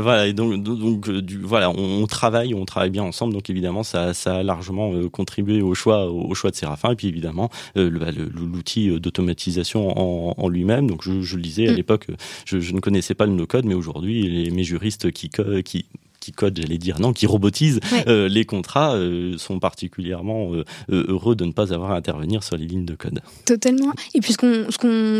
[0.00, 3.82] voilà, et donc, donc euh, du, voilà, on, travaille, on travaille bien ensemble, donc évidemment
[3.82, 7.50] ça, ça a largement euh, contribué au choix, au choix de Séraphin, et puis évidemment
[7.76, 10.86] euh, bah, l'outil d'automatisation en, en lui-même.
[10.86, 11.76] Donc je, je le disais à mm.
[11.76, 12.06] l'époque,
[12.44, 14.15] je, je, ne connaissais pas le no-code, mais aujourd'hui
[14.50, 15.30] mes juristes qui,
[15.64, 15.86] qui
[16.26, 17.78] qui code, j'allais dire, non, qui robotise
[18.08, 22.56] euh, les contrats euh, sont particulièrement euh, heureux de ne pas avoir à intervenir sur
[22.56, 23.20] les lignes de code.
[23.44, 23.92] Totalement.
[24.12, 24.66] Et puis ce qu'on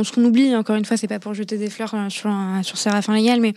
[0.05, 3.15] ce qu'on oublie, encore une fois, c'est pas pour jeter des fleurs sur, sur Séraphin
[3.15, 3.55] Légal, mais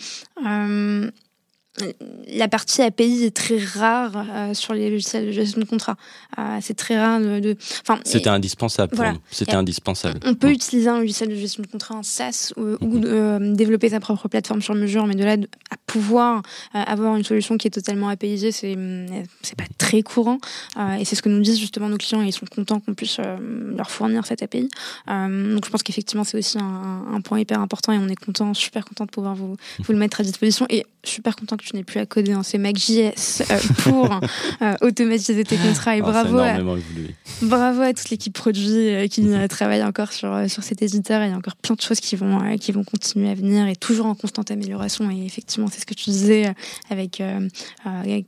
[2.27, 5.95] la partie API est très rare euh, sur les logiciels de gestion de contrat.
[6.37, 7.55] Euh, c'est très rare de.
[7.81, 8.95] Enfin, C'était indispensable.
[9.31, 10.19] C'était indispensable.
[10.25, 13.03] On peut utiliser un logiciel de gestion de contrat en SaaS ou, mhm.
[13.05, 15.37] euh, développer sa propre plateforme sur mesure, mais de là
[15.71, 16.43] à pouvoir
[16.73, 18.77] avoir une solution qui est totalement apaisée, c'est
[19.41, 20.37] c'est pas très courant.
[20.99, 23.17] et c'est ce que nous disent justement nos clients et ils sont contents qu'on puisse
[23.75, 24.69] leur fournir cette API.
[25.07, 28.53] donc je pense qu'effectivement c'est aussi un, un, point hyper important et on est content,
[28.53, 30.67] super content de pouvoir vous, vous le mettre à disposition.
[30.69, 34.19] Et super content que tu n'aies plus à coder dans ces Mac.js euh, pour
[34.61, 35.95] euh, automatiser tes contrats.
[35.95, 36.57] Et ah, bravo, à,
[37.41, 41.23] bravo à toute l'équipe produit euh, qui travaille encore sur, sur cet éditeur.
[41.23, 43.75] Il y a encore plein de choses qui vont, qui vont continuer à venir et
[43.75, 45.09] toujours en constante amélioration.
[45.11, 46.53] Et effectivement, c'est ce que tu disais
[46.89, 47.21] avec,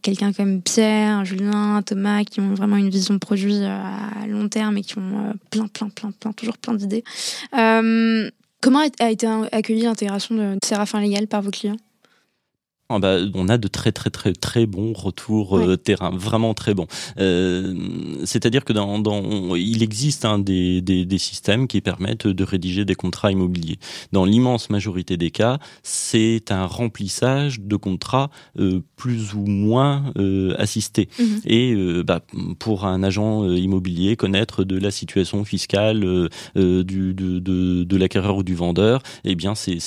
[0.01, 4.77] quelqu'un comme Pierre, Julien, Thomas, qui ont vraiment une vision de produit à long terme
[4.77, 7.03] et qui ont plein, plein, plein, plein, toujours plein d'idées.
[7.51, 11.77] comment a été accueillie l'intégration de Séraphin Légal par vos clients?
[12.95, 16.73] Ah bah, on a de très très très très bons retours euh, terrain, vraiment très
[16.73, 16.87] bons.
[17.19, 17.73] Euh,
[18.23, 22.85] c'est-à-dire que dans, dans, il existe hein, des, des, des, systèmes qui permettent de rédiger
[22.85, 23.77] des contrats immobiliers.
[24.11, 30.13] Dans l'immense majorité des cas, c'est un remplissage de contrats euh, plus ou moins
[30.57, 31.09] assistés.
[31.19, 31.41] Mhm.
[31.45, 32.21] Et bah,
[32.59, 36.01] pour un agent immobilier, connaître de la situation fiscale
[36.55, 39.79] du, de, de, de l'acquéreur ou du vendeur, eh bien c'est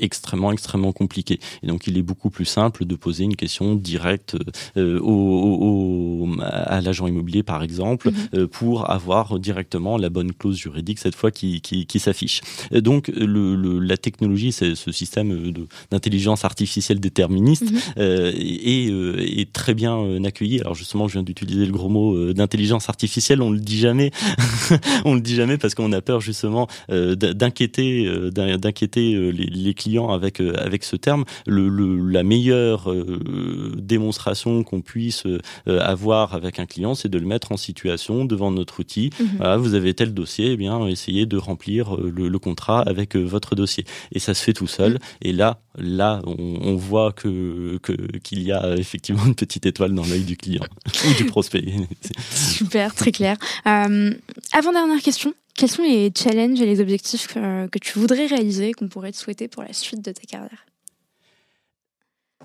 [0.00, 1.40] extrêmement extrêmement compliqué.
[1.62, 4.36] Et donc il est beaucoup plus simple de poser une question directe
[4.76, 8.16] euh, au, à l'agent immobilier, par exemple, mhm.
[8.34, 12.40] euh, pour avoir directement la bonne clause juridique cette fois qui, qui, qui s'affiche.
[12.72, 15.52] Donc le, le, la technologie, c'est ce système
[15.90, 20.60] d'intelligence artificielle déterministe, euh, est, est, très bien accueilli.
[20.60, 23.42] Alors justement, je viens d'utiliser le gros mot d'intelligence artificielle.
[23.42, 24.10] On le dit jamais,
[25.04, 30.40] on le dit jamais parce qu'on a peur justement d'inquiéter, d'inquiéter les, les, clients avec
[30.40, 31.24] avec ce terme.
[31.46, 37.18] Le, le la meilleure euh, démonstration qu'on puisse euh, avoir avec un client, c'est de
[37.18, 39.10] le mettre en situation devant notre outil.
[39.18, 39.56] Mhm.
[39.56, 43.84] vous avez tel dossier, eh bien, essayez de remplir euh, le, contrat avec votre dossier.
[44.12, 44.92] Et ça se fait tout seul.
[44.92, 44.98] Mhm.
[45.22, 47.78] Et là, là, on, voit que
[48.22, 50.64] qu'il y a effectivement une petite étoile dans l'œil du client
[51.08, 51.64] ou du prospect.
[52.34, 53.36] Super, très clair.
[53.64, 55.34] avant dernière question.
[55.54, 59.18] Quels sont les challenges et les objectifs que, que tu voudrais réaliser, qu'on pourrait te
[59.18, 60.64] souhaiter pour la suite de ta carrière?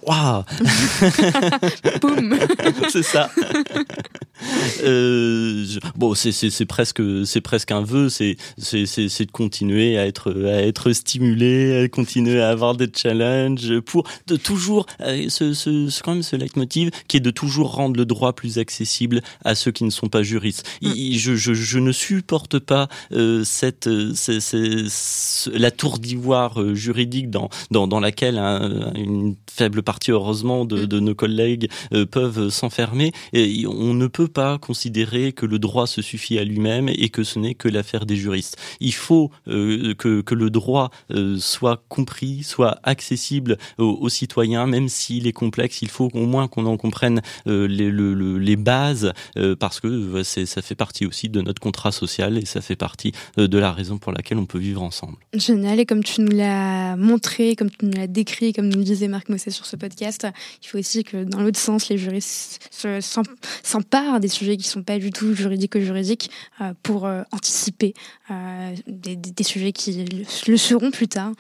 [0.06, 0.44] Waouh
[2.02, 2.38] Boum
[2.90, 3.30] C'est ça.
[4.84, 5.66] Euh,
[5.96, 8.10] bon, c'est c'est presque c'est presque un vœu.
[8.10, 12.90] C'est c'est c'est de continuer à être à être stimulé, à continuer à avoir des
[12.94, 17.74] challenges pour de toujours euh, ce, ce, quand même ce leitmotiv qui est de toujours
[17.74, 20.68] rendre le droit plus accessible à ceux qui ne sont pas juristes.
[20.82, 21.14] Mm.
[21.14, 24.40] je, je, je ne supporte pas euh, cette c'est,
[25.52, 30.86] la tour d'ivoire juridique dans dans dans laquelle une faible partie heureusement de, mm.
[30.86, 31.70] de nos collègues
[32.12, 33.12] peuvent s'enfermer.
[33.34, 37.40] On ne peut pas considérer que le droit se suffit à lui-même et que ce
[37.40, 38.58] n'est que l'affaire des juristes.
[38.80, 44.90] Il faut euh, que, que, le droit euh, soit compris, soit accessible aux, citoyens, même
[44.90, 45.82] s'il est complexe.
[45.82, 49.14] Il faut au moins qu'on en comprenne euh, les, les, bases,
[49.60, 53.58] parce que ça fait partie aussi de notre contrat social et ça fait partie de
[53.58, 55.18] la raison pour laquelle on peut vivre ensemble.
[55.34, 58.84] Génial, et comme tu nous l'as montré, comme tu nous l'as décrit, comme nous le
[58.84, 60.28] disait Marc Mossé sur ce podcast,
[60.64, 62.70] il faut aussi que dans l'autre sens, les juristes
[63.64, 66.30] s'emparent des sujets qui ne sont pas du tout juridiques ou juridiques
[66.62, 67.94] euh, pour euh, anticiper
[68.32, 70.06] euh, des, sujets qui
[70.48, 71.32] le seront plus tard.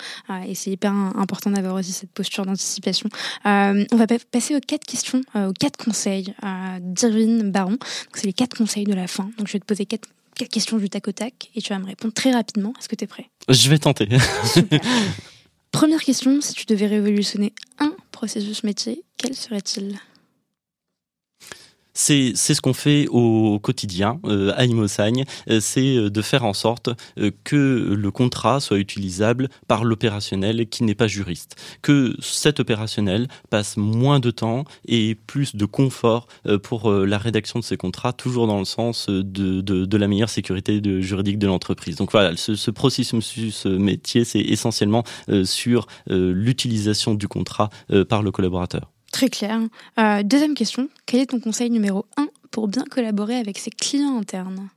[0.47, 3.09] et c'est hyper important d'avoir aussi cette posture d'anticipation.
[3.45, 6.34] on va passer aux quatre questions, aux quatre conseils
[6.81, 7.77] d'Irvine Baron.
[8.14, 9.30] C'est les quatre conseils de la fin.
[9.38, 10.07] Donc je vais te poser quatre
[10.38, 12.73] quatre questions du tac au tac et tu vas me répondre très rapidement.
[12.80, 13.30] Est-ce que tu es prêt?
[13.49, 14.07] Je vais tenter.
[15.72, 19.99] Première question, si tu devais révolutionner un processus métier, quel serait-il?
[21.98, 26.53] C'est ce qu'on fait au quotidien euh, à Imosagne, euh, c'est euh, de faire en
[26.53, 26.90] sorte
[27.44, 33.78] que le contrat soit utilisable par l'opérationnel qui n'est pas juriste, que cet opérationnel passe
[33.78, 36.28] moins de temps et plus de confort
[36.64, 40.82] pour la rédaction de ces contrats, toujours dans le sens de, de, la meilleure sécurité
[41.02, 41.95] juridique de l'entreprise.
[41.95, 45.03] Donc voilà, ce, ce processus métier, c'est essentiellement
[45.44, 47.69] sur l'utilisation du contrat
[48.07, 48.91] par le collaborateur.
[49.11, 49.59] Très clair.
[49.99, 54.17] Euh, deuxième question, quel est ton conseil numéro 1 pour bien collaborer avec ses clients
[54.17, 54.69] internes?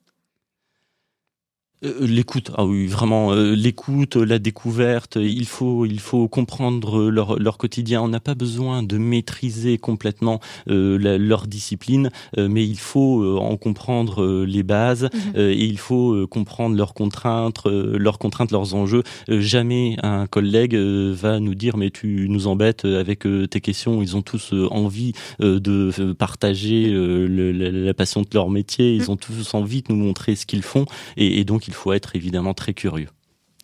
[1.83, 5.17] Euh, l'écoute, ah oui, vraiment euh, l'écoute, la découverte.
[5.17, 8.03] Il faut, il faut comprendre leur, leur quotidien.
[8.03, 14.45] On n'a pas besoin de maîtriser complètement euh, leur discipline, mais il faut en comprendre
[14.45, 15.41] les bases mhm.
[15.41, 19.03] et il faut comprendre leurs contraintes, leurs contraintes, leurs enjeux.
[19.29, 24.03] jamais un collègue va nous dire mais tu nous embêtes avec tes questions.
[24.03, 28.95] Ils ont tous envie de partager la, la, passion de leur métier.
[28.95, 29.11] Ils mhm.
[29.11, 30.87] ont tous envie de nous montrer ce qu'ils font
[31.17, 33.09] et, et donc il faut être évidemment très curieux.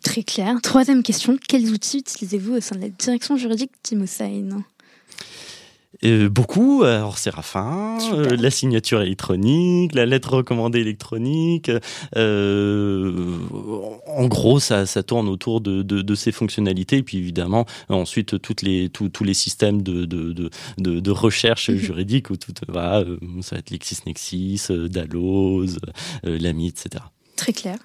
[0.01, 0.55] Très clair.
[0.63, 4.63] Troisième question, quels outils utilisez-vous au sein de la direction juridique d'Imosign
[6.05, 6.83] euh, beaucoup.
[6.83, 11.71] Alors, Séraphin, euh, la signature électronique, la lettre recommandée électronique.
[12.15, 13.37] Euh,
[14.05, 16.97] en gros, ça, ça tourne autour de, de, de, ces fonctionnalités.
[16.97, 21.77] Et puis, évidemment, ensuite, toutes les, tous les systèmes de, de, de, de recherche mhm.
[21.77, 23.03] juridique, où tout, va,
[23.41, 25.79] ça va être LexisNexis, Dalloz,
[26.23, 27.03] l'AMI, etc.
[27.37, 27.77] Très clair.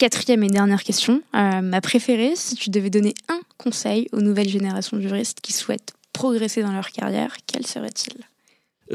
[0.00, 4.96] Quatrième et dernière question, ma préférée, si tu devais donner un conseil aux nouvelles générations
[4.96, 8.14] de juristes qui souhaitent progresser dans leur carrière, quel serait-il?
[8.14, 8.37] euh,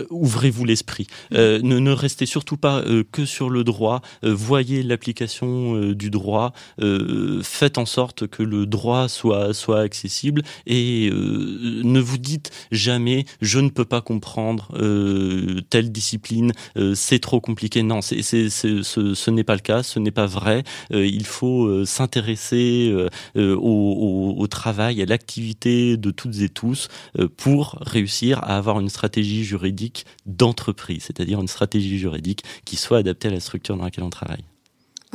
[0.10, 1.08] ouvrez-vous l'esprit.
[1.34, 4.02] Euh, ne, ne, restez surtout pas euh, que sur le droit.
[4.24, 6.54] voyez l'application du droit.
[7.44, 13.60] faites en sorte que le droit soit soit accessible et ne vous dites jamais je
[13.60, 14.70] ne peux pas comprendre
[15.70, 16.52] telle discipline.
[16.96, 17.84] c'est trop compliqué.
[17.84, 19.84] Non, c'est, c'est, ce, ce n'est pas le cas.
[19.84, 20.64] Ce n'est pas vrai.
[20.92, 22.94] il faut s'intéresser
[23.36, 26.88] au, au, au, travail, à l'activité de toutes et tous
[27.38, 29.83] pour réussir à avoir une stratégie juridique
[30.26, 34.44] d'entreprise, c'est-à-dire une stratégie juridique qui soit adaptée à la structure dans laquelle on travaille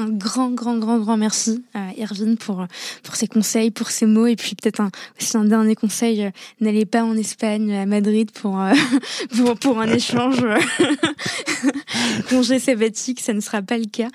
[0.00, 2.66] un grand, grand, grand, grand merci à Irvine pour,
[3.02, 4.26] pour ses conseils, pour ses mots.
[4.26, 6.30] Et puis peut-être un, aussi un dernier conseil, euh,
[6.60, 8.72] n'allez pas en Espagne, à Madrid pour, euh,
[9.36, 10.58] pour, pour, un échange euh,
[12.28, 14.08] congé sabbatique, ça ne sera pas le cas.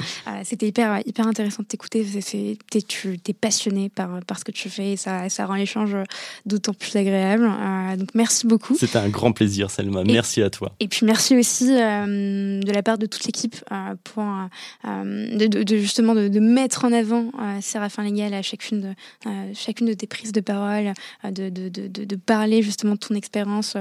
[0.44, 2.06] C'était hyper, hyper intéressant de t'écouter.
[2.88, 5.96] Tu es passionné par, par ce que tu fais et ça, ça rend l'échange
[6.46, 7.50] d'autant plus agréable.
[7.98, 8.76] donc merci beaucoup.
[8.78, 10.04] C'était un grand plaisir, Selma.
[10.04, 10.74] merci à toi.
[10.80, 13.56] Et puis merci aussi de la part de toute l'équipe
[14.04, 14.24] pour
[14.84, 18.88] de, de justement de, mettre en avant euh, Séraphin Légal à chacune de,
[19.28, 20.94] euh, chacune de tes prises de parole,
[21.26, 23.76] euh, de, de, de, parler justement de ton expérience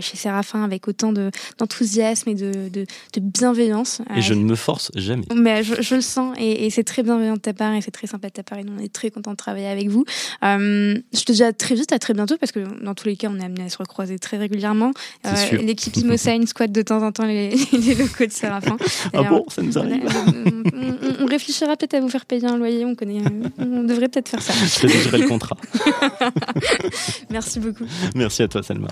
[0.00, 2.86] chez Séraphin avec autant d'enthousiasme et de,
[3.20, 4.02] bienveillance.
[4.14, 5.24] Et je ne me force jamais.
[5.34, 8.28] Mais je, le sens et, c'est très bienveillant de ta part et c'est très sympa
[8.28, 10.04] de ta part et on est très content de travailler avec vous.
[10.42, 13.28] je te dis à très vite, à très bientôt parce que dans tous les cas,
[13.30, 14.92] on est amené à se recroiser très régulièrement.
[15.52, 18.76] L'équipe Imosign squatte de temps en temps les, les locaux de Séraphin.
[19.12, 20.04] Ah bon, ça nous arrive.
[21.20, 22.84] on, réfléchira peut-être à vous faire payer un loyer.
[22.84, 23.22] On connaît,
[23.58, 24.52] on devrait peut-être faire ça.
[24.80, 25.56] Je rédigerai le contrat.
[27.30, 27.84] Merci beaucoup.
[28.14, 28.88] Merci à toi, Salma.